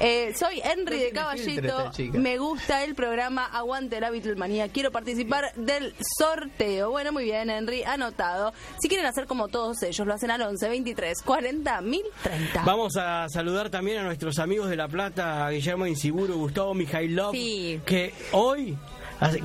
[0.00, 1.81] Eh, soy Henry de Caballito.
[2.12, 4.68] Me gusta el programa Aguante la Beatlemanía.
[4.68, 6.90] Quiero participar del sorteo.
[6.90, 7.82] Bueno, muy bien, Henry.
[7.84, 8.52] Anotado.
[8.80, 12.62] Si quieren hacer como todos ellos, lo hacen al 11 23 40 1030.
[12.64, 17.32] Vamos a saludar también a nuestros amigos de La Plata, a Guillermo Insiburo, Gustavo Mijailov,
[17.32, 17.80] Sí.
[17.84, 18.76] que hoy,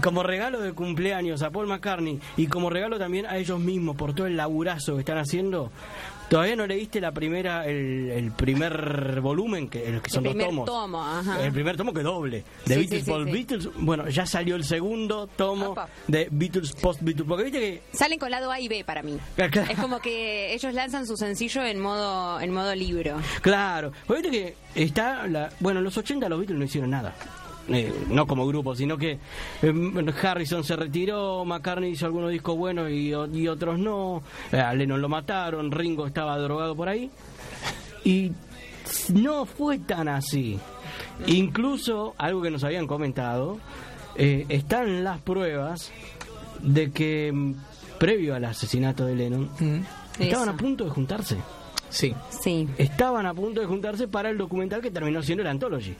[0.03, 4.13] como regalo de cumpleaños a Paul McCartney y como regalo también a ellos mismos por
[4.15, 5.71] todo el laburazo que están haciendo,
[6.29, 10.47] todavía no leíste la primera, el, el primer volumen, que, el que son El dos
[10.47, 10.65] tomos.
[10.65, 11.43] tomo, ajá.
[11.45, 12.43] El primer tomo que doble.
[12.65, 13.31] De Sí, Beatles sí, sí.
[13.31, 13.69] Beatles.
[13.79, 15.75] Bueno, ya salió el segundo tomo
[16.07, 17.27] de Beatles post Beatles.
[17.27, 19.17] Porque viste que Salen con lado A y B para mí.
[19.35, 19.61] Claro.
[19.69, 23.17] Es como que ellos lanzan su sencillo en modo en modo libro.
[23.41, 24.37] Claro, porque viste
[24.73, 27.15] que está la, bueno, en los 80 los Beatles no hicieron nada.
[27.69, 29.19] Eh, no como grupo, sino que
[29.61, 34.23] eh, Harrison se retiró, McCartney hizo algunos discos buenos y, otros no,
[34.53, 37.11] eh, a Lennon lo mataron, Ringo estaba drogado por ahí,
[38.05, 38.31] y
[39.13, 40.57] no fue tan así.
[41.25, 43.59] Incluso, algo que nos habían comentado,
[44.15, 45.91] eh, están las pruebas
[46.61, 47.53] de que mm,
[47.99, 49.49] previo al asesinato de Lennon,
[50.19, 50.55] estaban Eso.
[50.55, 51.37] a punto de juntarse.
[51.89, 52.13] Sí.
[52.29, 52.67] Sí.
[52.77, 55.95] Estaban a punto de juntarse para el documental que terminó siendo el Anthology.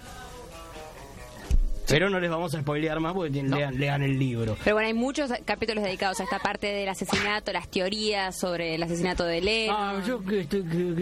[1.88, 4.57] Pero no les vamos a spoilear más porque lean, lean el libro.
[4.64, 8.84] Pero bueno, hay muchos capítulos dedicados a esta parte del asesinato, las teorías sobre el
[8.84, 9.76] asesinato de Lennon.
[9.80, 10.19] Ah, yo,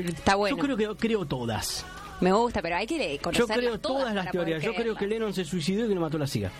[0.07, 0.55] Está bueno.
[0.57, 1.85] yo creo que creo todas.
[2.21, 4.63] Me gusta, pero hay que Yo conocerlas creo todas las teorías.
[4.63, 5.07] Yo creo que.
[5.07, 6.51] Lennon se suicidó y que lo mató la SIGA.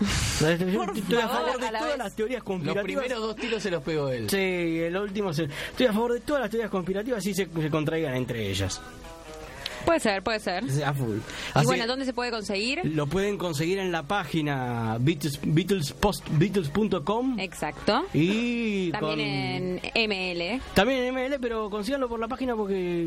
[0.40, 1.98] Yo estoy a favor, de a la todas vez.
[1.98, 2.84] las teorías Los conspirativas.
[3.04, 4.28] primeros dos tiros se los pegó él.
[4.28, 5.32] Sí, el último.
[5.32, 8.80] se- Estoy a favor de todas las teorías conspirativas y se, se contraigan entre ellas.
[9.84, 10.64] Puede ser, puede ser.
[10.84, 11.18] A full.
[11.60, 12.80] Y bueno, ¿dónde se puede conseguir?
[12.84, 18.04] lo pueden conseguir en la página Beatles, Beatles post- Beatles.com Exacto.
[18.14, 20.60] y También con- en ML.
[20.74, 23.06] También en ML, pero consíganlo por la página porque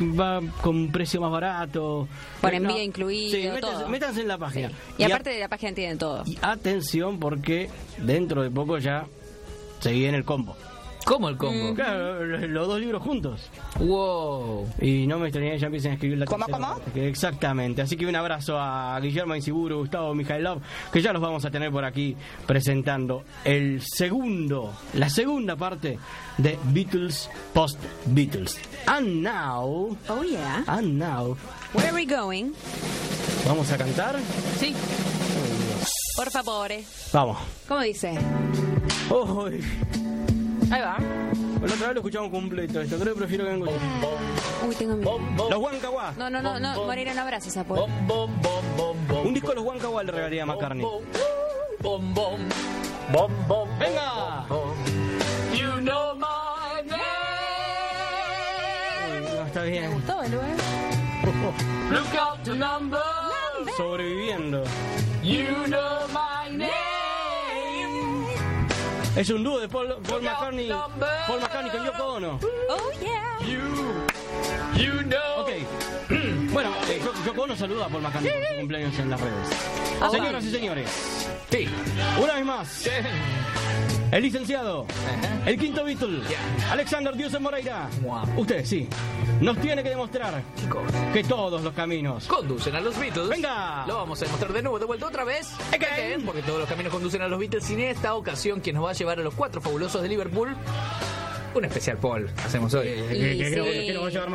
[0.00, 2.08] va con un precio más barato.
[2.42, 3.88] Eh, envío incluido, Sí, métanse, todo.
[3.88, 4.72] métanse en la página.
[4.98, 6.22] Y, a- aparte de la página tienen todo.
[6.26, 9.06] y atención porque dentro de poco ya
[9.80, 10.56] se viene el combo.
[11.08, 11.74] ¿Cómo el combo?
[11.74, 13.48] Claro, los dos libros juntos.
[13.78, 14.68] Wow.
[14.78, 16.76] Y no me extrañaría que ya empiecen a escribir la ¿Cómo, cómo?
[16.94, 17.80] Exactamente.
[17.80, 20.60] Así que un abrazo a Guillermo Insiburo, Gustavo Mijailov,
[20.92, 22.14] que ya los vamos a tener por aquí
[22.46, 25.98] presentando el segundo, la segunda parte
[26.36, 28.60] de Beatles Post Beatles.
[28.86, 30.62] And now, Oh yeah.
[30.66, 31.38] and now,
[31.72, 32.52] Where are we going?
[33.46, 34.16] ¿vamos a cantar?
[34.58, 34.74] Sí.
[36.16, 36.70] Por favor.
[37.14, 37.38] Vamos.
[37.66, 38.12] ¿Cómo dice?
[39.10, 39.64] Uy,
[40.70, 40.98] Ahí va.
[40.98, 43.70] la otra vez lo escuchamos completo esto, creo que prefiero que venga
[44.66, 45.18] Uy, tengo miedo.
[45.48, 46.12] Los Huancahuá.
[46.18, 46.84] No, no, no, no.
[46.84, 47.90] Morir en abrazos, a Paul.
[49.24, 50.84] Un disco de los Huancahuá le regalaría a McCartney.
[51.80, 52.38] Bom, bom.
[53.12, 53.68] Bom, bom.
[53.78, 54.44] ¡Venga!
[55.54, 56.82] You know my
[59.06, 60.02] Uy, no, está bien.
[60.02, 60.56] Todo el lugar.
[61.90, 63.00] Look out the number.
[63.76, 64.64] Sobreviviendo.
[65.22, 66.97] You know my name.
[69.16, 70.68] Es un dúo de Paul, Paul McCartney.
[70.68, 72.40] Paul McCartney con Yoko Ono.
[72.70, 73.38] Oh yeah.
[73.46, 73.60] You,
[74.76, 75.40] you know.
[75.40, 76.17] Ok.
[76.52, 79.48] Bueno, eh, Yo- Yoko Ono saluda a Paul McCartney por su cumpleaños en las redes.
[80.00, 80.88] Ah, Señoras y señores.
[81.50, 81.68] Sí.
[82.22, 82.88] Una vez más.
[84.10, 84.86] El licenciado.
[85.44, 86.22] El quinto Beatle.
[86.70, 87.88] Alexander Diose Moreira.
[88.36, 88.88] Usted, sí.
[89.40, 90.42] Nos tiene que demostrar
[91.12, 93.28] que todos los caminos Conducen a los Beatles.
[93.28, 93.84] Venga.
[93.86, 95.52] Lo vamos a demostrar de nuevo, de vuelta otra vez.
[95.72, 97.68] Again, Porque todos los caminos conducen a los Beatles.
[97.70, 100.56] Y en esta ocasión, quien nos va a llevar a los cuatro fabulosos de Liverpool.
[101.58, 102.86] Un especial Paul hacemos hoy.
[102.86, 103.54] Y sí,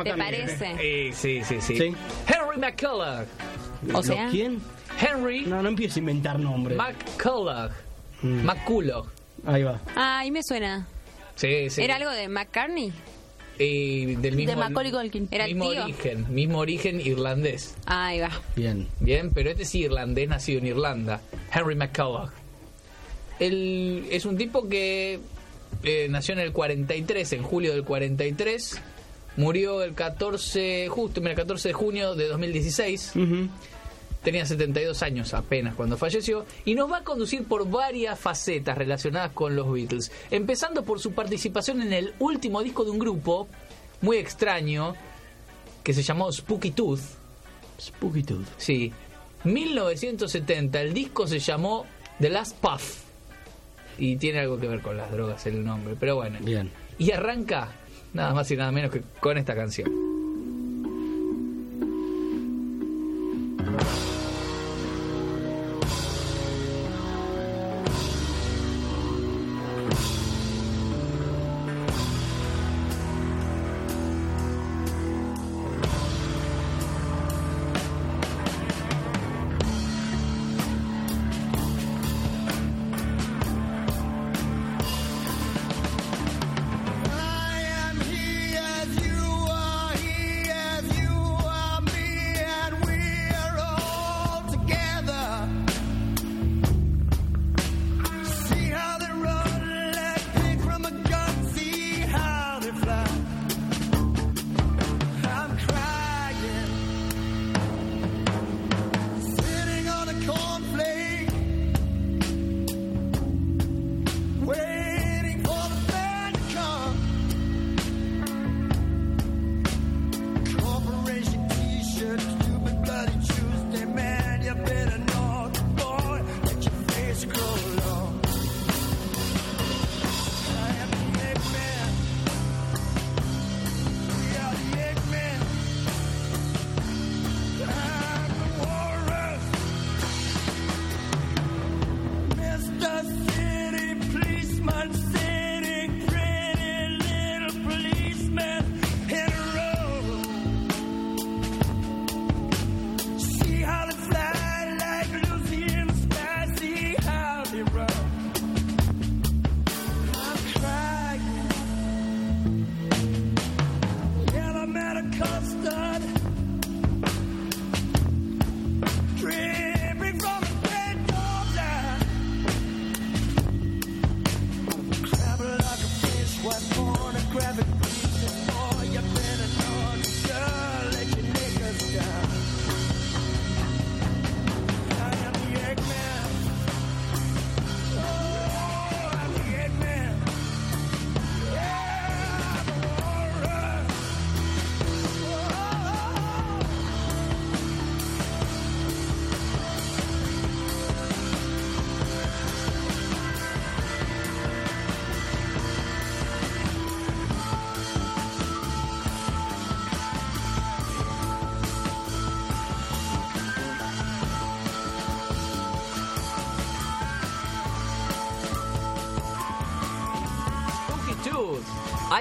[0.04, 0.74] ¿te parece?
[0.78, 1.78] Eh, sí, sí, sí.
[1.78, 1.94] Sí.
[2.26, 3.26] Henry McCullough.
[3.94, 4.60] O sea, ¿Quién?
[5.00, 6.76] Henry No, no empiece a inventar nombres.
[6.76, 7.72] McCullough.
[8.20, 8.44] Mm.
[8.44, 9.06] McCullough.
[9.46, 9.80] Ahí va.
[9.96, 10.86] Ay, me suena.
[11.34, 11.82] Sí, sí.
[11.82, 12.92] ¿Era algo de McCartney?
[13.58, 15.28] Y del mismo, De Macaulay Culkin.
[15.30, 15.84] ¿Era mismo tío?
[15.84, 17.74] origen, mismo origen irlandés.
[17.86, 18.30] Ahí va.
[18.54, 18.86] Bien.
[19.00, 21.22] Bien, pero este sí irlandés nacido en Irlanda.
[21.54, 22.28] Henry McCullough.
[23.38, 25.20] Él es un tipo que
[25.84, 28.80] eh, nació en el 43, en julio del 43.
[29.36, 33.12] Murió el 14, justo el 14 de junio de 2016.
[33.16, 33.48] Ujú.
[34.22, 39.32] Tenía 72 años apenas cuando falleció y nos va a conducir por varias facetas relacionadas
[39.32, 43.48] con los Beatles, empezando por su participación en el último disco de un grupo
[44.00, 44.94] muy extraño
[45.82, 47.00] que se llamó Spooky Tooth.
[47.78, 48.46] Spooky Tooth.
[48.56, 48.92] Sí.
[49.44, 51.84] 1970, el disco se llamó
[52.18, 53.03] The Last Puff.
[53.98, 56.38] Y tiene algo que ver con las drogas el nombre, pero bueno.
[56.42, 56.70] Bien.
[56.98, 57.68] Y arranca
[58.12, 59.90] nada más y nada menos que con esta canción.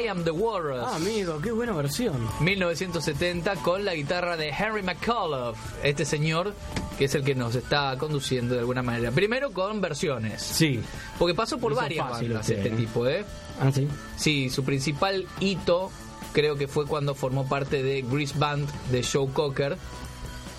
[0.03, 0.83] I Am the Walrus.
[0.85, 2.27] Ah, amigo, qué buena versión.
[2.41, 6.53] 1970 con la guitarra de Henry McAuliffe, este señor
[6.97, 9.11] que es el que nos está conduciendo de alguna manera.
[9.11, 10.41] Primero con versiones.
[10.41, 10.79] Sí.
[11.17, 12.77] Porque pasó por varias bandas usted, este ¿eh?
[12.77, 13.25] tipo, ¿eh?
[13.59, 13.87] Ah, sí.
[14.15, 15.89] Sí, su principal hito
[16.33, 19.77] creo que fue cuando formó parte de Grease Band de Joe Cocker,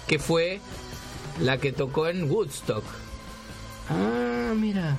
[0.06, 0.60] que fue
[1.40, 2.84] la que tocó en Woodstock.
[3.90, 4.96] Ah, mira.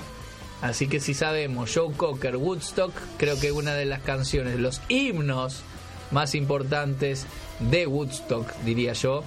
[0.65, 5.61] Así que si sabemos, Joe Cocker, Woodstock, creo que una de las canciones, los himnos
[6.09, 7.27] más importantes
[7.59, 9.23] de Woodstock, diría yo,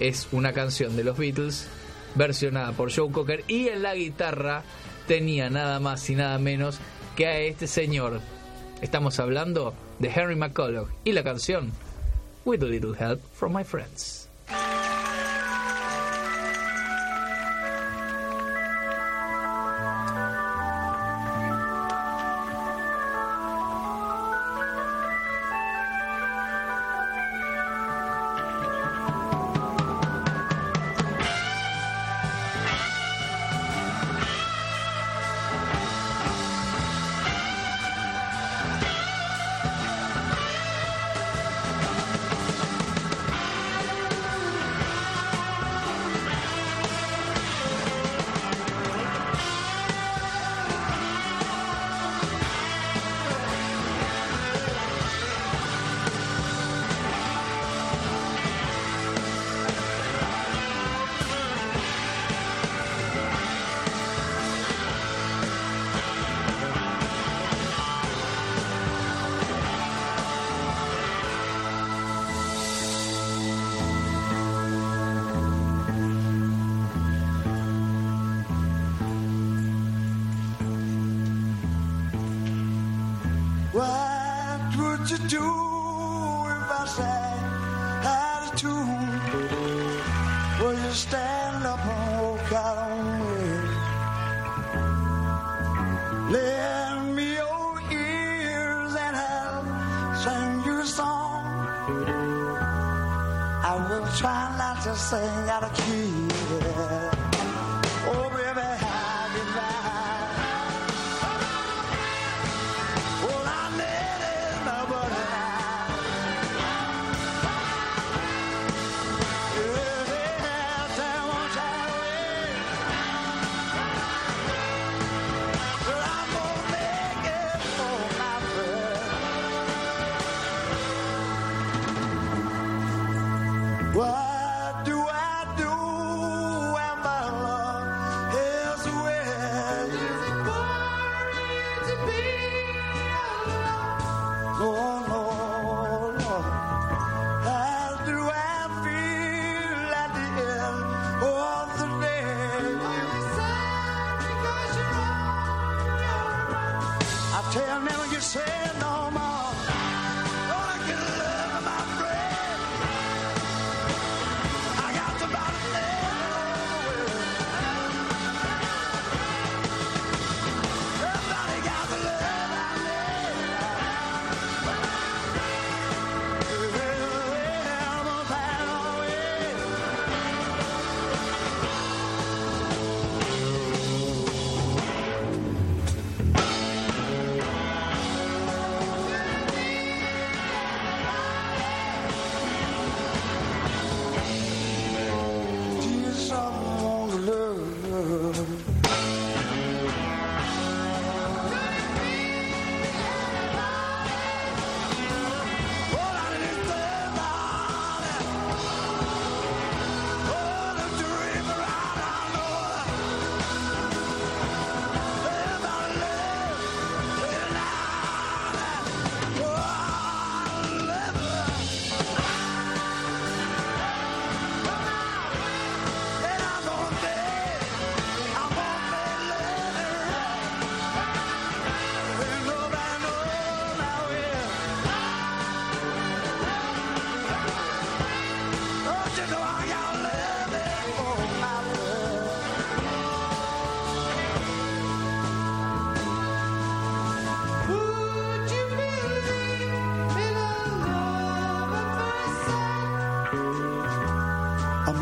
[0.00, 1.66] es una canción de los Beatles
[2.14, 4.64] versionada por Joe Cocker y en la guitarra
[5.08, 6.78] tenía nada más y nada menos
[7.16, 8.20] que a este señor.
[8.82, 11.72] Estamos hablando de Henry McCullough y la canción
[12.44, 14.28] With a Little Help from My Friends.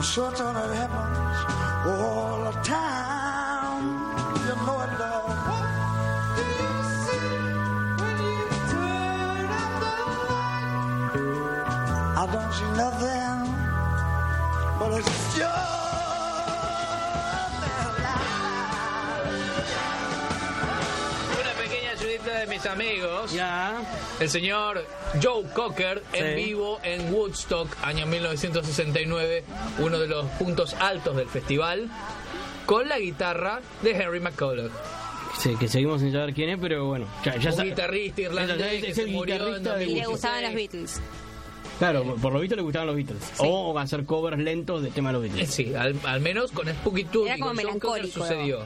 [0.04, 1.03] I'm certain it happens all
[22.64, 23.32] mis amigos.
[24.20, 24.84] El señor
[25.22, 26.44] Joe Cocker en Sí.
[26.44, 29.44] vivo en Woodstock, año 1969,
[29.78, 31.88] uno de los puntos altos del festival,
[32.66, 34.70] con la guitarra de Henry McCullough.
[35.38, 37.06] Sí, que seguimos sin saber quién es, pero bueno.
[37.24, 39.94] Ya, ya un guitarrista irlandés Es- es que el se murió en guitarrista de Y
[39.94, 40.08] le 2016.
[40.08, 41.00] gustaban los Beatles.
[41.78, 43.22] Claro, por lo visto le gustaban los Beatles.
[43.38, 45.50] O hacer covers lentos de tema de los Beatles.
[45.50, 48.20] Sí, al, al menos con Spooky Tooth Era y como melancólico.
[48.20, 48.60] sucedió.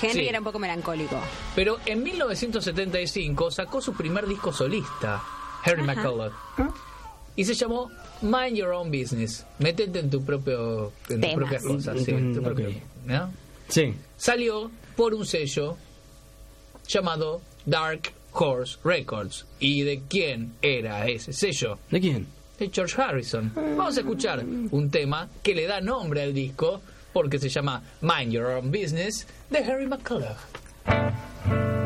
[0.00, 0.28] Henry Sí.
[0.28, 1.20] era un poco melancólico.
[1.56, 5.22] Pero en 1975 sacó su primer disco solista,
[5.64, 5.94] Henry Ajá.
[5.94, 6.32] McCullough.
[7.34, 7.90] Y se llamó
[8.20, 9.44] Mind Your Own Business.
[9.58, 12.74] Métete en tu propio en tus propias cosas, sí, en tu Mm, propio, ok.
[13.06, 13.32] ¿no?
[13.68, 13.94] Sí.
[14.16, 15.76] Salió por un sello
[16.86, 19.46] llamado Dark Horse Records.
[19.58, 21.78] ¿Y de quién era ese sello?
[21.90, 22.26] ¿De quién?
[22.70, 23.52] George Harrison.
[23.54, 26.80] Vamos a escuchar un tema que le da nombre al disco
[27.12, 31.81] porque se llama Mind Your Own Business de Henry McCullough.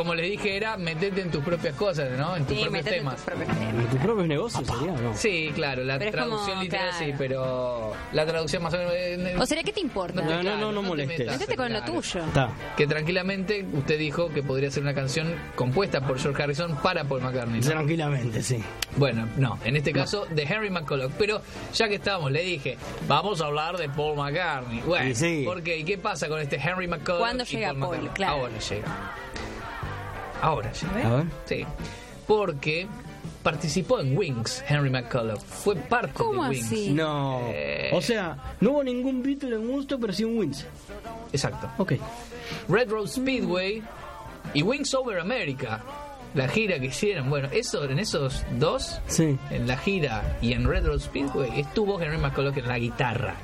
[0.00, 2.36] Como les dije, era metete en tus propias cosas, ¿no?
[2.36, 3.14] En tus Sí, propios en temas.
[3.16, 3.74] tus propios temas.
[3.74, 5.16] ¿En tus propios negocios sería o no?
[5.16, 7.04] Sí, claro, la Pero traducción como, literal claro.
[7.06, 9.40] sí, pero la traducción más o menos...
[9.42, 10.20] O sea, ¿qué te importa?
[10.22, 11.18] te- No, no, claro, no, no te molestes.
[11.18, 12.20] metas, Métete con lo tuyo.
[12.24, 12.50] Está.
[12.76, 17.20] Que tranquilamente usted dijo que podría ser una canción compuesta por George Harrison para Paul
[17.20, 17.60] McCartney.
[17.60, 17.66] ¿no?
[17.66, 18.62] Tranquilamente, sí.
[18.96, 21.12] Bueno, no, en este caso de Henry McCullough.
[21.18, 21.42] Pero
[21.74, 24.80] ya que estábamos, le dije, vamos a hablar de Paul McCartney.
[24.80, 25.42] Bueno, sí.
[25.44, 25.78] ¿por qué?
[25.78, 27.18] ¿Y qué pasa con este Henry McCullough?
[27.20, 27.80] ¿Cuándo y llega Paul?
[27.80, 28.08] McCartney?
[28.14, 28.32] Claro.
[28.34, 28.86] Ahora llega.
[30.42, 30.72] Ahora.
[31.04, 31.24] A ver.
[31.46, 31.64] Sí.
[32.26, 32.86] Porque
[33.42, 35.38] participó en Wings, Henry McCullough.
[35.40, 36.66] Fue parte ¿Cómo de Wings.
[36.66, 36.90] así?
[36.92, 37.40] No.
[37.48, 37.90] Eh.
[37.92, 40.66] O sea, no hubo ningún Beatle en Woodstock, pero sí un Wins.
[41.32, 41.68] Exacto.
[41.78, 41.94] Ok.
[42.68, 43.82] Red Road Speedway
[44.54, 45.80] y Wings Over America.
[46.34, 49.36] La gira que hicieron, bueno, eso, en esos dos, Sí.
[49.50, 53.34] en la gira y en Red Road Speedway, estuvo Henry McCullough en la guitarra.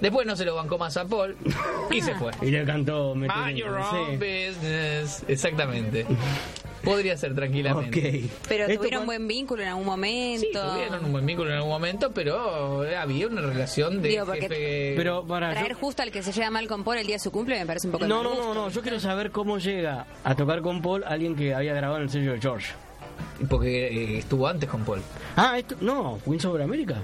[0.00, 1.36] Después no se lo bancó más a Paul
[1.90, 2.32] y se fue.
[2.42, 5.24] Y le cantó Mind your own business.
[5.28, 6.06] Exactamente.
[6.84, 7.98] Podría ser tranquilamente.
[8.28, 8.30] Ok.
[8.48, 10.40] Pero Esto tuvieron cuan- buen vínculo en algún momento.
[10.46, 14.40] Sí, tuvieron un buen vínculo en algún momento, pero había una relación de Digo, porque-
[14.48, 17.16] jefe- Pero para Traer yo- justo al que se lleva mal con Paul el día
[17.16, 18.70] de su cumple me parece un poco No, no, no, no.
[18.70, 22.10] Yo quiero saber cómo llega a tocar con Paul alguien que había grabado en el
[22.10, 22.72] sello de George.
[23.50, 25.02] porque eh, estuvo antes con Paul.
[25.36, 25.74] Ah, esto.
[25.80, 27.02] No, Wins Over America.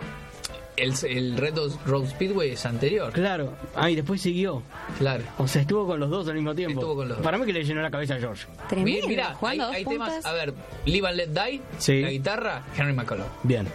[0.76, 1.54] El, el Red
[1.86, 3.12] Road Speedway es anterior.
[3.12, 3.52] Claro.
[3.76, 4.62] Ah, y después siguió.
[4.98, 5.22] Claro.
[5.38, 6.80] O sea, estuvo con los dos al mismo tiempo.
[6.80, 7.24] Estuvo con los dos.
[7.24, 8.46] Para mí que le llenó la cabeza a George.
[8.68, 9.06] Tremendo.
[9.06, 10.52] Mira, hay, hay temas, a ver,
[10.84, 12.00] Live and Let Die, Sí.
[12.02, 13.28] la guitarra, Henry McCullough.
[13.44, 13.68] Bien,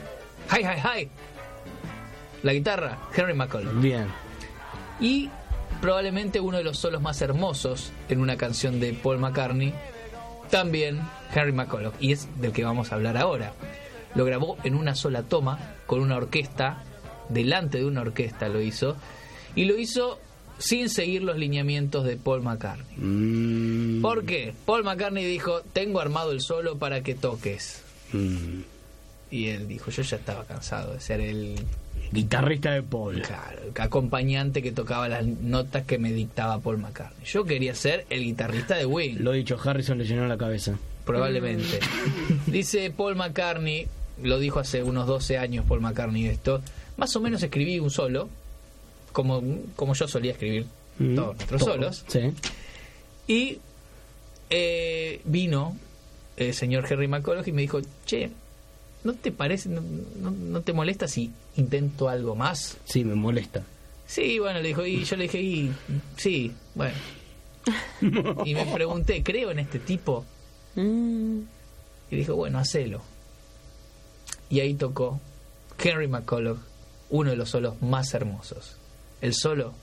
[0.52, 1.10] Hi, hi, hi.
[2.44, 3.80] La guitarra, Henry McCullough.
[3.82, 4.08] bien.
[5.00, 5.30] Y
[5.82, 9.74] probablemente uno de los solos más hermosos en una canción de Paul McCartney,
[10.50, 11.00] también
[11.34, 11.94] Henry McCullough.
[12.00, 13.54] Y es del que vamos a hablar ahora.
[14.16, 16.84] Lo grabó en una sola toma, con una orquesta,
[17.30, 18.96] delante de una orquesta lo hizo.
[19.56, 20.20] Y lo hizo
[20.58, 22.98] sin seguir los lineamientos de Paul McCartney.
[22.98, 24.54] Mm, ¿Por qué?
[24.66, 27.82] Paul McCartney dijo, tengo armado el solo para que toques.
[28.12, 28.62] mm.
[29.32, 31.56] Y él dijo, yo ya estaba cansado de ser el
[32.12, 33.22] Guitarrista de Paul.
[33.22, 37.24] Claro, el acompañante que tocaba las notas que me dictaba Paul McCartney.
[37.26, 39.22] Yo quería ser el guitarrista de Wings.
[39.22, 40.78] Lo dicho, Harrison le llenó la cabeza.
[41.06, 41.80] Probablemente.
[42.48, 43.88] Dice Paul McCartney,
[44.24, 46.62] lo dijo hace unos 12 años Paul McCartney esto,
[47.00, 48.30] más o menos escribí un solo,
[49.12, 49.42] como,
[49.76, 50.66] como yo solía escribir
[51.00, 52.04] Mm, todos nuestros todo, solos.
[52.10, 52.20] Sí.
[53.28, 53.60] Y
[54.50, 55.78] eh, vino
[56.36, 58.30] el señor Henry McCullough y me dijo, che,
[59.06, 62.78] ¿no te parece, no, no- no te molesta si intento algo más?
[62.86, 63.64] Sí, me molesta.
[64.08, 65.72] Sí, bueno, le dijo, y yo le dije, y
[66.18, 66.96] sí, bueno.
[68.46, 70.26] Y me pregunté, ¿creo en este tipo?
[70.76, 71.40] Mm.
[72.12, 73.02] Y dijo, bueno, hacelo.
[74.50, 75.20] Y ahí tocó
[75.82, 76.58] Henry McCullough,
[77.10, 78.78] uno de los solos más hermosos.
[79.22, 79.74] El solo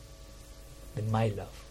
[0.95, 1.66] de My Love.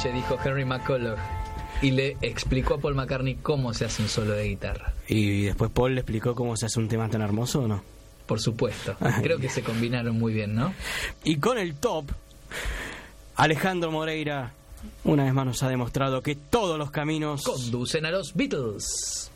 [0.00, 1.18] Noche, dijo Henry McCullough.
[1.82, 4.94] y le explicó a Paul McCartney cómo se hace un solo de guitarra.
[5.08, 7.82] Y después Paul le explicó cómo se hace un tema tan hermoso, ¿o no?
[8.26, 8.96] Por supuesto.
[9.22, 10.72] Creo que se combinaron muy bien, ¿no?
[11.24, 12.12] Y con el top,
[13.36, 14.52] Alejandro Moreira
[15.04, 19.30] una vez más nos ha demostrado que todos los caminos conducen a los Beatles.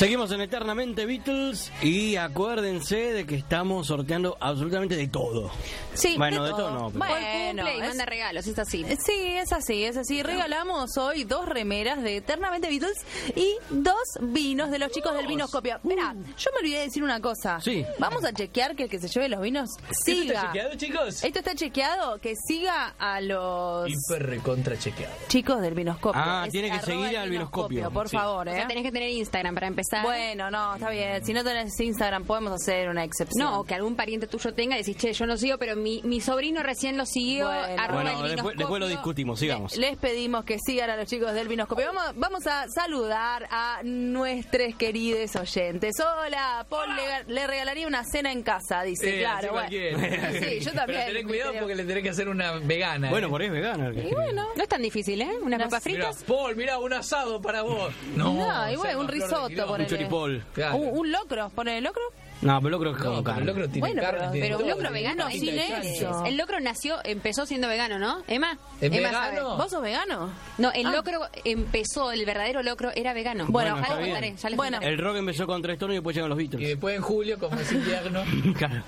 [0.00, 5.50] Seguimos en Eternamente Beatles y acuérdense de que estamos sorteando absolutamente de todo.
[5.92, 6.70] Sí, bueno, de de todo, todo.
[6.70, 6.86] no.
[6.90, 8.82] pero- Bueno, cumple y es- manda regalos, es así.
[9.04, 10.22] Sí, es así, es así.
[10.22, 12.96] Regalamos hoy dos remeras de Eternamente Beatles
[13.36, 15.78] y dos vinos de los chicos del vinoscopio.
[15.82, 17.60] Mira, yo me olvidé de decir una cosa.
[17.60, 17.84] Sí.
[17.98, 19.68] Vamos a chequear que el que se lleve los vinos
[20.02, 20.32] siga.
[20.32, 21.24] está chequeado, chicos?
[21.24, 25.14] Esto está chequeado, que siga a los Hiper recontra chequeado.
[25.28, 26.22] chicos del vinoscopio.
[26.24, 27.90] Ah, Es tiene que seguir al vinoscopio.
[27.90, 28.16] Por Sí.
[28.16, 28.54] favor, O ¿eh?
[28.54, 29.89] sea, tenés que tener Instagram para empezar.
[30.02, 31.24] Bueno, no, está bien.
[31.24, 33.44] Si no tenés Instagram, podemos hacer una excepción.
[33.44, 36.00] No, o que algún pariente tuyo tenga y decís, che, yo no sigo, pero mi,
[36.04, 37.46] mi sobrino recién lo siguió.
[37.46, 37.92] Bueno.
[37.92, 38.22] Bueno,
[38.56, 39.76] después, lo discutimos, sigamos.
[39.76, 41.86] Les pedimos que sigan a los chicos del Vinoscopio.
[41.92, 45.96] Vamos, vamos a saludar a nuestros queridos oyentes.
[46.00, 49.18] Hola, Paul le, le regalaría una cena en casa, dice.
[49.18, 49.68] Eh, claro, bueno.
[50.40, 51.00] Sí, yo también.
[51.00, 53.10] Pero tenés cuidado porque le tenés que hacer una vegana.
[53.10, 53.30] Bueno, eh.
[53.30, 54.46] por ahí es que Y bueno.
[54.54, 55.30] No es tan difícil, ¿eh?
[55.42, 56.24] Unas papas Mirá, fritas.
[56.24, 57.92] Paul, mirá, un asado para vos.
[58.14, 59.76] No, No, bueno, un risotto, quilombo.
[59.80, 60.44] Un choripol.
[60.54, 60.76] Claro.
[60.76, 62.02] Un, un locro, ¿pone el locro?
[62.42, 63.44] No, pero lo creo que es con carne.
[63.44, 65.94] locro tiene Bueno, carne, pero- tiene Pero un locro tiene vegano, es sin pinta de
[65.94, 66.04] eso.
[66.10, 66.24] chancho.
[66.26, 68.22] El locro nació, empezó siendo vegano, ¿no?
[68.28, 68.58] Emma.
[68.80, 69.18] ¿Es Emma vegano?
[69.18, 69.40] sabe.
[69.62, 70.30] ¿Vos sos vegano?
[70.58, 70.90] No, el Ah.
[70.92, 73.46] locro empezó, el verdadero locro era vegano.
[73.48, 74.10] Bueno, ya está les bien.
[74.14, 74.76] contaré, ya les Bueno.
[74.78, 74.94] contaré.
[74.94, 76.68] El rock empezó con tres tonos y después llegan los Y Beatles.
[76.68, 78.22] después en julio, como es invierno.
[78.56, 78.82] Claro.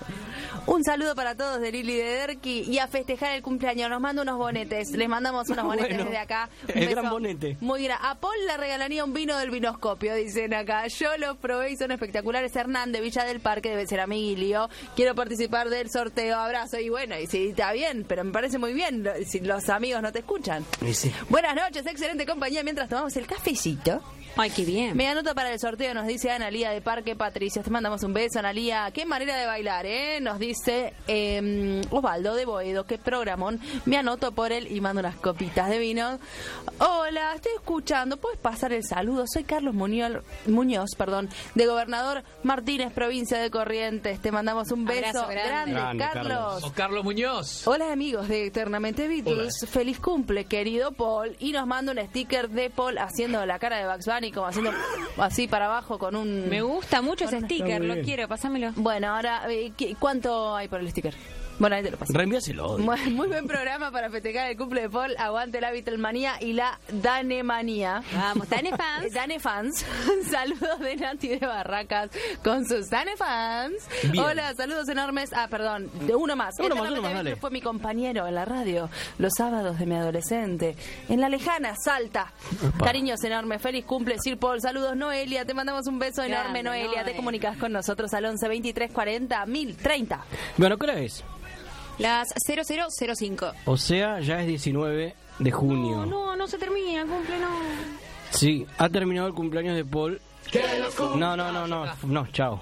[0.67, 3.91] Un saludo para todos de Lili de Derki y a festejar el cumpleaños.
[3.91, 4.91] Nos manda unos bonetes.
[4.93, 6.49] Les mandamos unos bonetes Bueno, desde acá.
[6.73, 7.57] Un el gran bonete.
[7.61, 7.99] Muy gran.
[8.01, 10.87] A Paul le regalaría un vino del vinoscopio, dicen acá.
[10.87, 12.55] Yo los probé y son espectaculares.
[12.55, 14.71] Hernán de Villa del Parque, debe ser amiguilio.
[14.97, 16.39] Quiero participar del sorteo.
[16.39, 16.79] Abrazo.
[16.79, 20.01] Y bueno, y si está bien, pero me parece muy bien lo- si los amigos
[20.03, 20.65] no te escuchan.
[20.93, 21.13] Sí.
[21.29, 24.01] Buenas noches, excelente compañía mientras tomamos el cafecito.
[24.35, 24.97] Ay, qué bien.
[24.97, 27.63] Me anoto para el sorteo, nos dice Analía de Parque Patricia.
[27.63, 28.91] Te mandamos un beso, Analía.
[28.91, 30.21] Qué manera de bailar, ¿eh?
[30.23, 32.87] Nos dice eh, Osvaldo de Boedo.
[32.87, 33.61] Qué programón.
[33.85, 36.19] Me anoto por él y mando unas copitas de vino.
[36.79, 38.17] Hola, estoy escuchando.
[38.17, 39.25] ¿Puedes pasar el saludo?
[39.27, 44.21] Soy Carlos Muñoz, Muñoz perdón, de Gobernador Martínez, provincia de Corrientes.
[44.21, 45.73] Te mandamos un beso Abrazo grande.
[45.73, 46.65] Grande, Carlos.
[46.65, 47.67] O Carlos Muñoz.
[47.67, 52.71] Hola amigos de Eternamente Beatles, feliz cumple querido Paul y nos manda un sticker de
[52.71, 54.73] Paul haciendo la cara de Bugs Bunny como haciendo
[55.19, 56.49] así para abajo con un...
[56.49, 58.73] Me gusta mucho ese sticker, lo quiero, pásamelo.
[58.77, 61.15] Bueno, ahora, eh, ¿qué- ¿cuánto hay por el sticker?
[61.63, 62.13] Bueno, ahí te lo paso.
[62.13, 62.77] Reenvíaselo.
[62.79, 65.15] Muy, muy buen programa para festejar el cumple de Paul.
[65.17, 68.03] Aguante la Beatlemanía y la Danemanía.
[68.17, 69.07] Vamos, Dane fans.
[69.15, 69.87] Dane fans.
[70.29, 72.11] saludos de Nati de Barracas
[72.43, 73.77] con sus Dane fans.
[74.11, 74.25] Bien.
[74.25, 75.31] Hola, saludos enormes.
[75.33, 76.57] Ah, perdón, de uno más.
[76.59, 77.37] Uno más, Eternamente uno más, dale.
[77.37, 80.75] Fue mi compañero en la radio los sábados de mi adolescente.
[81.09, 82.33] En la lejana Salta.
[82.83, 83.63] Cariños enormes.
[83.63, 84.61] Feliz cumple, Sir Paul.
[84.61, 85.45] Saludos, Noelia.
[85.45, 87.05] Te mandamos un beso enorme, Grande, Noelia.
[87.05, 90.25] Te comunicas con nosotros al 11 23 40 1030.
[90.57, 91.23] Bueno, ¿qué hora es?
[92.03, 93.53] Las 0005.
[93.65, 95.97] O sea, ya es 19 de junio.
[95.99, 97.49] No, no, no se termina el cumple, no.
[98.31, 100.21] Sí, ha terminado el cumpleaños de Paul.
[101.17, 102.61] No, no, no, no, no, chao.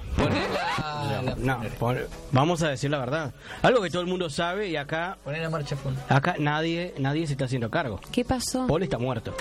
[1.39, 1.99] No, pon-
[2.31, 3.33] vamos a decir la verdad.
[3.63, 6.01] Algo que todo el mundo sabe y acá, poné la marcha fondo.
[6.09, 7.99] acá nadie, nadie se está haciendo cargo.
[8.13, 8.67] ¿Qué pasó?
[8.67, 9.35] Paul está muerto.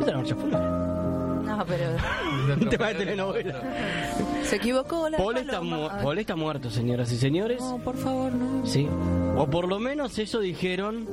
[0.00, 0.79] Esta es la marcha.
[1.60, 1.90] No, pero
[2.60, 3.62] Un tema de telenovela.
[4.44, 7.60] se equivocó la Paul está, mu- Paul está muerto, señoras y señores.
[7.60, 8.66] No, por favor, no.
[8.66, 8.88] Sí.
[9.36, 11.06] O por lo menos eso dijeron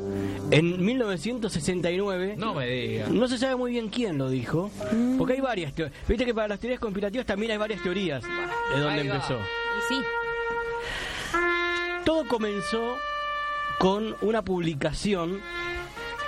[0.51, 2.35] en 1969.
[2.37, 3.09] No me digas.
[3.09, 4.71] No se sabe muy bien quién lo dijo,
[5.17, 5.97] porque hay varias teorías.
[6.07, 9.35] Viste que para las teorías conspirativas también hay varias teorías de dónde empezó.
[9.35, 10.01] Y sí.
[12.05, 12.95] Todo comenzó
[13.79, 15.39] con una publicación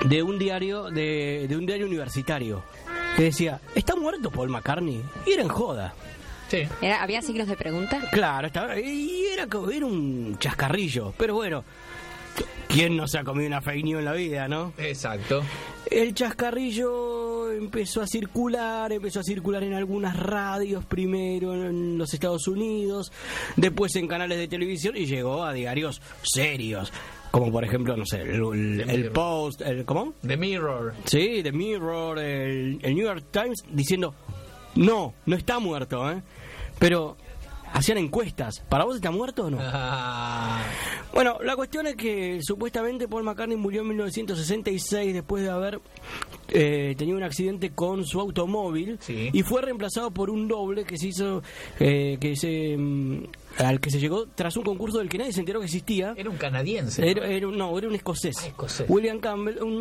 [0.06, 2.64] de un diario de, de un diario universitario
[3.16, 5.94] que decía está muerto Paul McCartney y era en joda.
[6.50, 6.64] Sí.
[6.82, 8.00] Era- ¿Había signos de pregunta?
[8.12, 11.64] Claro, estaba, y era, como- era un chascarrillo, pero bueno,
[12.68, 14.74] ¿quién no se ha comido una fake news en la vida, no?
[14.78, 15.44] Exacto.
[15.92, 22.48] El chascarrillo empezó a circular, empezó a circular en algunas radios primero en los Estados
[22.48, 23.12] Unidos,
[23.56, 26.92] después en canales de televisión y llegó a diarios serios,
[27.32, 29.12] como por ejemplo, no sé, el, el-.
[29.12, 30.14] Post, el ¿cómo?
[30.26, 30.94] The Mirror.
[31.06, 34.14] Sí, The Mirror, el, el New York Times diciendo,
[34.76, 36.22] no, no está muerto, ¿eh?
[36.80, 37.18] Pero
[37.72, 39.58] hacían encuestas, ¿para vos está muerto o no?
[39.62, 40.64] Ah,
[41.14, 45.80] Bueno, la cuestión es que supuestamente Paul McCartney murió en 1966 después de haber
[46.50, 49.30] eh, tenido un accidente con su automóvil Sí.
[49.34, 51.44] y fue reemplazado por un doble que se hizo,
[51.80, 53.24] eh, que se mm,
[53.58, 56.14] al que se llegó tras un concurso del que nadie se enteró que existía.
[56.16, 57.02] Era un canadiense.
[57.02, 57.08] ¿no?
[57.08, 58.38] Era, era un- no, era un escocés.
[58.46, 58.86] escocés.
[58.90, 59.74] William Campbell, un,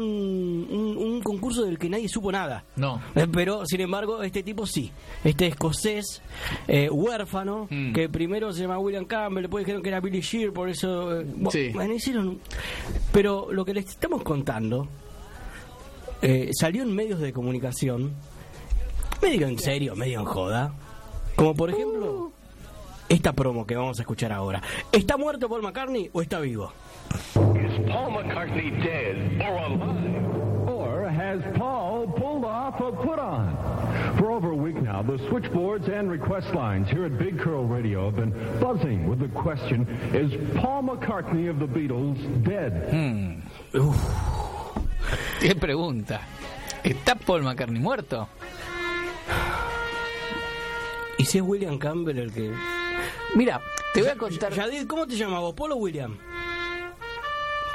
[0.71, 2.65] un- un concurso del que nadie supo nada.
[2.77, 3.01] No.
[3.15, 4.91] Eh, Pero, sin embargo, este tipo sí.
[5.23, 6.23] Este escocés,
[6.67, 7.93] eh, huérfano, Mm.
[7.93, 11.21] que primero se llama William Campbell, después dijeron que era Billy Shear, por eso...
[11.21, 11.71] eh, Sí.
[11.73, 12.41] bueno, hicieron...
[13.13, 14.89] Pero lo que les estamos contando
[16.23, 18.13] eh, salió en medios de comunicación,
[19.23, 20.75] medio en serio, medio en joda,
[21.37, 22.33] como por ejemplo
[23.09, 24.63] esta promo que vamos a escuchar ahora.
[24.93, 26.73] ¿Está muerto Paul McCartney o está vivo?
[27.11, 30.69] Is Paul McCartney dead or alive?
[30.69, 33.57] Or has Paul pulled off a put on?
[34.19, 38.07] For over a week now, the switchboards and request lines here at Big Curl Radio
[38.07, 40.31] have been buzzing with the question Is
[40.61, 42.91] Paul McCartney of the Beatles dead?
[42.91, 43.41] Hmm.
[45.41, 46.21] ¿Qué pregunta?
[46.85, 48.29] ¿Está Paul McCartney muerto?
[51.19, 52.53] ¿Y si es William Campbell el que.?
[53.35, 53.61] Mira,
[53.95, 54.53] te voy a contar.
[54.53, 55.55] Yadid, ¿cómo te llamas vos?
[55.55, 56.17] ¿Paul o William?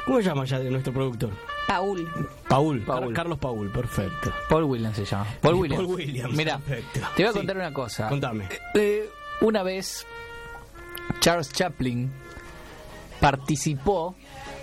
[0.04, 1.30] ¿Cómo se llama Yadid, nuestro productor?
[1.66, 2.06] Paul.
[2.48, 3.00] Paul, Paul.
[3.06, 4.32] Car- Carlos Paul, perfecto.
[4.48, 5.26] Paul Williams se llama.
[5.40, 5.82] Paul Williams.
[5.84, 7.00] Paul Williams, Mira, perfecto.
[7.16, 7.38] te voy a Sí.
[7.38, 8.08] contar una cosa.
[8.08, 8.48] Contame.
[8.74, 9.08] Eh,
[9.40, 10.06] una vez
[11.20, 12.12] Charles Chaplin
[13.20, 14.14] participó,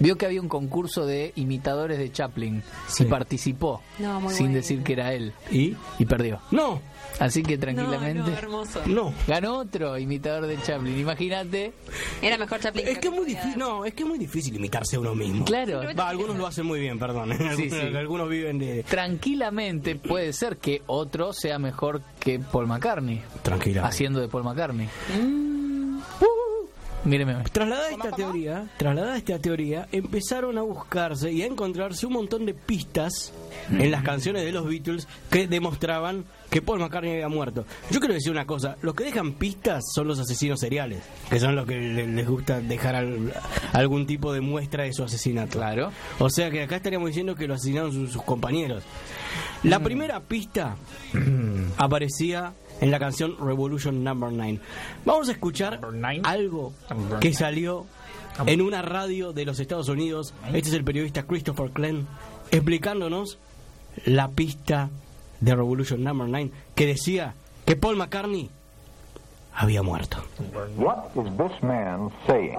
[0.02, 3.04] vio que había un concurso de imitadores de Chaplin Sí.
[3.04, 4.56] y participó No, muy sin bueno.
[4.58, 5.76] decir que era él ¿Y?
[6.00, 6.40] y perdió.
[6.52, 6.82] No,
[7.20, 8.82] Así que tranquilamente hermoso.
[8.86, 9.14] no.
[9.28, 10.98] ganó otro imitador de Chaplin.
[10.98, 11.74] Imagínate.
[12.22, 12.88] Era mejor Chaplin.
[12.88, 15.46] Es que es muy difícil, no, es que es muy difícil imitarse a uno mismo.
[15.46, 15.82] Claro.
[15.98, 17.34] Va, algunos lo hacen muy bien, perdón.
[17.38, 17.96] Sí, algunos, sí.
[17.98, 18.84] algunos viven de.
[18.84, 23.22] Tranquilamente puede ser que otro sea mejor que Paul McCartney.
[23.44, 23.86] Tranquila.
[23.86, 24.88] Haciendo de Paul McCartney.
[27.04, 27.36] Míreme.
[27.52, 32.54] Trasladada esta teoría, trasladada esta teoría, empezaron a buscarse y a encontrarse un montón de
[32.54, 33.34] pistas
[33.72, 37.66] en las canciones de los Beatles que demostraban que Paul McCartney había muerto.
[37.90, 41.56] Yo quiero decir una cosa, los que dejan pistas son los asesinos seriales, que son
[41.56, 43.34] los que le- les gusta dejar al-
[43.74, 45.58] algún tipo de muestra de su asesinato.
[45.58, 45.92] Claro.
[46.20, 48.84] O sea que acá estaríamos diciendo que lo asesinaron sus, sus compañeros.
[49.64, 50.76] La primera pista
[51.78, 54.60] aparecía en la canción Revolution Number 9.
[55.06, 55.80] Vamos a escuchar
[56.24, 56.74] algo
[57.22, 57.86] que salió
[58.46, 60.34] en una radio de los Estados Unidos.
[60.48, 62.08] Este es el periodista Christopher Glenn
[62.50, 63.38] explicándonos
[64.06, 64.90] la pista
[65.40, 67.36] de Revolution Number 9 que decía
[67.66, 68.50] que Paul McCartney
[69.54, 70.18] había muerto.
[70.78, 72.58] What is this man saying?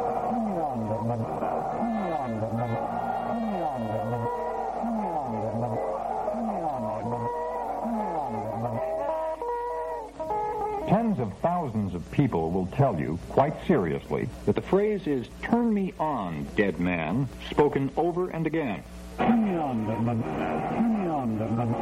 [10.92, 15.72] Tens of thousands of people will tell you, quite seriously, that the phrase is turn
[15.72, 18.82] me on, dead man, spoken over and again.
[19.16, 20.22] Turn me on, dead man.
[20.22, 21.72] Turn me on, dead man.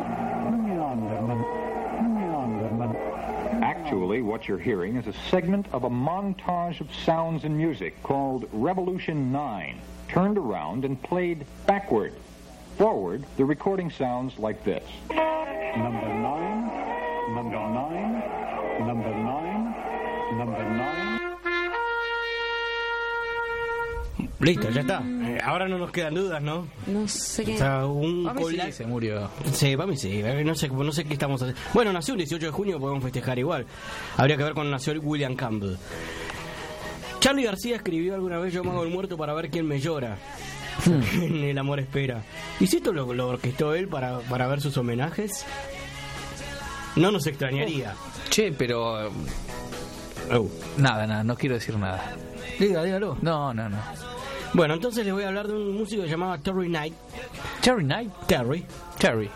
[0.45, 1.45] Turn me on, dead man.
[1.99, 3.63] Turn me on, dead man.
[3.65, 8.49] Actually, what you're hearing is a segment of a montage of sounds and music called
[8.53, 12.15] Revolution 9, turned around and played backward.
[12.79, 14.89] Forward, the recording sounds like this.
[15.09, 18.20] Number 9, number 9,
[18.85, 19.75] number 9,
[20.39, 21.21] number 9.
[24.41, 25.03] Listo, ya está.
[25.05, 26.67] Eh, ahora no nos quedan dudas, ¿no?
[26.87, 27.59] No sé O qué.
[27.59, 29.31] sea, un A mí sí, collage- se murió.
[29.53, 30.23] Sí, para mí sí.
[30.25, 31.61] eh, No sé, no sé qué estamos haciendo.
[31.75, 33.67] Bueno, nació un 18 de junio, podemos festejar igual.
[34.17, 35.77] Habría que ver cuando nació el William Campbell.
[37.21, 40.17] Charlie García escribió alguna vez Yo me hago el muerto para ver quién me llora.
[40.87, 42.23] en El amor espera.
[42.61, 45.45] ¿Y si esto lo, lo orquestó él para, para ver sus homenajes?
[46.97, 47.95] No nos extrañaría.
[48.29, 49.07] Che, pero.
[49.07, 49.11] eh,
[50.77, 52.13] Nada, nada, no quiero decir nada.
[52.59, 53.17] Diga, dígalo.
[53.23, 53.79] No, no, no.
[54.53, 56.95] Bueno, entonces les voy a hablar de un músico llamado Terry Knight.
[57.61, 58.11] Terry Knight.
[58.27, 58.65] Terry.
[58.99, 59.31] Terry.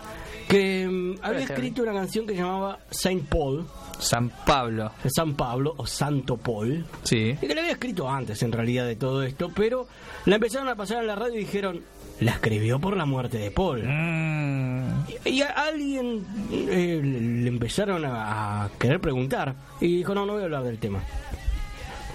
[0.47, 1.53] Que mm, había Terry.
[1.53, 3.65] escrito una canción que se llamaba Saint Paul.
[3.99, 4.91] San Pablo.
[5.07, 6.85] San Pablo o Santo Paul.
[7.03, 7.35] Sí.
[7.41, 9.87] Y que la había escrito antes en realidad de todo esto, pero
[10.25, 11.81] la empezaron a pasar en la radio y dijeron,
[12.19, 13.83] la escribió por la muerte de Paul.
[13.83, 15.05] Mm.
[15.25, 20.33] Y, y a alguien eh, le empezaron a, a querer preguntar y dijo, no, no
[20.33, 21.03] voy a hablar del tema.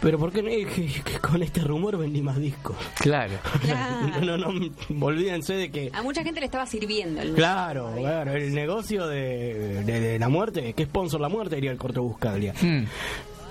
[0.01, 0.49] Pero ¿por qué no?
[0.49, 2.75] Eh, que- que con este rumor vendí más discos?
[3.01, 3.35] Claro.
[4.23, 5.91] no, no, no, olvídense de que...
[5.93, 10.31] A mucha gente le estaba sirviendo el Claro, claro, el negocio de, de- de la
[10.31, 12.55] muerte, que sponsor la muerte, diría el corto Buscaglia.
[12.59, 12.85] Hmm.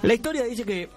[0.02, 0.90] La historia dice que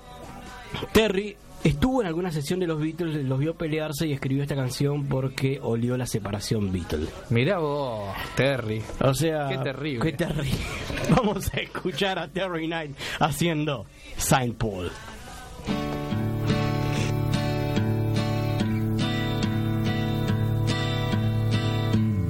[0.92, 5.06] Terry estuvo en alguna sesión de los Beatles, los vio pelearse y escribió esta canción
[5.06, 7.06] porque olió la separación Beatle.
[7.30, 8.82] Mirá vos, Terry.
[9.00, 10.10] O sea, Qué terrible.
[10.10, 10.58] Qué terrible.
[11.16, 13.86] Vamos a escuchar a Terry Knight haciendo
[14.16, 14.90] Saint Paul.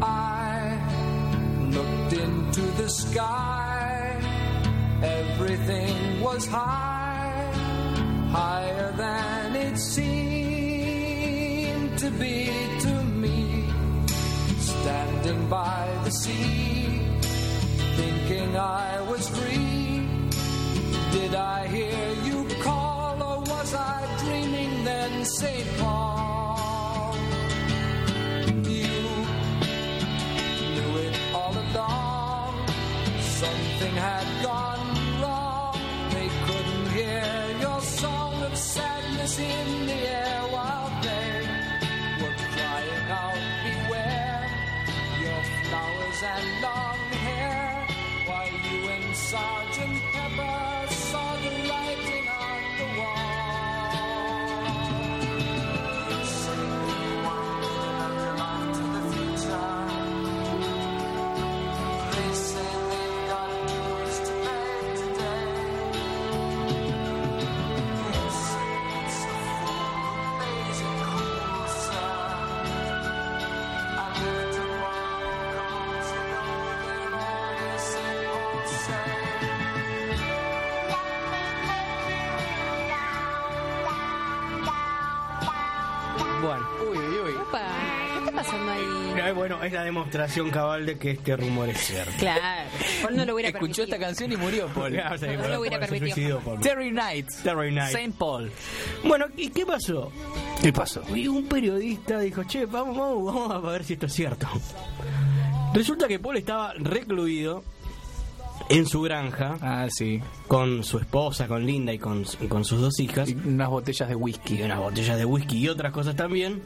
[0.00, 0.78] I
[1.70, 4.18] looked into the sky.
[5.02, 7.01] Everything was high,
[8.32, 8.72] high
[9.72, 11.18] it seemed
[11.98, 12.50] to be
[12.80, 13.64] to me,
[14.59, 17.06] standing by the sea,
[17.96, 20.09] thinking I was free.
[21.12, 25.78] Did I hear you call, or was I dreaming then, St.
[25.78, 26.11] Paul?
[46.23, 46.61] Flowers
[89.62, 92.12] bueno, es la demostración cabal de que este rumor es cierto.
[92.18, 92.68] Claro,
[93.02, 94.93] Paul no lo hubiera Escuchó esta canción y murió, Paul.
[94.93, 96.14] Claro, sí, No lo hubiera se permitido.
[96.14, 96.60] suicidó, Paul.
[96.60, 97.26] Terry Knight.
[97.43, 97.93] Terry Knight.
[97.93, 98.51] Saint Paul.
[99.05, 100.10] Bueno, ¿y qué pasó?
[100.60, 101.02] ¿Qué pasó?
[101.14, 104.47] Y un periodista dijo, che, vamos, vamos, vamos a ver si esto es cierto.
[105.74, 107.64] Resulta que Paul estaba recluido
[108.68, 110.20] en su granja Ah, sí.
[110.48, 113.28] con su esposa, con Linda y con, con sus dos hijas.
[113.28, 114.56] Y unas botellas de whisky.
[114.59, 116.62] y unas botellas de whisky y otras cosas también.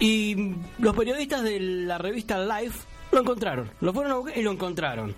[0.00, 2.80] Y los periodistas de la revista Life
[3.12, 5.14] lo encontraron, lo fueron a buscar y lo encontraron.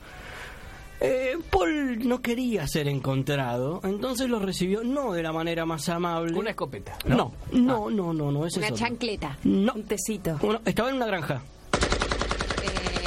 [1.05, 6.39] Eh, Paul no quería ser encontrado, entonces lo recibió no de la manera más amable.
[6.39, 6.97] Una escopeta.
[7.07, 8.87] No, no, no, no, no, ese Una es otro.
[8.87, 9.73] chancleta, No.
[9.75, 11.43] un tecito, Bueno, estaba en una granja.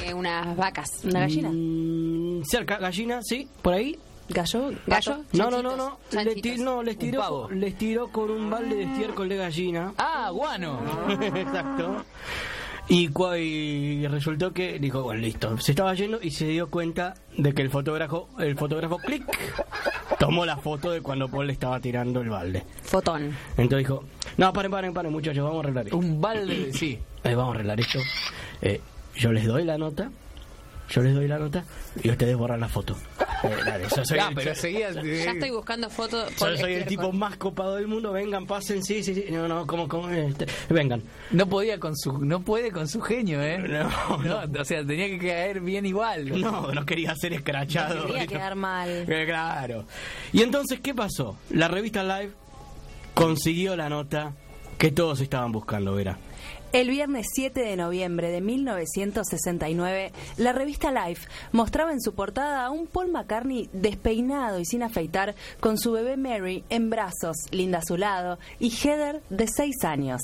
[0.04, 0.90] eh, unas vacas.
[1.06, 1.50] ¿Una gallina?
[1.52, 3.98] Mm, cerca, gallina, sí, por ahí.
[4.30, 4.72] ¿Gallo?
[4.88, 5.18] ¿Gallo?
[5.34, 6.00] No, no, no, no.
[6.12, 6.42] Le chanchitos.
[6.42, 7.50] ti- no, les pavo.
[7.52, 9.94] les tiró con un balde de estiércol de gallina.
[9.98, 10.80] Ah, guano.
[11.22, 12.04] Exacto.
[12.88, 15.58] Y, y resultó que dijo, bueno, listo.
[15.60, 19.24] Se estaba yendo y se dio cuenta de que el fotógrafo, el fotógrafo, clic,
[20.20, 22.64] tomó la foto de cuando Paul le estaba tirando el balde.
[22.84, 23.36] Fotón.
[23.58, 24.04] Entonces dijo,
[24.38, 25.98] no, paren, paren, paren, muchachos, vamos a arreglar esto.
[25.98, 26.74] Un balde de...
[26.74, 27.00] Sí.
[27.24, 28.00] Eh, vamos a arreglar esto.
[28.62, 28.80] Eh,
[29.16, 30.12] yo les doy la nota,
[30.90, 31.64] yo les doy la nota
[32.04, 32.96] y ustedes borran la foto.
[33.44, 35.02] Eh, dale, yo soy, pero yo-.
[35.04, 36.34] Ya estoy buscando fotos.
[36.36, 39.26] yo soy el tipo más copado del mundo, vengan, pasen, sí, sí, sí.
[39.30, 41.04] No, no, como, como, este, vengan.
[41.30, 42.18] No podía con su...
[42.26, 43.60] No puede con su genio, ¿eh?
[43.60, 46.42] No, No, o sea, tenía que caer bien igual.
[46.42, 48.08] No, no quería ser escrachado.
[48.08, 48.90] Quería quedar mal.
[49.08, 49.86] Eh, Claro.
[50.34, 51.38] Y entonces, ¿qué pasó?
[51.52, 52.32] La revista Live
[53.14, 54.34] consiguió la nota
[54.78, 56.18] que todos estaban buscando, Vera.
[56.72, 62.70] El viernes 7 de noviembre de 1969, la revista Life mostraba en su portada a
[62.70, 67.86] un Paul McCartney despeinado y sin afeitar, con su bebé Mary en brazos, Linda a
[67.86, 70.22] su lado, y Heather de 6 años.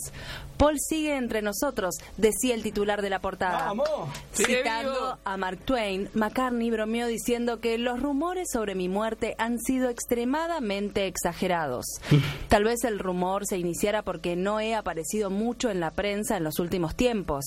[0.61, 3.65] Paul sigue entre nosotros, decía el titular de la portada.
[3.65, 3.89] ¡Vamos!
[4.31, 5.17] ¡Sigue Citando vivo!
[5.25, 11.07] a Mark Twain, McCartney bromeó diciendo que los rumores sobre mi muerte han sido extremadamente
[11.07, 11.85] exagerados.
[12.47, 16.43] Tal vez el rumor se iniciara porque no he aparecido mucho en la prensa en
[16.43, 17.43] los últimos tiempos.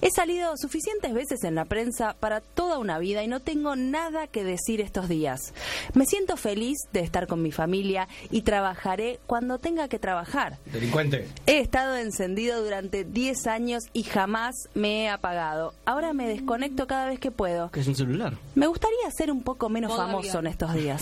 [0.00, 4.26] He salido suficientes veces en la prensa para toda una vida y no tengo nada
[4.26, 5.54] que decir estos días.
[5.94, 10.58] Me siento feliz de estar con mi familia y trabajaré cuando tenga que trabajar.
[10.72, 11.28] Delincuente.
[11.46, 15.74] He estado encendido durante 10 años y jamás me he apagado.
[15.84, 17.70] Ahora me desconecto cada vez que puedo.
[17.70, 18.34] Que es un celular.
[18.54, 21.00] Me gustaría ser un poco menos famoso en estos días.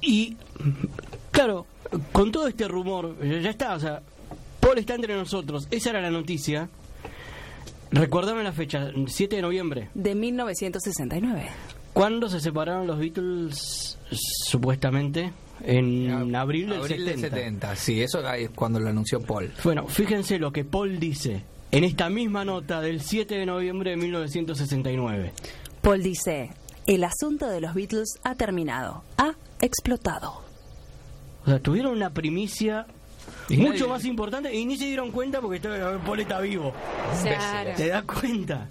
[0.00, 0.36] Y,
[1.30, 1.66] claro,
[2.12, 4.02] con todo este rumor, ya está, o sea,
[4.60, 5.68] Paul está entre nosotros.
[5.70, 6.68] Esa era la noticia.
[7.90, 9.90] Recuérdame la fecha, 7 de noviembre.
[9.94, 11.48] De 1969.
[11.92, 15.32] ¿Cuándo se separaron los Beatles, supuestamente?
[15.64, 17.10] En abril del Abril 70.
[17.10, 17.76] del 70.
[17.76, 19.50] Sí, eso es cuando lo anunció Paul.
[19.64, 23.96] Bueno, fíjense lo que Paul dice en esta misma nota del 7 de noviembre de
[23.96, 25.32] 1969.
[25.80, 26.50] Paul dice,
[26.86, 29.02] el asunto de los Beatles ha terminado.
[29.18, 30.42] Ha explotado.
[31.44, 32.86] O sea, tuvieron una primicia
[33.48, 35.60] Y mucho nadie- más importante y ni se dieron cuenta porque
[36.04, 36.72] Paul está vivo.
[37.22, 37.70] Claro.
[37.76, 38.68] ¿Te das cuenta?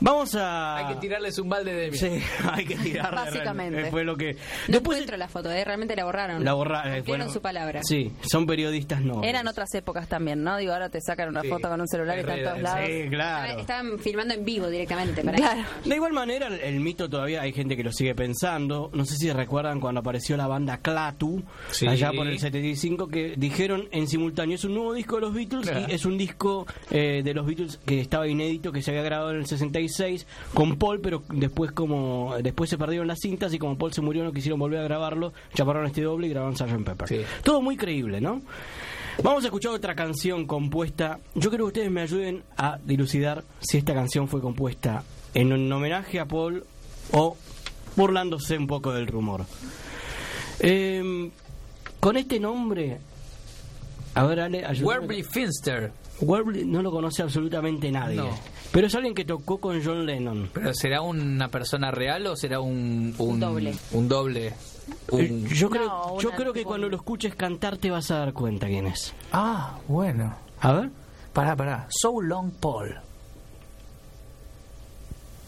[0.00, 0.76] Vamos a.
[0.76, 1.92] Hay que tirarles un balde de.
[1.96, 2.22] Sí,
[2.52, 3.16] hay que tirarle.
[3.20, 3.90] Básicamente.
[3.90, 4.36] Fue lo que.
[4.68, 6.44] No encuentro la foto, eh, realmente la borraron.
[6.44, 6.94] La borraron.
[6.96, 7.80] Cumplieron su palabra.
[7.82, 9.22] Sí, son periodistas no.
[9.22, 10.56] Eran otras épocas también, ¿no?
[10.56, 11.48] Digo, ahora te sacan una Sí.
[11.48, 12.80] foto con un celular y está en todos lados.
[12.86, 13.60] Sí, claro.
[13.60, 15.22] Estaban filmando en vivo directamente.
[15.22, 15.62] Para Claro.
[15.84, 18.90] De igual manera, el, el mito todavía hay gente que lo sigue pensando.
[18.92, 21.86] No sé si recuerdan cuando apareció la banda Clatu, Sí.
[21.86, 25.68] allá por el 75, que dijeron en simultáneo, es un nuevo disco de los Beatles
[25.68, 25.86] Claro.
[25.88, 29.30] y es un disco eh, de los Beatles que estaba inédito, que se había grabado
[29.32, 29.46] en el
[29.88, 34.00] 66 con Paul, pero después como después se perdieron las cintas y como Paul se
[34.00, 36.84] murió no quisieron volver a grabarlo, chaparon este doble y grabaron Sgt.
[36.84, 37.26] Pepper.
[37.42, 38.42] Todo muy creíble, ¿no?
[39.22, 41.18] Vamos a escuchar otra canción compuesta.
[41.34, 45.02] Yo creo que ustedes me ayuden a dilucidar si esta canción fue compuesta
[45.34, 46.64] en un homenaje a Paul
[47.12, 47.36] o
[47.96, 49.44] burlándose un poco del rumor.
[50.60, 51.30] Eh,
[51.98, 52.98] con este nombre,
[54.14, 55.00] a ver, Ale, ayúdame.
[55.00, 55.92] Werby Finster.
[56.20, 58.16] Werby no lo conoce absolutamente nadie.
[58.16, 58.30] No.
[58.72, 60.50] Pero es alguien que tocó con John Lennon.
[60.52, 63.74] ¿Pero será una persona real o será un, un, doble.
[63.92, 64.52] Un doble.
[65.10, 68.18] Un- Eh, Yo creo, No, yo creo que cuando lo escuches cantar te vas a
[68.18, 69.14] dar cuenta quién es.
[69.32, 70.34] Ah, bueno.
[70.60, 70.90] A ver.
[71.32, 71.86] Pará, pará.
[71.90, 72.94] So Long Paul.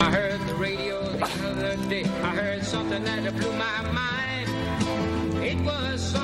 [0.01, 2.05] I heard the radio the other day.
[2.05, 5.45] I heard something that blew my mind.
[5.45, 6.15] It was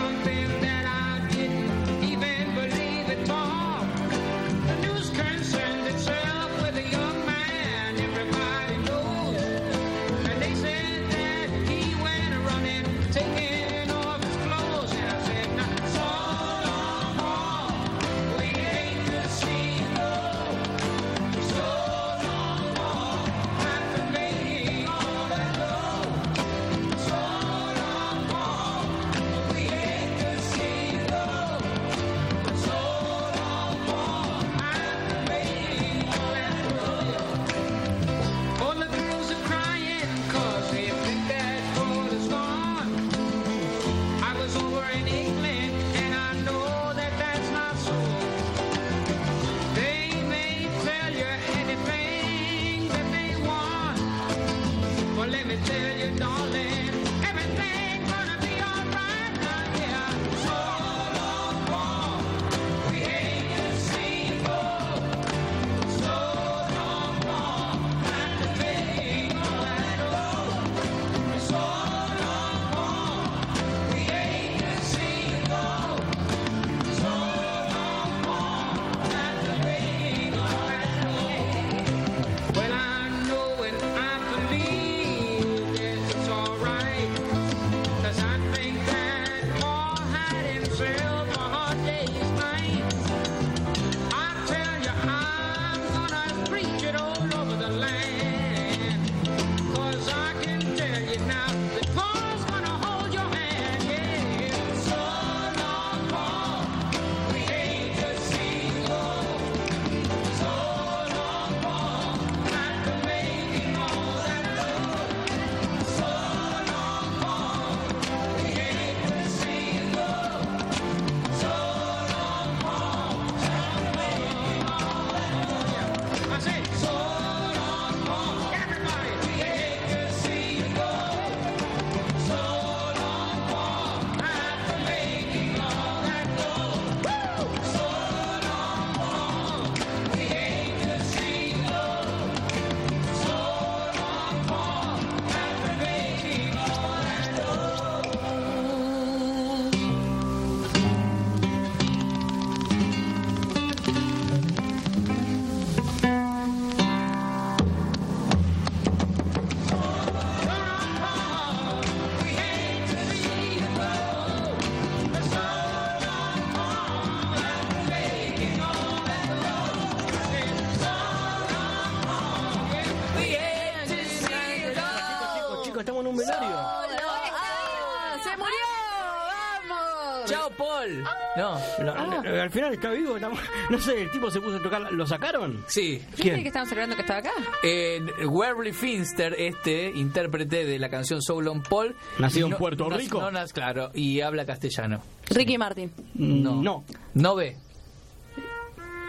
[182.26, 183.16] Al final está vivo.
[183.70, 184.92] no sé, el tipo se puso a tocar.
[184.92, 185.64] ¿Lo sacaron?
[185.68, 186.02] Sí.
[186.16, 187.30] ¿Quién que estamos celebrando que estaba acá?
[187.62, 191.94] Eh, Werby Finster, este intérprete de la canción Soul on Paul.
[192.18, 193.30] Nacido en Puerto no- Rico.
[193.30, 195.02] No, claro, y habla castellano.
[195.30, 195.92] Ricky Martin.
[196.14, 196.62] No.
[196.62, 196.84] No.
[197.14, 197.56] No ve.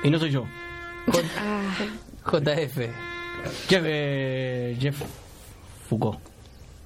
[0.03, 0.45] Y no soy yo.
[2.26, 2.77] JF.
[3.69, 5.02] Jeff, eh, Jeff
[5.89, 6.19] Foucault.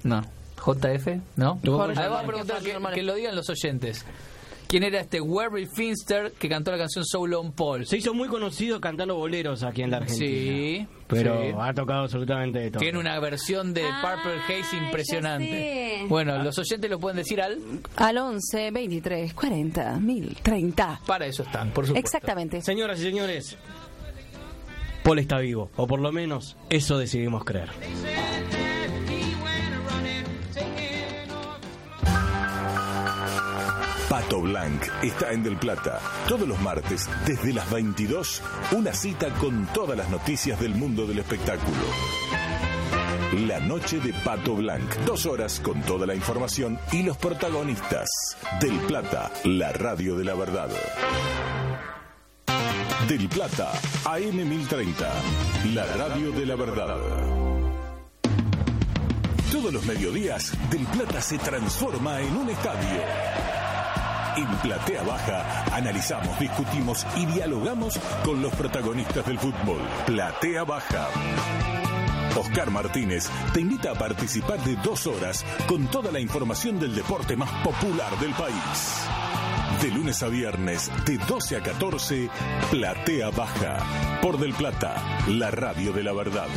[0.04, 0.22] No.
[0.56, 1.58] JF, ¿no?
[1.64, 4.04] Jorge Ahí vamos a preguntar que, que lo digan los oyentes.
[4.72, 7.84] Quién era este Werry Finster que cantó la canción So Long Paul.
[7.84, 10.26] Se hizo muy conocido cantando boleros aquí en la Argentina.
[10.26, 11.54] Sí, Pero sí.
[11.60, 12.80] ha tocado absolutamente de todo.
[12.80, 16.06] Tiene una versión de Purple Haze impresionante.
[16.08, 17.58] Bueno, los oyentes lo pueden decir al...
[17.96, 21.00] Al 11, 23, 40, 1030.
[21.06, 22.06] Para eso están, por supuesto.
[22.06, 22.62] Exactamente.
[22.62, 23.58] Señoras y señores,
[25.02, 27.68] Paul está vivo, o por lo menos eso decidimos creer.
[34.12, 35.98] Pato Blanc está en Del Plata.
[36.28, 41.20] Todos los martes, desde las 22, una cita con todas las noticias del mundo del
[41.20, 41.80] espectáculo.
[43.46, 44.96] La noche de Pato Blanc.
[45.06, 48.06] Dos horas con toda la información y los protagonistas.
[48.60, 50.68] Del Plata, la radio de la verdad.
[53.08, 53.72] Del Plata,
[54.04, 55.10] AM 1030,
[55.72, 56.98] la radio de la verdad.
[59.50, 63.41] Todos los mediodías, Del Plata se transforma en un estadio.
[64.36, 69.80] En Platea Baja analizamos, discutimos y dialogamos con los protagonistas del fútbol.
[70.06, 71.08] Platea Baja.
[72.36, 77.36] Oscar Martínez te invita a participar de dos horas con toda la información del deporte
[77.36, 79.06] más popular del país.
[79.82, 82.30] De lunes a viernes, de 12 a 14,
[82.70, 84.20] Platea Baja.
[84.22, 84.94] Por Del Plata,
[85.28, 86.48] la radio de la verdad.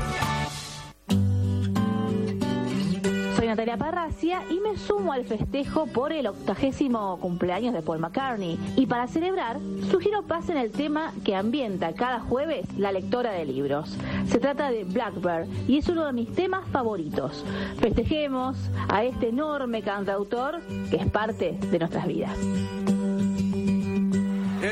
[3.55, 8.59] Natalia Parracia y me sumo al festejo por el octagésimo cumpleaños de Paul McCartney.
[8.75, 13.95] Y para celebrar, sugiero pasen el tema que ambienta cada jueves la lectora de libros.
[14.27, 17.45] Se trata de Blackbird y es uno de mis temas favoritos.
[17.79, 18.57] Festejemos
[18.89, 20.59] a este enorme cantautor
[20.89, 22.37] que es parte de nuestras vidas.
[22.37, 24.11] In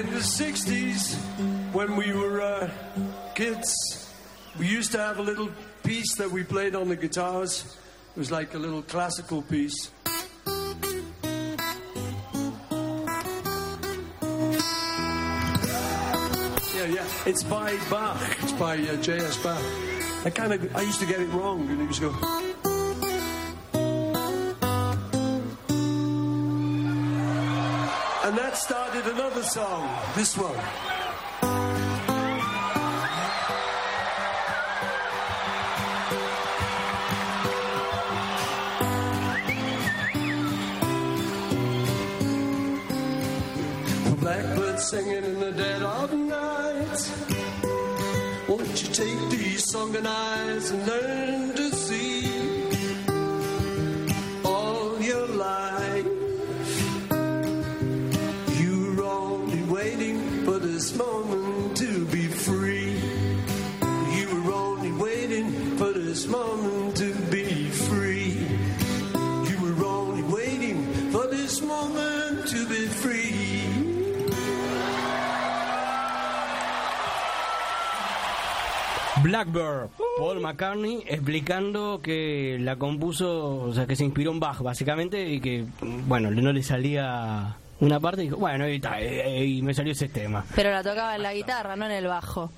[0.09, 1.15] the 60s,
[1.71, 2.67] when we were uh,
[3.33, 3.73] kids,
[4.59, 5.47] we used to have a little
[5.83, 7.77] piece that we played on the guitars.
[8.15, 9.89] It was like a little classical piece.
[16.75, 17.07] Yeah, yeah.
[17.25, 18.21] It's by Bach.
[18.43, 19.37] It's by uh, J.S.
[19.41, 19.59] Bach.
[20.25, 22.15] I kind of, I used to get it wrong, and used to go.
[28.25, 31.02] And that started another song, this one.
[44.93, 46.99] Singing in the dead of night.
[48.47, 51.42] Won't you take these sunken eyes and learn
[79.33, 79.89] Blackbird,
[80.19, 85.39] Paul McCartney, explicando que la compuso, o sea, que se inspiró en Bach, básicamente, y
[85.41, 89.73] que, bueno, no le salía una parte y dijo, bueno, y, ta, eh, y me
[89.73, 90.45] salió ese tema.
[90.55, 92.51] Pero la tocaba en la guitarra, no en el bajo.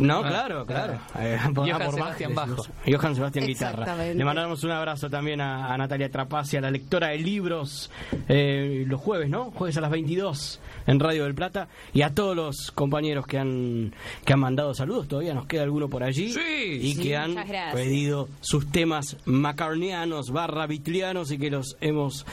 [0.00, 0.98] No, Ah, claro, claro.
[1.12, 1.26] claro.
[1.26, 2.66] Eh, por- Johann ah, por Sebastian Bach, Bajo.
[2.86, 3.96] Johann Sebastián Guitarra.
[4.06, 7.90] Le mandamos un abrazo también a, a Natalia Trapacia, la lectora de libros,
[8.28, 9.50] eh, los jueves, ¿no?
[9.52, 11.68] Jueves a las 22 en Radio del Plata.
[11.92, 13.94] Y a todos los compañeros que han,
[14.24, 16.32] que han mandado saludos, todavía nos queda alguno por allí.
[16.32, 16.40] Sí.
[16.82, 17.34] y Sí, que han
[17.72, 22.26] pedido sus temas macarnianos, barra bitlianos y que los hemos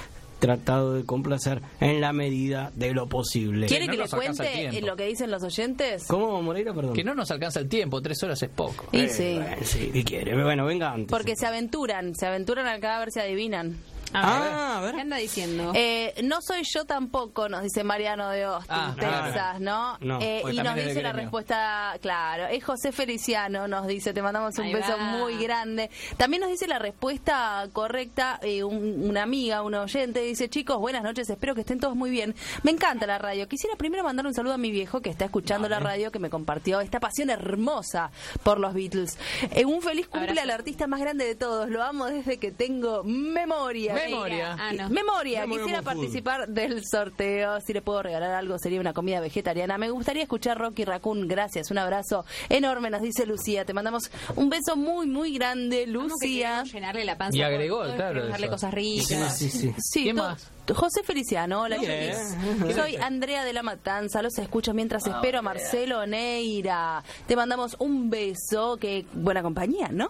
[0.48, 3.68] tratado de complacer en la medida de lo posible.
[3.68, 4.88] ¿Quiere no que le alcanza el cuente tiempo.
[4.88, 6.04] lo que dicen los oyentes?
[6.08, 6.74] ¿Cómo, Moreira?
[6.74, 6.94] Perdón.
[6.94, 8.86] Que no nos alcanza el tiempo, tres horas es poco.
[8.92, 9.34] Y Eh, sí.
[9.36, 10.44] bueno, sí, ¿qué quiere?
[10.44, 11.08] Bueno, venga antes.
[11.10, 13.78] Porque se aventuran, se aventuran acá a ver si adivinan.
[14.14, 14.96] Ah, a ver.
[14.96, 15.72] ¿Qué anda diciendo?
[15.76, 19.60] Eh, no soy yo tampoco, nos dice Mariano de Austin, Ah, Texas, claro.
[19.60, 19.98] ¿no?
[20.02, 24.58] No, Eh, y nos dice la respuesta, claro, es José Feliciano, nos dice, te mandamos
[24.58, 25.04] un Ahí beso va.
[25.18, 25.90] muy grande.
[26.18, 31.04] También nos dice la respuesta correcta, eh, un- una amiga, un oyente, dice, chicos, buenas
[31.04, 32.36] noches, espero que estén todos muy bien.
[32.64, 33.48] Me encanta la radio.
[33.48, 36.30] Quisiera primero mandar un saludo a mi viejo que está escuchando la radio, que me
[36.30, 38.12] compartió esta pasión hermosa
[38.44, 39.18] por los Beatles.
[39.52, 40.42] Eh, un feliz cumple Abrazo.
[40.44, 43.94] al artista más grande de todos, lo amo desde que tengo memoria.
[44.10, 44.58] Memoria.
[44.60, 44.90] Ah, no.
[44.90, 47.60] Memoria, Memoria quisiera participar del sorteo.
[47.62, 49.78] Si le puedo regalar algo, sería una comida vegetariana.
[49.78, 51.28] Me gustaría escuchar Rocky Raccoon.
[51.28, 53.66] Gracias, un abrazo enorme, nos dice Lucía.
[53.66, 56.50] Te mandamos un beso muy, muy grande, que Lucía.
[56.50, 57.38] queremos llenarle la panza.
[57.38, 58.50] Y agregó, claro, eso.
[58.50, 59.38] cosas ricas.
[59.38, 59.76] Sí, sí, sí.
[59.80, 60.50] Sí, ¿Quién to- más?
[60.74, 62.16] José Feliciano, hola Bien.
[62.16, 62.76] chiquis.
[62.76, 67.04] Soy Andrea de la Matanza, los escucho mientras espero a Marcelo Neira.
[67.28, 70.10] Te mandamos un beso, que buena compañía, ¿no?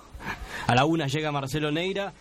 [0.68, 2.14] A la una llega Marcelo Neira.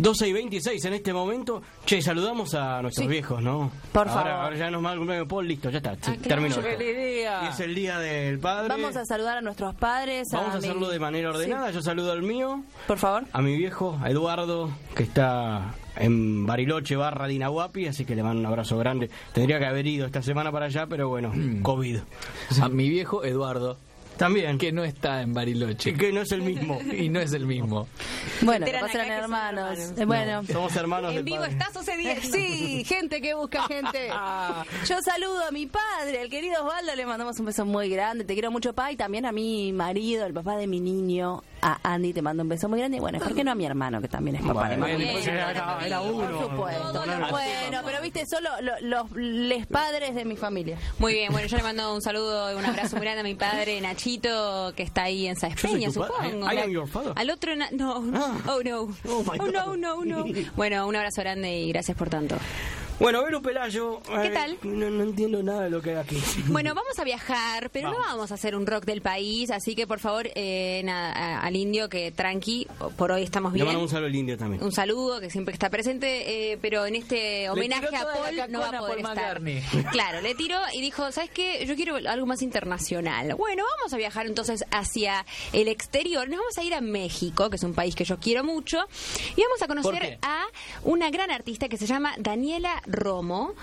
[0.00, 1.62] 12 y 26 en este momento.
[1.84, 3.70] Che, saludamos a nuestros viejos, ¿no?
[3.92, 4.30] Por ahora, favor.
[4.44, 5.96] Ahora ya nos va el cumpleaños de Paul, listo, ya está.
[5.96, 6.20] claro.
[6.22, 6.54] terminó.
[6.56, 7.00] Feliz esto.
[7.02, 7.40] día.
[7.44, 8.68] Y es el día del padre.
[8.68, 10.28] Vamos a saludar a nuestros padres.
[10.32, 11.68] Vamos a mi- hacerlo de manera ordenada.
[11.68, 11.74] Sí.
[11.74, 13.24] Yo saludo al mío, Por favor.
[13.32, 18.40] a mi viejo, a Eduardo, que está en Bariloche barra Dinahuapi, así que le mando
[18.40, 19.10] un abrazo grande.
[19.34, 21.32] Tendría que haber ido esta semana para allá, pero bueno,
[21.62, 21.98] COVID.
[22.62, 23.76] A mi viejo Eduardo.
[24.16, 24.58] También.
[24.58, 25.94] Que no está en Bariloche.
[25.94, 26.78] Que no es el mismo.
[26.92, 27.88] y no es el mismo.
[28.42, 29.78] Bueno, eran hermanos.
[29.78, 30.06] hermanos.
[30.06, 30.42] Bueno.
[30.52, 31.52] Somos hermanos En vivo padre.
[31.52, 32.22] está sucediendo.
[32.32, 34.08] Sí, gente que busca gente.
[34.88, 38.24] Yo saludo a mi padre, el querido Osvaldo, le mandamos un beso muy grande.
[38.24, 41.78] Te quiero mucho, pa, y también a mi marido, el papá de mi niño, a
[41.94, 42.96] Andy, te mando un beso muy grande.
[42.96, 44.98] Y bueno, ¿por qué no a mi hermano, que también es papá de mi Bueno,
[44.98, 45.12] niño?
[45.12, 46.28] pues era, era- era uno.
[46.28, 46.92] Por supuesto.
[47.30, 50.76] Bueno, pero viste, solo lo- los les padres de mi familia.
[50.98, 53.34] Muy bien, bueno, yo le mando un saludo y un abrazo muy grande a mi
[53.34, 56.30] padre Nachito, que está ahí en Sáenz Yo soy Peña, tu padre.
[56.32, 56.52] supongo.
[56.52, 57.12] I am your father.
[57.16, 60.24] Al otro, na- no, oh no, Oh, my oh no, no, no.
[60.56, 62.36] Bueno, un abrazo grande y gracias por tanto.
[63.02, 64.00] Bueno, Vero Pelayo.
[64.06, 64.58] ¿Qué eh, tal?
[64.62, 66.22] No, no entiendo nada de lo que hay aquí.
[66.46, 68.12] Bueno, vamos a viajar, pero no Vamos.
[68.12, 71.88] vamos a hacer un rock del país, así que por favor, eh, nada, al indio
[71.88, 73.66] que tranqui, por hoy estamos Le bien.
[73.66, 74.62] mandamos un saludo al indio también.
[74.62, 78.68] Un saludo, que siempre está presente, eh, pero en este homenaje a Paul no va
[78.68, 79.90] a poder Paul estar.
[79.92, 81.64] Claro, le tiró y dijo, ¿sabes qué?
[81.66, 83.34] Yo quiero algo más internacional.
[83.34, 86.28] Bueno, vamos a viajar entonces hacia el exterior.
[86.28, 88.78] Nos vamos a ir a México, que es un país que yo quiero mucho,
[89.36, 90.44] y vamos a ¿Por conocer a
[90.84, 93.54] una gran artista que se llama Daniela Romo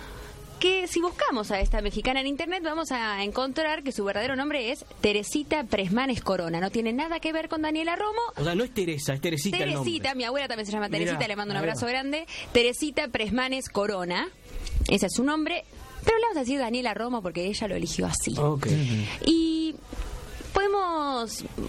[0.59, 4.71] que si buscamos a esta mexicana en internet vamos a encontrar que su verdadero nombre
[4.71, 6.59] es Teresita Presmanes Corona.
[6.59, 9.57] No tiene nada que ver con Daniela Romo, O sea, no es Teresa, es Teresita,
[9.57, 9.71] el.
[9.71, 12.27] Teresita, mi abuela también se llama Mirá, Teresita, le mando un abrazo grande.
[12.51, 14.27] Teresita Presmanes Corona,
[14.89, 15.63] ese es su nombre,
[16.03, 18.35] pero le vamos a decir Daniela Romo porque ella lo eligió así.
[18.37, 18.67] Ok.
[19.25, 19.58] Y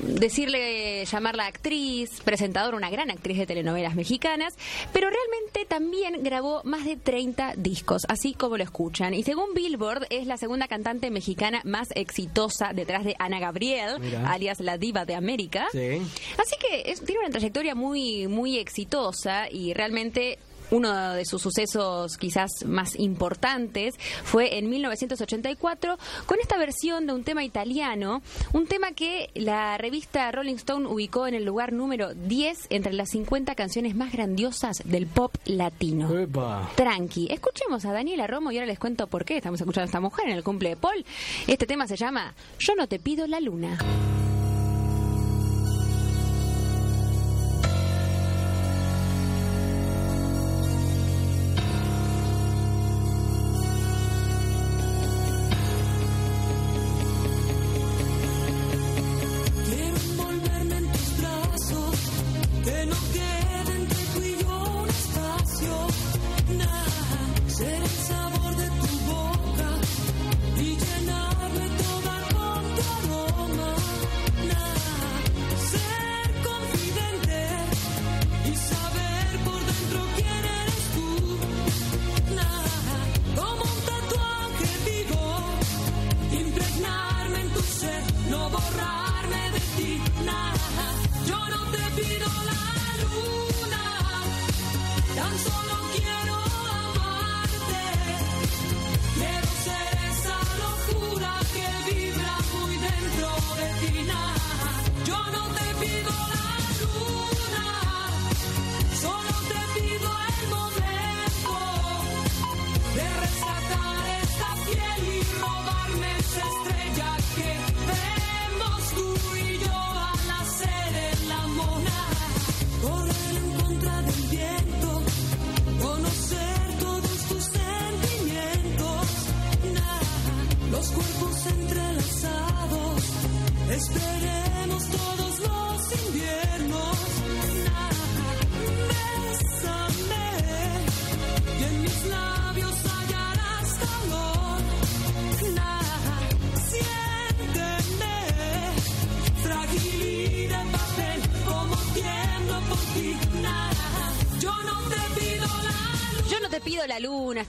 [0.02, 4.54] decirle, llamarla actriz, presentadora, una gran actriz de telenovelas mexicanas,
[4.92, 9.14] pero realmente también grabó más de 30 discos, así como lo escuchan.
[9.14, 14.30] Y según Billboard, es la segunda cantante mexicana más exitosa detrás de Ana Gabriel, Mira.
[14.30, 15.66] alias la diva de América.
[15.72, 16.00] Sí.
[16.38, 20.38] Así que es- tiene una trayectoria muy, muy exitosa y realmente
[20.70, 23.94] uno de sus sucesos quizás más importantes
[24.24, 28.22] fue en 1984 con esta versión de un tema italiano,
[28.52, 33.10] un tema que la revista Rolling Stone ubicó en el lugar número 10 entre las
[33.10, 36.16] 50 canciones más grandiosas del pop latino.
[36.18, 36.70] Epa.
[36.76, 40.00] Tranqui, escuchemos a Daniela Romo y ahora les cuento por qué estamos escuchando a esta
[40.00, 41.04] mujer en el cumple de Paul.
[41.46, 43.78] Este tema se llama Yo no te pido la luna.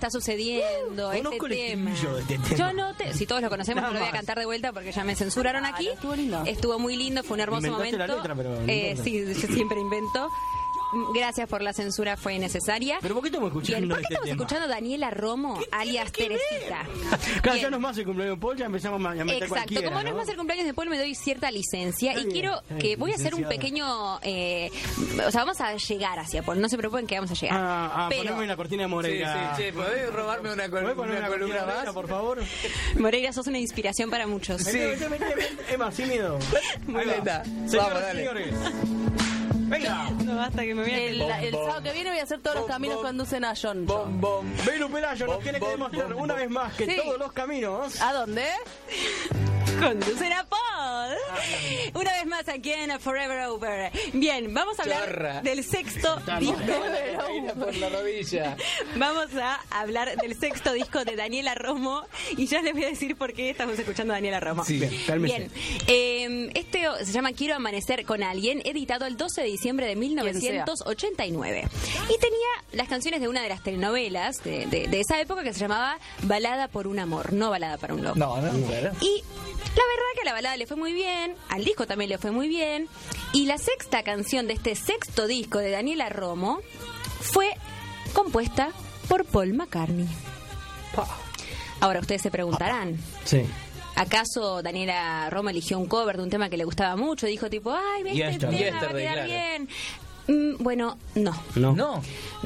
[0.01, 1.91] Está sucediendo este tema.
[1.91, 2.55] de este tema.
[2.57, 4.91] Yo no te, si todos lo conocemos, no lo voy a cantar de vuelta porque
[4.91, 5.89] ya me censuraron aquí.
[5.89, 6.43] estuvo lindo.
[6.45, 8.07] Estuvo muy lindo, fue un hermoso Inventaste momento.
[8.07, 10.29] la letra, pero no Eh, sí, yo siempre invento.
[10.93, 12.97] Mm, gracias por la censura, fue necesaria.
[13.01, 14.41] ¿Pero por qué estamos Bien, escuchando ¿por qué este estamos tema?
[14.43, 16.85] escuchando a Daniela Romo, alias Teresita?
[17.41, 20.01] Claro, ya no es más el cumpleaños de Paul, ya empezamos a meter Exacto, como
[20.03, 22.61] no es más el cumpleaños de Paul, me doy cierta licencia Está y bien, quiero
[22.79, 24.19] que bien, voy a hacer un pequeño.
[24.23, 24.69] eh,
[25.25, 27.57] o sea, vamos a llegar hacia Paul, no se preocupen que vamos a llegar.
[27.59, 29.55] Ah, ah, Pero, poneme la cortina de Moreira.
[29.55, 31.75] Sí, sí, che, ¿podés robarme una, col- ¿Podés poner una una columna cortina de más?
[31.75, 32.43] Moreira, por favor?
[32.99, 34.63] Moreira, sos una inspiración para muchos.
[34.65, 34.97] Vete.
[35.69, 36.37] Emma, sin miedo.
[36.87, 37.39] Muy Ahí va.
[37.43, 37.69] bien.
[37.69, 39.30] Señoras Vamos, dale.
[39.71, 40.09] Venga.
[40.25, 42.57] No basta que me voy a El, el sábado que viene voy a hacer todos
[42.57, 43.85] los caminos que conducen a John.
[43.87, 44.21] John.
[44.65, 46.41] Belu Pelayo nos tiene que bom, demostrar bom, una bom.
[46.41, 46.97] vez más que Sí.
[47.03, 48.01] todos los caminos.
[48.01, 48.45] ¿A dónde?
[49.81, 51.15] Conducen a Paul.
[51.95, 53.91] Una vez más aquí en Forever Over.
[54.13, 55.41] Bien, vamos a hablar Chorra.
[55.41, 56.55] del sexto disco.
[57.17, 58.55] Caída por la rodilla.
[58.95, 62.03] Vamos a hablar del sexto disco de Daniela Romo
[62.37, 64.63] y ya les voy a decir por qué estamos escuchando a Daniela Romo.
[64.63, 64.79] Sí.
[64.79, 65.37] Bien, cálmese.
[65.37, 65.51] Bien,
[65.87, 71.67] eh, este se llama Quiero amanecer con alguien, editado el 12 de diciembre de 1989.
[72.05, 75.53] Y tenía las canciones de una de las telenovelas de, de- de esa época que
[75.53, 78.17] se llamaba Balada por un amor, no Balada para un loco.
[78.19, 78.91] No, no, claro.
[79.01, 79.23] Y
[79.75, 82.31] la verdad que a la balada le fue muy bien, al disco también le fue
[82.31, 82.87] muy bien.
[83.33, 86.59] Y la sexta canción de este sexto disco de Daniela Romo
[87.21, 87.49] fue
[88.13, 88.71] compuesta
[89.07, 90.07] por Paul McCartney.
[91.79, 93.43] Ahora ustedes se preguntarán, Sí.
[93.95, 97.25] ¿acaso Daniela Romo eligió un cover de un tema que le gustaba mucho?
[97.27, 98.63] Dijo tipo, ay, este Yesterday.
[98.65, 99.69] tema va a quedar bien.
[100.27, 101.33] Mm, bueno, no.
[101.55, 101.73] No.
[101.75, 102.01] No.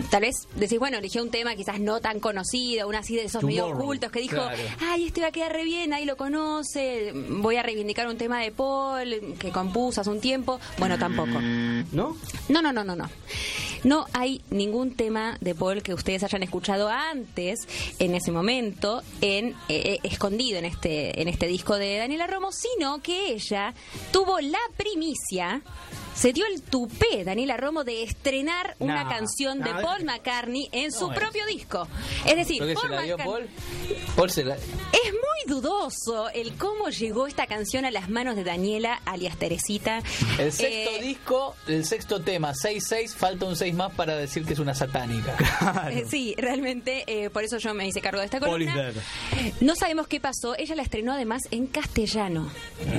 [0.10, 3.44] Tal vez decís, bueno, eligió un tema quizás no tan conocido, uno así de esos
[3.44, 3.84] medio Tomorrow.
[3.84, 4.58] ocultos que dijo, Claro.
[4.82, 8.42] ay, este va a quedar re bien, ahí lo conoce, voy a reivindicar un tema
[8.42, 10.60] de Paul que compuso hace un tiempo.
[10.78, 11.40] Bueno, tampoco.
[11.40, 12.18] ¿No?
[12.50, 13.10] No, no, no, no, no.
[13.84, 17.68] No hay ningún tema de Paul que ustedes hayan escuchado antes,
[18.00, 22.52] en ese momento, en eh, eh, escondido en este, en este disco de Daniela Romo,
[22.52, 23.74] sino que ella
[24.12, 25.62] tuvo la primicia.
[26.16, 31.10] Se dio el tupé, Daniela Romo, de estrenar una canción de Paul McCartney en su
[31.12, 31.88] es- propio disco.
[32.26, 33.48] Es decir, ¿Lo que Paul se la dio Paul?
[34.16, 34.56] Paul se la...
[34.56, 40.02] es muy dudoso el cómo llegó esta canción a las manos de Daniela, alias Teresita.
[40.40, 44.54] El sexto Eh, disco, el sexto tema, 6-6, falta un 6 más para decir que
[44.54, 45.36] es una satánica.
[45.90, 48.92] Eh, sí, realmente, eh, por eso yo me hice cargo de esta Paul is columna.
[48.92, 49.54] dead.
[49.62, 50.56] No sabemos qué pasó.
[50.58, 52.50] Ella la estrenó además en castellano.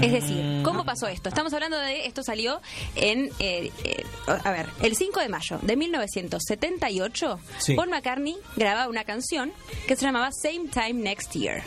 [0.02, 1.28] Es decir, ¿cómo pasó esto?
[1.28, 2.60] Estamos hablando de esto salió
[2.94, 7.38] en, eh, eh, a ver, el 5 de mayo de 1978.
[7.58, 7.74] Sí.
[7.74, 9.52] Paul McCartney grababa una canción
[9.86, 11.62] que se llamaba Same Time Next Year.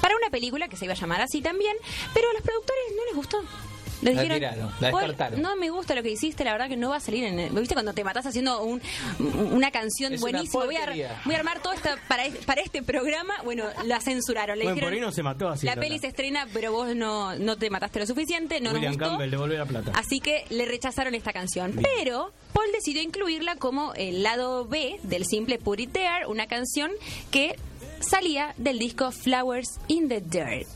[0.00, 1.76] Para una película que se iba a llamar así también,
[2.14, 3.38] pero a los productores no les gustó.
[4.02, 5.42] Le La dijeron, tiraron, la "Paul, descartaron".
[5.42, 7.38] no me gusta lo que hiciste, la verdad que no va a salir en...
[7.38, 7.50] el-".
[7.52, 8.80] ¿Viste cuando te matás haciendo un,
[9.52, 10.64] una canción Es una buenísima?
[10.64, 11.20] Voy a, porquería.
[11.24, 13.34] voy a armar todo esto para, para este programa.
[13.44, 14.58] Bueno, la censuraron.
[14.58, 15.66] Le Bueno, dijeron, por ahí no se mató así.
[15.66, 18.98] la peli se estrena, pero vos no, no te mataste lo suficiente, no William nos
[19.10, 19.18] gustó.
[19.18, 19.92] Campbell, la plata.
[19.94, 21.72] Así que le rechazaron esta canción.
[21.72, 21.84] Bien.
[21.96, 26.90] Pero Paul decidió incluirla como el lado B del simple Put It There, una canción
[27.30, 27.56] que
[28.00, 30.68] salía del disco Flowers in the Dirt.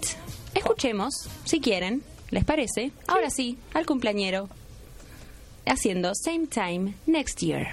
[0.55, 2.91] Escuchemos, si quieren, ¿les parece?
[3.07, 4.49] Ahora sí, al cumpleañero,
[5.65, 7.69] haciendo Same Time Next Year.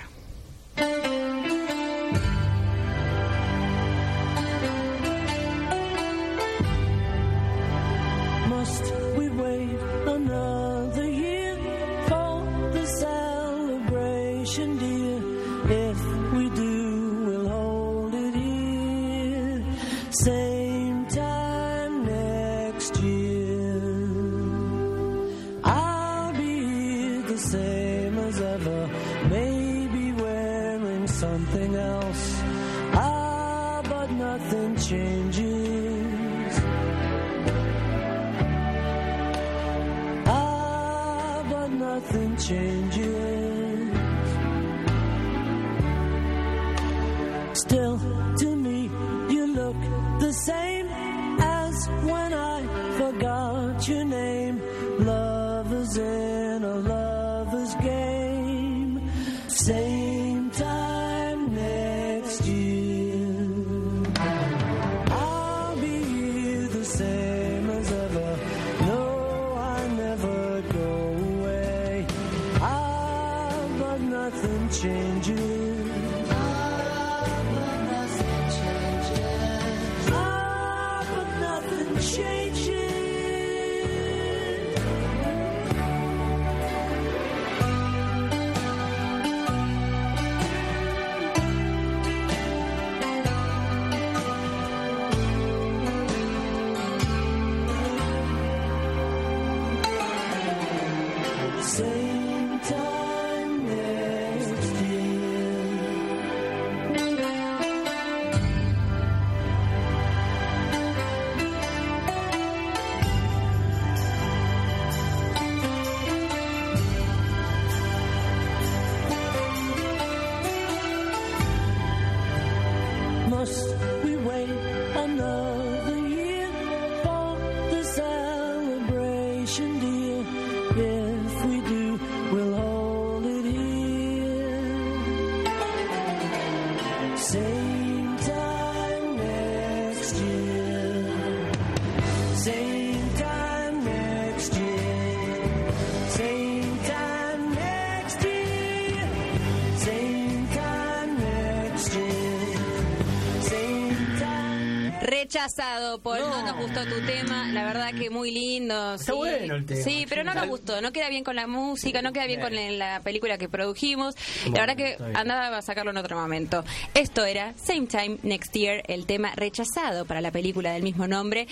[156.04, 156.20] Paul.
[156.20, 156.46] No.
[156.46, 157.48] nos gustó tu tema.
[157.52, 158.94] La verdad que muy lindo.
[158.96, 159.18] Está sí.
[159.18, 159.82] bueno el tema.
[159.84, 160.82] Sí, pero no nos gustó.
[160.82, 164.16] No queda bien con la música, no queda bien con la- la película que produjimos.
[164.54, 166.64] La verdad que andaba a sacarlo en otro momento.
[166.94, 171.48] Esto era Same Time Next Year, el tema rechazado para la película del mismo nombre,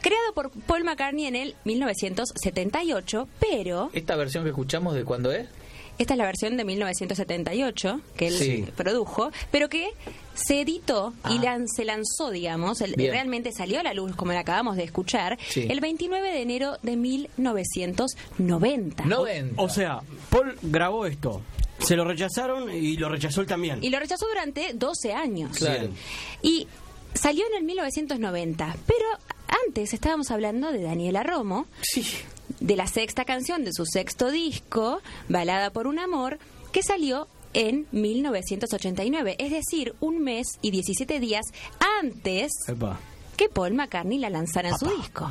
[0.00, 5.46] creado por Paul McCartney en el 1978, pero ¿Esta versión que escuchamos de cuándo es?
[5.98, 8.64] Esta es la versión de 1978 que él Sí.
[8.76, 9.90] produjo, pero que
[10.34, 14.40] se editó y lan- se lanzó, digamos, el- realmente salió a la luz, como la
[14.40, 15.66] acabamos de escuchar, Sí.
[15.70, 19.04] el 29 de enero de 1990.
[19.56, 20.00] O sea,
[20.30, 21.42] Paul grabó esto.
[21.78, 23.82] Se lo rechazaron y lo rechazó él también.
[23.82, 25.56] Y lo rechazó durante 12 años.
[25.56, 25.88] Claro.
[26.42, 26.66] Y
[27.14, 28.76] salió en el 1990.
[28.86, 29.04] Pero
[29.66, 31.66] antes estábamos hablando de Daniela Romo.
[32.60, 36.38] De la sexta canción de su sexto disco, Balada por un Amor,
[36.72, 39.36] que salió en 1989.
[39.38, 41.44] Es decir, un mes y 17 días
[42.00, 42.98] antes Epa.
[43.36, 45.28] que Paul McCartney la lanzara en su disco.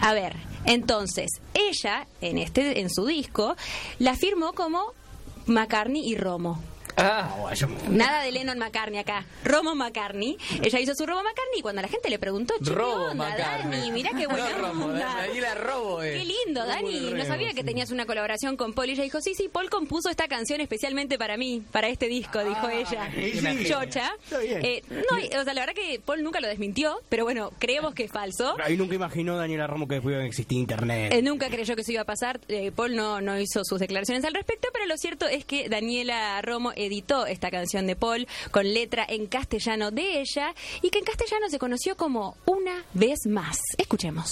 [0.00, 3.56] A ver, entonces, ella en este en su disco
[3.98, 4.92] la firmó como
[5.46, 6.60] McCartney y Romo.
[6.96, 7.52] Ah,
[7.90, 9.24] Nada de Lennon McCartney acá.
[9.44, 10.36] Romo McCartney.
[10.62, 13.28] Ella hizo su Romo McCartney y cuando la gente le preguntó, che, ¿qué Robo onda,
[13.28, 13.80] McCartney.
[13.80, 13.92] Dani?
[13.92, 15.14] Mirá qué buena No, Romo, onda.
[15.16, 16.18] Daniela Robo es.
[16.18, 17.12] Qué lindo, Dani.
[17.12, 18.88] No sabía que tenías una colaboración con Paul.
[18.88, 22.42] Y ella dijo, sí, sí, Paul compuso esta canción especialmente para mí, para este disco,
[22.44, 23.10] dijo ella.
[23.14, 23.64] sí.
[23.68, 24.12] Chocha.
[24.40, 28.04] Eh, no, o sea, la verdad que Paul nunca lo desmintió, pero bueno, creemos que
[28.04, 28.56] es falso.
[28.62, 31.12] Ahí nunca imaginó Daniela Romo que después iba a existir internet.
[31.12, 32.40] Eh, nunca creyó que eso iba a pasar.
[32.48, 36.40] Eh, Paul no, no hizo sus declaraciones al respecto, pero lo cierto es que Daniela
[36.42, 41.04] Romo editó esta canción de Paul con letra en castellano de ella y que en
[41.04, 43.58] castellano se conoció como Una vez más.
[43.76, 44.30] Escuchemos.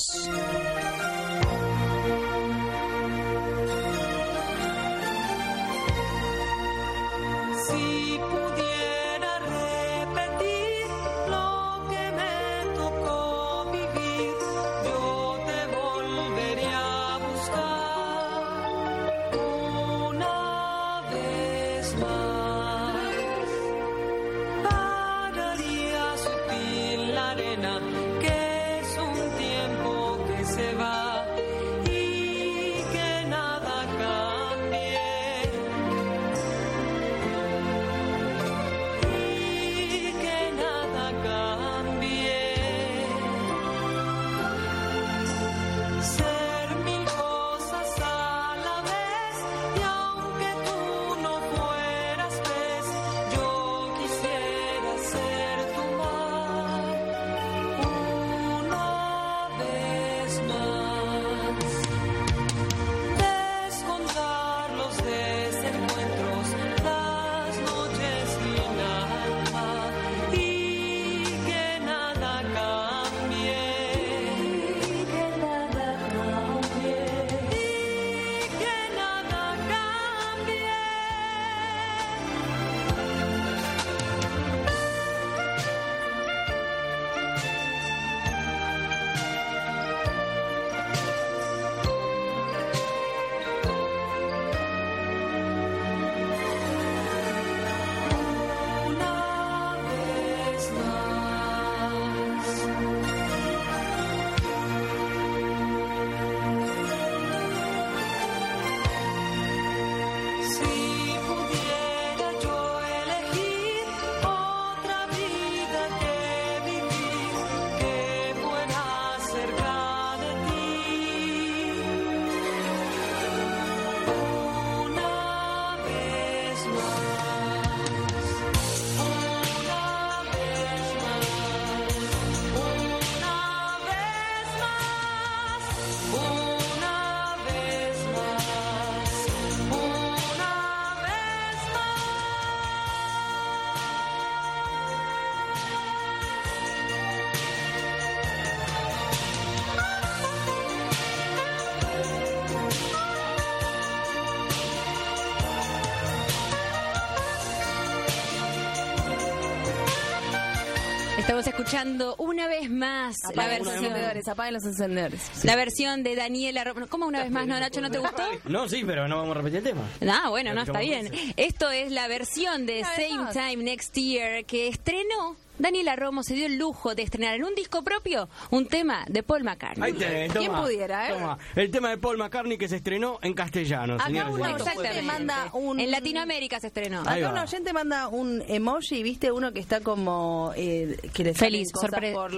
[161.66, 163.84] Escuchando una vez más la Apaguen los versión.
[163.86, 165.44] encendedores, apaguen los encendedores.
[165.44, 166.72] La versión de Daniela.
[166.88, 167.80] ¿Cómo una vez más, no, Nacho?
[167.80, 168.22] ¿No te gustó?
[168.44, 169.82] No, sí, pero no vamos a repetir el tema.
[170.08, 171.10] Ah, bueno, no, está bien.
[171.36, 173.32] Esto es la versión de Una vez Same más.
[173.32, 177.54] Time Next Year que estrenó Daniela Romo se dio el lujo de estrenar en un
[177.54, 179.84] disco propio un tema de Paul McCartney.
[179.92, 181.12] Ahí tenés, ¿Quién toma, pudiera, eh?
[181.14, 181.38] toma.
[181.54, 183.94] El tema de Paul McCartney que se estrenó en castellano.
[183.94, 184.62] Acá señores.
[184.76, 185.80] oyente manda un...
[185.80, 187.02] En Latinoamérica se estrenó.
[187.06, 187.40] Ahí Acá va.
[187.42, 189.32] un oyente manda un emoji, ¿viste?
[189.32, 190.52] Uno que está como...
[190.56, 192.32] eh, que le Feliz, sorpre- por-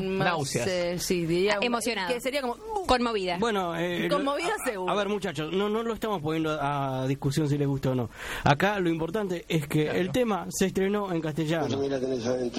[0.00, 0.64] no Náuseas.
[0.64, 1.58] sé, sí, diría...
[1.60, 2.08] Emocionada.
[2.12, 2.56] Que sería como...
[2.86, 3.36] Conmovida.
[3.38, 4.92] Bueno, eh, Conmovida a- seguro.
[4.92, 8.10] A ver, muchachos, no, no lo estamos poniendo a discusión si les gusta o no.
[8.44, 11.66] Acá lo importante es que el tema se estrenó en castellano.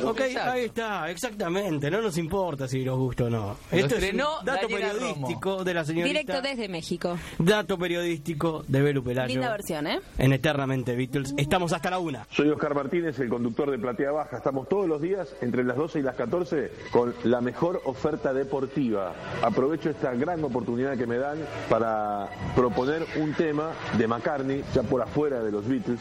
[0.03, 0.51] Ok, Exacto.
[0.51, 1.89] ahí está, exactamente.
[1.91, 3.57] No nos importa si nos gusta o no.
[3.71, 6.19] Esto es un dato Daniela periodístico de la señorita.
[6.19, 7.17] Directo desde México.
[7.37, 9.27] Dato periodístico de Belu Pelayo.
[9.27, 9.99] Linda versión, ¿eh?
[10.17, 11.33] En Eternamente Beatles.
[11.37, 12.27] Estamos hasta la una.
[12.31, 14.37] Soy Oscar Martínez, el conductor de Platea Baja.
[14.37, 19.13] Estamos todos los días entre las 12 y las 14 con la mejor oferta deportiva.
[19.41, 21.37] Aprovecho esta gran oportunidad que me dan
[21.69, 25.99] para proponer un tema de McCartney, ya por afuera de los Beatles,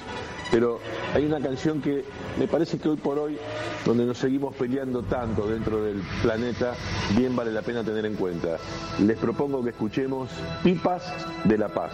[0.50, 0.80] pero
[1.14, 2.04] hay una canción que
[2.38, 3.38] me parece que hoy por hoy,
[3.84, 6.74] donde nos seguimos peleando tanto dentro del planeta,
[7.16, 8.58] bien vale la pena tener en cuenta.
[9.00, 10.30] Les propongo que escuchemos
[10.62, 11.12] Pipas
[11.44, 11.92] de la Paz.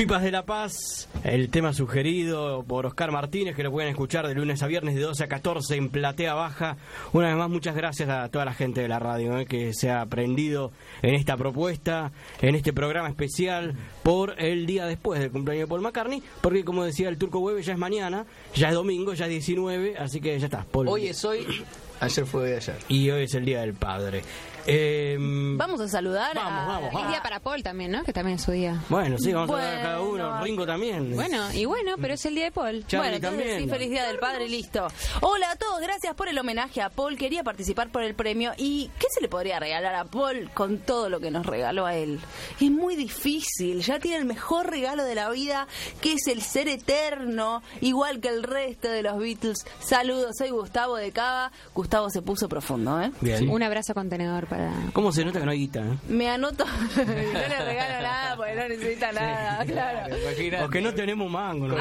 [0.00, 4.34] Pipas de la Paz, el tema sugerido por Oscar Martínez, que lo pueden escuchar de
[4.34, 6.78] lunes a viernes de 12 a 14 en Platea Baja.
[7.12, 9.90] Una vez más, muchas gracias a toda la gente de la radio eh, que se
[9.90, 10.72] ha aprendido
[11.02, 15.82] en esta propuesta, en este programa especial por el día después del cumpleaños de Paul
[15.82, 19.32] McCartney, porque como decía el Turco Web, ya es mañana, ya es domingo, ya es
[19.32, 20.64] 19, así que ya está.
[20.72, 20.88] Paul.
[20.88, 21.46] Hoy es hoy,
[22.00, 22.76] ayer fue de ayer.
[22.88, 24.22] Y hoy es el Día del Padre.
[24.66, 26.66] Eh, Vamos a saludar Vamos, a...
[26.80, 28.04] vamos, Es día para Paul también, ¿no?
[28.04, 28.78] Que también es su día.
[28.90, 30.00] bueno, sí, vamos a hablar Bueno, cada
[30.36, 30.44] uno.
[30.44, 31.14] Ringo también.
[31.14, 32.84] Bueno, y bueno, pero es el día de Paul.
[32.86, 33.62] Charlie bueno, entonces también.
[33.64, 34.86] sí, feliz día del padre, listo.
[35.22, 37.16] Hola a todos, gracias por el homenaje a Paul.
[37.16, 38.52] Quería participar por el premio.
[38.58, 41.94] ¿Y qué se le podría regalar a Paul con todo lo que nos regaló a
[41.94, 42.20] él?
[42.60, 45.68] Es muy difícil, ya tiene el mejor regalo de la vida,
[46.02, 49.64] que es el ser eterno, igual que el resto de los Beatles.
[49.80, 51.50] Saludos, soy Gustavo de Cava.
[51.74, 53.10] Gustavo se puso profundo, ¿eh?
[53.20, 53.48] Bien.
[53.48, 54.72] Un abrazo contenedor para...
[54.92, 55.80] ¿Cómo se nota que no hay guita?
[55.80, 55.98] eh?
[56.08, 56.64] Me anoto,
[56.96, 60.16] no le regalo nada porque no necesita nada, claro.
[60.16, 60.62] Imagínate.
[60.62, 61.68] Porque no tenemos mango.
[61.68, 61.76] no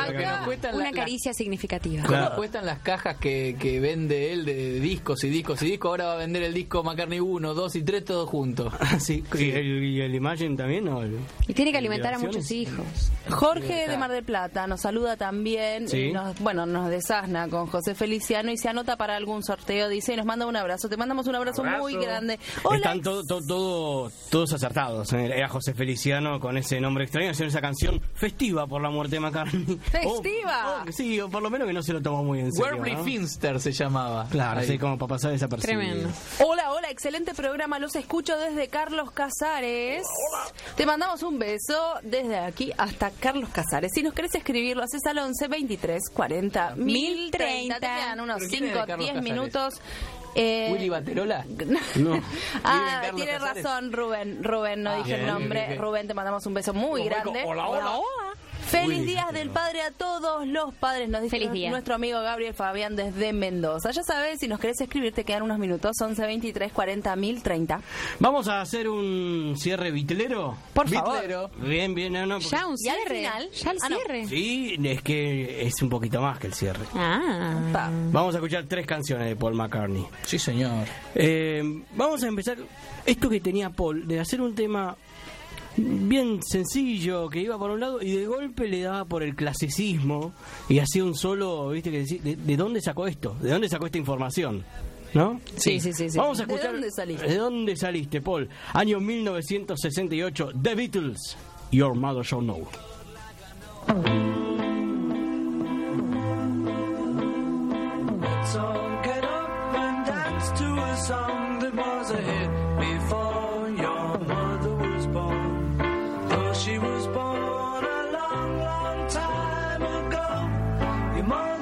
[0.45, 2.03] cuestan Una la- la- caricia significativa.
[2.03, 2.35] ¿Cómo Claro.
[2.35, 5.89] cuestan las cajas que, que vende él de discos y discos y discos?
[5.89, 8.73] Ahora va a vender el disco McCartney 1, 2 y 3 todos juntos.
[8.99, 10.85] sí, ¿Y el, y el Imagine también?
[10.85, 11.01] No,
[11.47, 12.85] Y tiene que alimentar a muchos hijos.
[13.29, 16.11] Jorge de Mar del Plata nos saluda también, Sí.
[16.11, 20.17] nos, bueno, nos desasna con José Feliciano y se anota para algún sorteo, dice, y
[20.17, 20.89] nos manda un abrazo.
[20.89, 22.39] Te mandamos un abrazo, muy grande.
[22.63, 25.11] Hola, Están to- to- todo- todos acertados.
[25.13, 25.25] eh.
[25.25, 29.19] Era José Feliciano con ese nombre extraño, haciendo esa canción festiva por la muerte de
[29.21, 29.79] McCartney.
[29.91, 30.83] ¡Festiva!
[30.85, 32.71] O- o- sí, o por lo menos que no se lo tomó muy en serio.
[32.73, 33.03] Werbley ¿no?
[33.03, 34.27] Finster se llamaba.
[34.29, 34.67] Claro, Ahí.
[34.67, 35.79] sí, como para pasar desapercibido.
[35.81, 36.09] Tremendo.
[36.45, 40.03] Hola, hola, excelente programa, los escucho desde Carlos Casares.
[40.75, 43.91] Te mandamos un beso desde aquí hasta Carlos Casares.
[43.93, 47.75] Si nos querés escribir, lo haces al 11 23 40 1030.
[47.75, 49.31] Te quedan unos ¿Pero quién es de 5 Carlos 10 Casares?
[49.33, 49.81] minutos.
[50.35, 51.43] Eh, Willy Baterola.
[51.95, 52.21] No.
[52.63, 54.43] Ah, tiene razón Rubén.
[54.43, 55.59] Rubén, no Ah, dije el nombre.
[55.59, 55.81] bien, bien.
[55.81, 57.39] Rubén, te mandamos un beso muy Como grande.
[57.39, 57.99] dijo, hola, hola.
[58.69, 61.71] Feliz Uy, días del padre a todos los padres, nos dice Feliz día.
[61.71, 63.89] nuestro amigo Gabriel Fabián desde Mendoza.
[63.91, 67.81] Ya sabes, si nos querés escribir, te quedan unos minutos, 11 23 40 1030.
[68.19, 70.55] Vamos a hacer un cierre bitlero.
[70.73, 71.13] Por favor.
[71.13, 71.49] Bitlero.
[71.57, 72.39] Bien, bien, no, no.
[72.39, 73.15] Ya un ¿Y al cierre.
[73.17, 73.49] final?
[73.51, 73.97] Ya el Ah, no.
[73.97, 74.27] cierre.
[74.27, 76.85] Sí, es que es un poquito más que el cierre.
[76.93, 77.59] Ah.
[77.73, 77.89] Pa.
[78.11, 80.05] Vamos a escuchar tres canciones de Paul McCartney.
[80.25, 80.85] Sí, señor.
[81.15, 81.63] Eh,
[81.95, 82.57] vamos a empezar
[83.05, 84.95] esto que tenía Paul, de hacer un tema
[85.79, 90.33] bien sencillo, que iba por un lado y de golpe le daba por el clasicismo
[90.67, 93.35] y hacía un solo, viste, que ¿de, de dónde sacó esto?
[93.41, 94.63] ¿De dónde sacó esta información?
[95.13, 95.39] ¿No?
[95.55, 96.17] Sí, sí, sí, sí.
[96.17, 96.73] Vamos a ¿De escuchar.
[96.73, 97.27] dónde saliste?
[97.27, 98.47] ¿De dónde saliste, Paul?
[98.73, 101.37] Año 1968, The Beatles,
[101.71, 102.67] Your Mother Shall Know.
[108.53, 108.61] So
[109.03, 112.48] get up and dance to a song that was a hit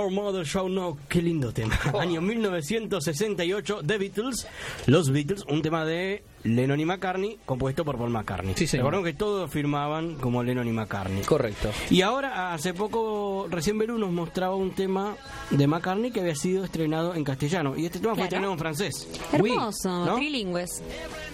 [0.00, 1.78] Your Mother Show No, qué lindo tema.
[2.00, 4.46] Año 1968, The Beatles,
[4.86, 8.54] Los Beatles, un tema de Lennon y McCartney, compuesto por Paul McCartney.
[8.56, 8.84] Sí, señor.
[8.86, 11.22] Recordemos que todos firmaban como Lennon y McCartney.
[11.24, 11.70] Correcto.
[11.90, 15.16] Y ahora, hace poco, recién Belú nos mostraba un tema
[15.50, 17.76] de McCartney que había sido estrenado en castellano.
[17.76, 18.26] Y este tema fue Claro.
[18.28, 19.08] estrenado en francés.
[19.32, 20.16] Hermoso, ¿no?
[20.16, 20.82] trilingües.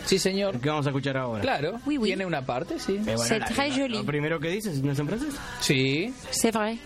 [0.07, 0.59] Sí, señor.
[0.61, 1.41] ¿Qué vamos a escuchar ahora?
[1.41, 1.79] Claro.
[1.87, 2.09] Oui, oui.
[2.09, 2.95] Tiene una parte, sí.
[2.97, 3.99] Eh, bueno, C'est la- très la- joli.
[3.99, 5.35] Lo primero que dices, ¿no es en francés?
[5.61, 6.13] Sí.
[6.31, 6.79] C'est vrai.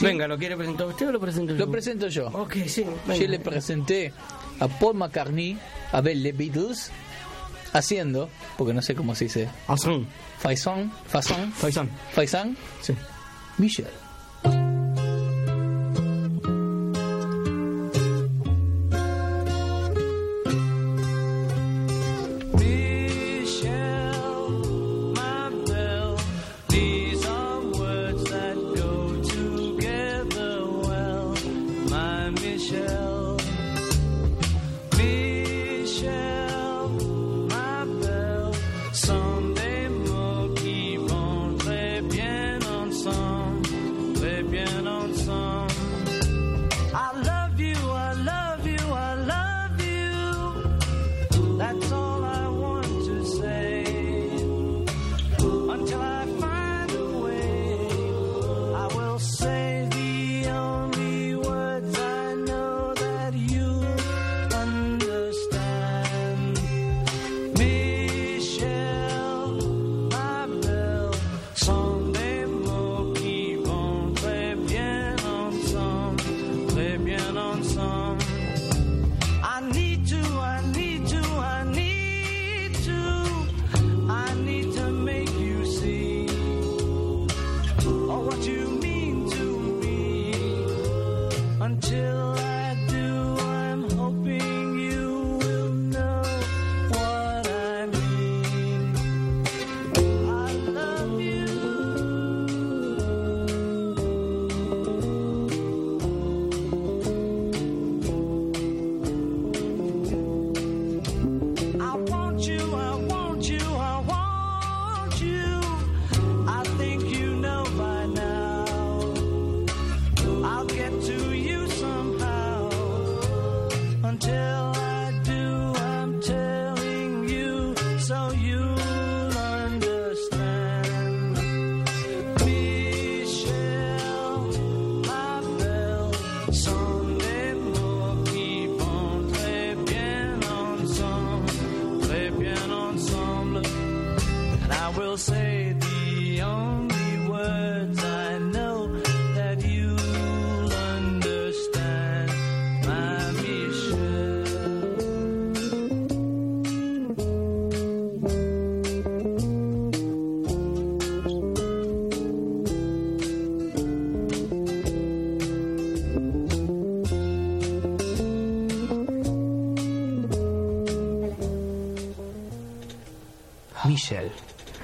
[0.00, 1.66] Venga, ¿lo quiere presentar usted o lo presento yo?
[1.66, 2.28] Lo presento yo.
[2.28, 2.84] Ok, sí.
[3.06, 3.16] venga.
[3.20, 4.12] Yo le presenté
[4.60, 5.58] a Paul McCartney,
[5.92, 6.90] a ver les Beatles,
[7.72, 10.06] haciendo, porque no sé cómo se dice, Azón.
[10.38, 11.90] Faison, Faison, Faisán.
[12.12, 12.94] Faisan, Sí.
[13.58, 13.86] Michel.
[13.86, 14.07] Michelle,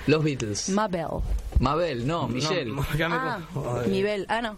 [0.06, 0.68] Los Beatles.
[0.68, 1.06] Mabel.
[1.60, 2.74] Mabel, no, Michelle.
[2.74, 3.40] No, ah,
[3.86, 4.26] Mabel.
[4.28, 4.56] Ah, no.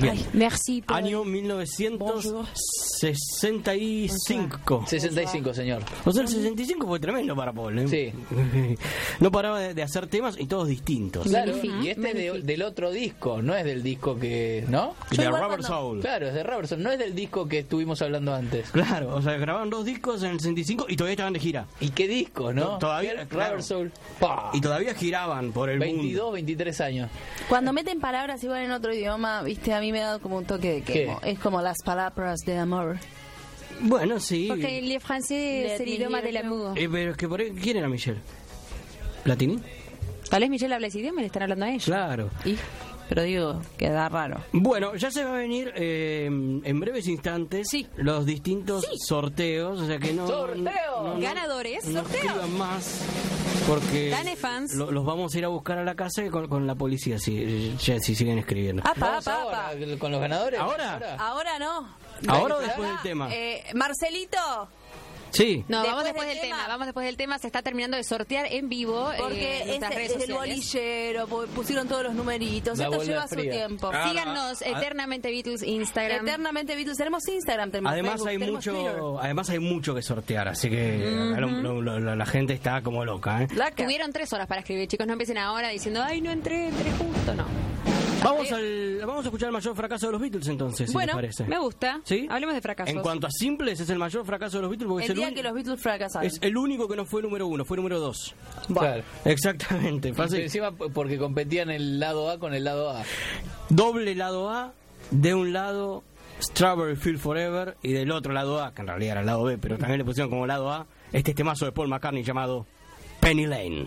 [0.00, 0.82] Ay, merci.
[0.88, 2.48] Año 1900.
[3.00, 4.86] 65,
[5.54, 5.82] señor.
[6.04, 7.78] O sea, el 65 fue tremendo para Paul.
[7.78, 7.88] ¿eh?
[7.88, 8.12] Sí.
[9.20, 11.26] No paraba de, de hacer temas y todos distintos.
[11.26, 14.64] Claro, y este es de- del otro disco, no es del disco que.
[14.68, 14.94] ¿No?
[15.10, 16.00] De Rubber Soul.
[16.00, 18.70] Claro, es de Rubber Soul, no es del disco que estuvimos hablando antes.
[18.70, 21.66] Claro, o sea, grabaron dos discos en el 65 y todavía estaban de gira.
[21.80, 22.78] ¿Y qué disco, no?
[22.78, 23.62] Todavía, Rubber claro.
[23.62, 23.92] Soul.
[24.18, 24.50] Pa.
[24.54, 26.32] Y todavía giraban por el 22, mundo.
[26.32, 27.10] 23 años.
[27.48, 30.44] Cuando meten palabras igual en otro idioma, viste, a mí me ha dado como un
[30.44, 31.06] toque de que ¿Qué?
[31.06, 32.89] como- es como las palabras de amor.
[33.80, 34.46] Bueno, sí.
[34.48, 36.78] Porque le francés es el idioma del amor.
[36.78, 38.20] Eh, pero es que por ahí, ¿quién era Michelle?
[39.24, 39.58] ¿Platini?
[40.28, 41.84] Tal vez Michelle habla ese idioma y le están hablando a ella.
[41.84, 42.30] Claro.
[42.44, 42.56] Y,
[43.08, 44.40] pero digo, queda raro.
[44.52, 49.98] Bueno, ya se va a venir eh, en breves instantes los distintos sorteos, o sea
[49.98, 50.26] que no...
[50.28, 50.62] ¡Sorteo!
[51.02, 51.84] no- no- Ganadores.
[51.86, 53.00] no escriban más
[53.66, 54.74] porque Dane fans.
[54.74, 57.74] lo- los vamos a ir a buscar a la casa con, con la policía si,
[57.78, 58.82] ya- si siguen escribiendo.
[58.84, 59.98] Apa, apa, ahora, apa.
[59.98, 60.58] con los ganadores.
[60.60, 61.16] ¿Ahora?
[61.18, 61.88] Ahora no.
[62.28, 63.28] ¿Ahora o después del tema?
[63.32, 64.68] Eh, Marcelito,
[65.32, 65.64] Sí.
[65.68, 66.56] No, Después vamos después del del tema.
[66.56, 66.68] tema.
[66.68, 67.38] vamos después del tema.
[67.38, 69.12] Se está terminando de sortear en vivo.
[69.12, 72.76] eh, porque es, redes es el bolillero, pu- pusieron todos los numeritos.
[72.78, 73.92] La Esto lleva su tiempo.
[73.94, 76.26] Ah, Síganos, ah, Eternamente Beatles, Instagram.
[76.26, 76.98] Eternamente Beatles.
[76.98, 78.82] Tenemos Instagram, tenemos Además Facebook, hay tenemos Twitter.
[78.92, 80.98] mucho, además hay mucho que sortear, así que
[81.38, 83.44] lo- lo- lo- la gente está como loca.
[83.44, 83.48] ¿eh?
[83.76, 85.06] Tuvieron tres horas para escribir, chicos.
[85.06, 87.34] No empiecen ahora diciendo, ay, no entré, entré justo.
[87.34, 87.44] No.
[88.22, 91.36] Vamos al, vamos a escuchar el mayor fracaso de los Beatles entonces, si bueno, les
[91.36, 91.44] parece.
[91.44, 92.00] me gusta.
[92.04, 92.26] ¿Sí?
[92.30, 92.94] Hablemos de fracasos.
[92.94, 95.34] En cuanto a simples, es el mayor fracaso de los Beatles porque es El día
[95.34, 96.26] que los Beatles fracasaron.
[96.26, 98.34] es el único que no fue número uno, fue número dos.
[98.72, 99.02] Claro.
[99.24, 100.12] Exactamente.
[100.16, 103.02] Encima porque competían el lado A con el lado A.
[103.68, 104.72] doble lado A,
[105.10, 106.02] de un lado
[106.42, 109.58] Strawberry Field Forever y del otro lado A, que en realidad era el lado B,
[109.58, 112.66] pero también le pusieron como lado A, este temazo de Paul McCartney llamado
[113.20, 113.86] Penny Lane.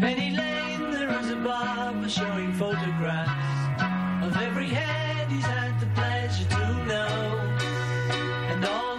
[0.00, 3.69] Penny Lane, there is a barber showing photographs
[4.22, 7.56] of every head he's had the pleasure to know,
[8.50, 8.89] and all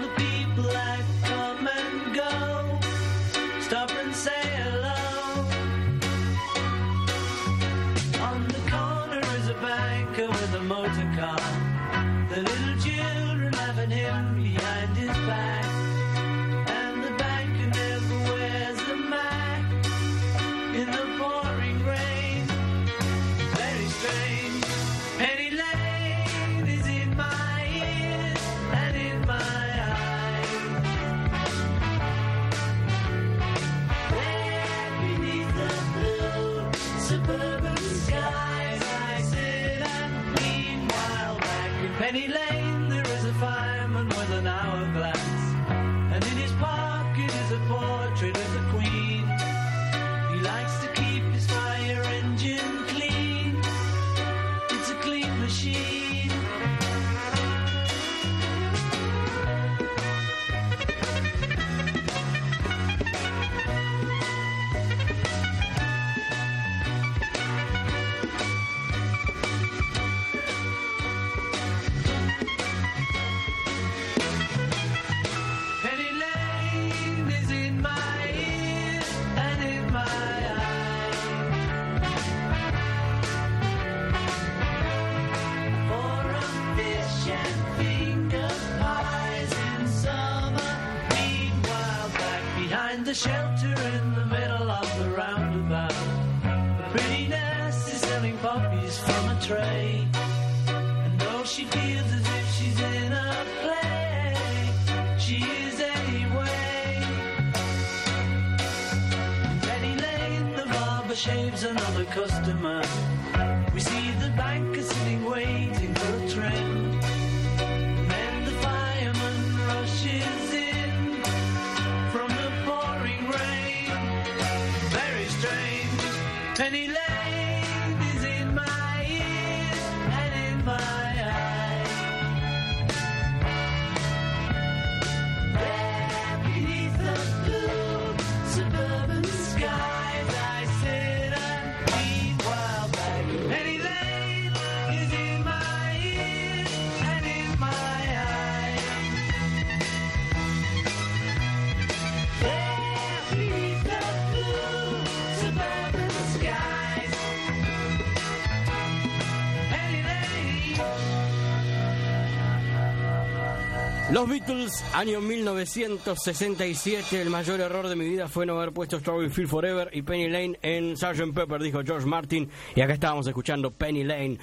[164.22, 167.20] Los Beatles, año 1967.
[167.20, 170.30] El mayor error de mi vida fue no haber puesto Strawberry Field Forever y Penny
[170.30, 171.34] Lane en Sgt.
[171.34, 172.48] Pepper, dijo George Martin.
[172.76, 174.38] Y acá estábamos escuchando Penny Lane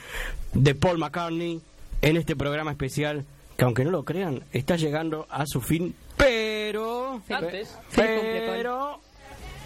[0.53, 1.61] de Paul McCartney
[2.03, 3.25] en este programa especial
[3.57, 5.95] que, aunque no lo crean, está llegando a su fin.
[6.17, 7.23] Pero.
[7.31, 7.73] Antes.
[7.95, 8.99] Pero.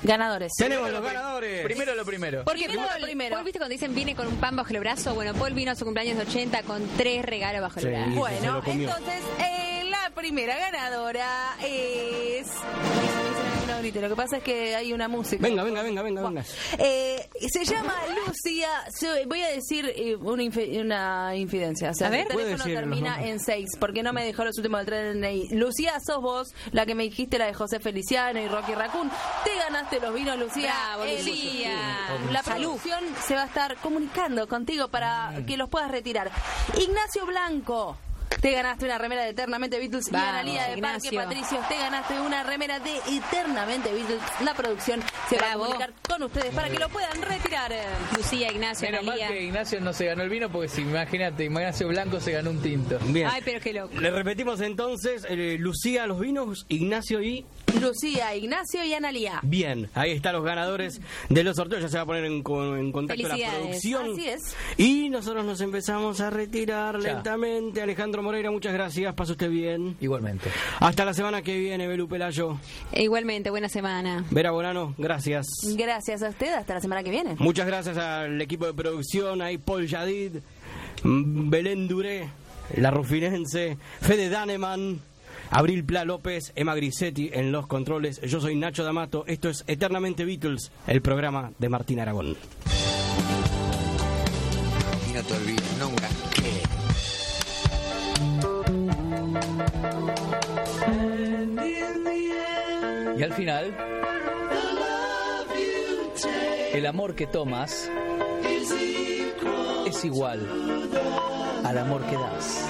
[0.02, 0.52] Ganadores.
[0.58, 1.64] Tenemos los ganadores.
[1.64, 2.42] Primero lo primero.
[2.44, 3.34] Porque Primero Paul, lo primero.
[3.36, 5.14] Paul, ¿viste cuando dicen viene con un pan bajo el brazo?
[5.14, 7.90] Bueno, Paul vino a su cumpleaños de 80 con tres regalos bajo el Sí.
[7.90, 8.10] brazo.
[8.16, 9.61] Bueno, entonces eh,
[10.14, 12.46] primera ganadora es.
[13.66, 15.42] No lo que pasa es que hay una música.
[15.42, 16.44] Venga, venga, venga, venga, venga.
[16.78, 17.94] Eh, se llama
[18.26, 18.68] Lucia.
[18.90, 21.90] se- Voy a decir eh, una, infi- una infidencia.
[21.90, 22.20] O sea, A ver.
[22.30, 23.70] el teléfono termina en 6.
[23.80, 25.58] porque no me dejó los últimos del tren?
[25.58, 29.10] Lucía, sos vos la que me dijiste, la de José Feliciano y Rocky Raccoon.
[29.44, 30.72] Te ganaste los vinos, Lucía.
[30.94, 31.98] Bravo, Eh, Lucía.
[32.30, 36.30] La producción se va a estar comunicando contigo para que los puedas retirar.
[36.78, 37.96] Ignacio Blanco.
[38.40, 41.10] Te ganaste una remera de Eternamente Beatles y Vamos, Analía de Ignacio.
[41.12, 41.68] Parque Patricios.
[41.68, 44.20] Te ganaste una remera de Eternamente Beatles.
[44.44, 47.72] La producción se va a comunicar con ustedes para que lo puedan retirar.
[48.16, 51.88] Lucía, Ignacio, Menos mal que Ignacio no se ganó el vino porque si imagínate, Ignacio
[51.88, 52.98] Blanco se ganó un tinto.
[53.06, 53.28] Bien.
[53.30, 53.94] Ay, pero qué loco.
[53.98, 57.46] Le repetimos entonces, eh, Lucía los vinos, Ignacio y...
[57.80, 59.40] Lucía, Ignacio y Analía.
[59.42, 62.42] Bien, ahí están los ganadores de los sorteos, ya se va a poner en,
[62.78, 64.12] en contacto la producción.
[64.12, 64.40] Así es.
[64.76, 67.14] Y nosotros nos empezamos a retirar Ya.
[67.14, 67.82] lentamente.
[67.82, 69.96] Alejandro Moreira, muchas gracias, pase usted bien.
[70.00, 70.50] Igualmente.
[70.80, 72.58] Hasta la semana que viene, Belu Pelayo.
[72.92, 74.24] Igualmente, buena semana.
[74.30, 75.46] Vera Bonano, gracias.
[75.76, 76.52] Gracias a usted.
[76.54, 77.36] Hasta la semana que viene.
[77.38, 80.36] Muchas gracias al equipo de producción, ahí Paul Yadid,
[81.04, 82.28] Belén Duré,
[82.76, 85.00] La Rufinense, Fede Daneman,
[85.54, 88.22] Abril Pla López, Emma Grisetti en los controles.
[88.22, 92.36] Yo soy Nacho D'Amato, esto es Eternamente Beatles, el programa de Martín Aragón.
[95.08, 96.08] Y no te olvides nunca
[103.18, 103.76] Y al final,
[106.72, 107.90] el amor que tomas
[109.86, 110.40] es igual
[111.62, 112.68] al amor que das.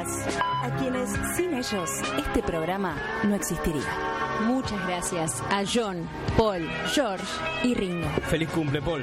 [0.00, 3.82] A quienes sin ellos este programa no existiría.
[4.46, 7.24] Muchas gracias a John, Paul, George
[7.64, 8.08] y Ringo.
[8.28, 9.02] Feliz cumple, Paul.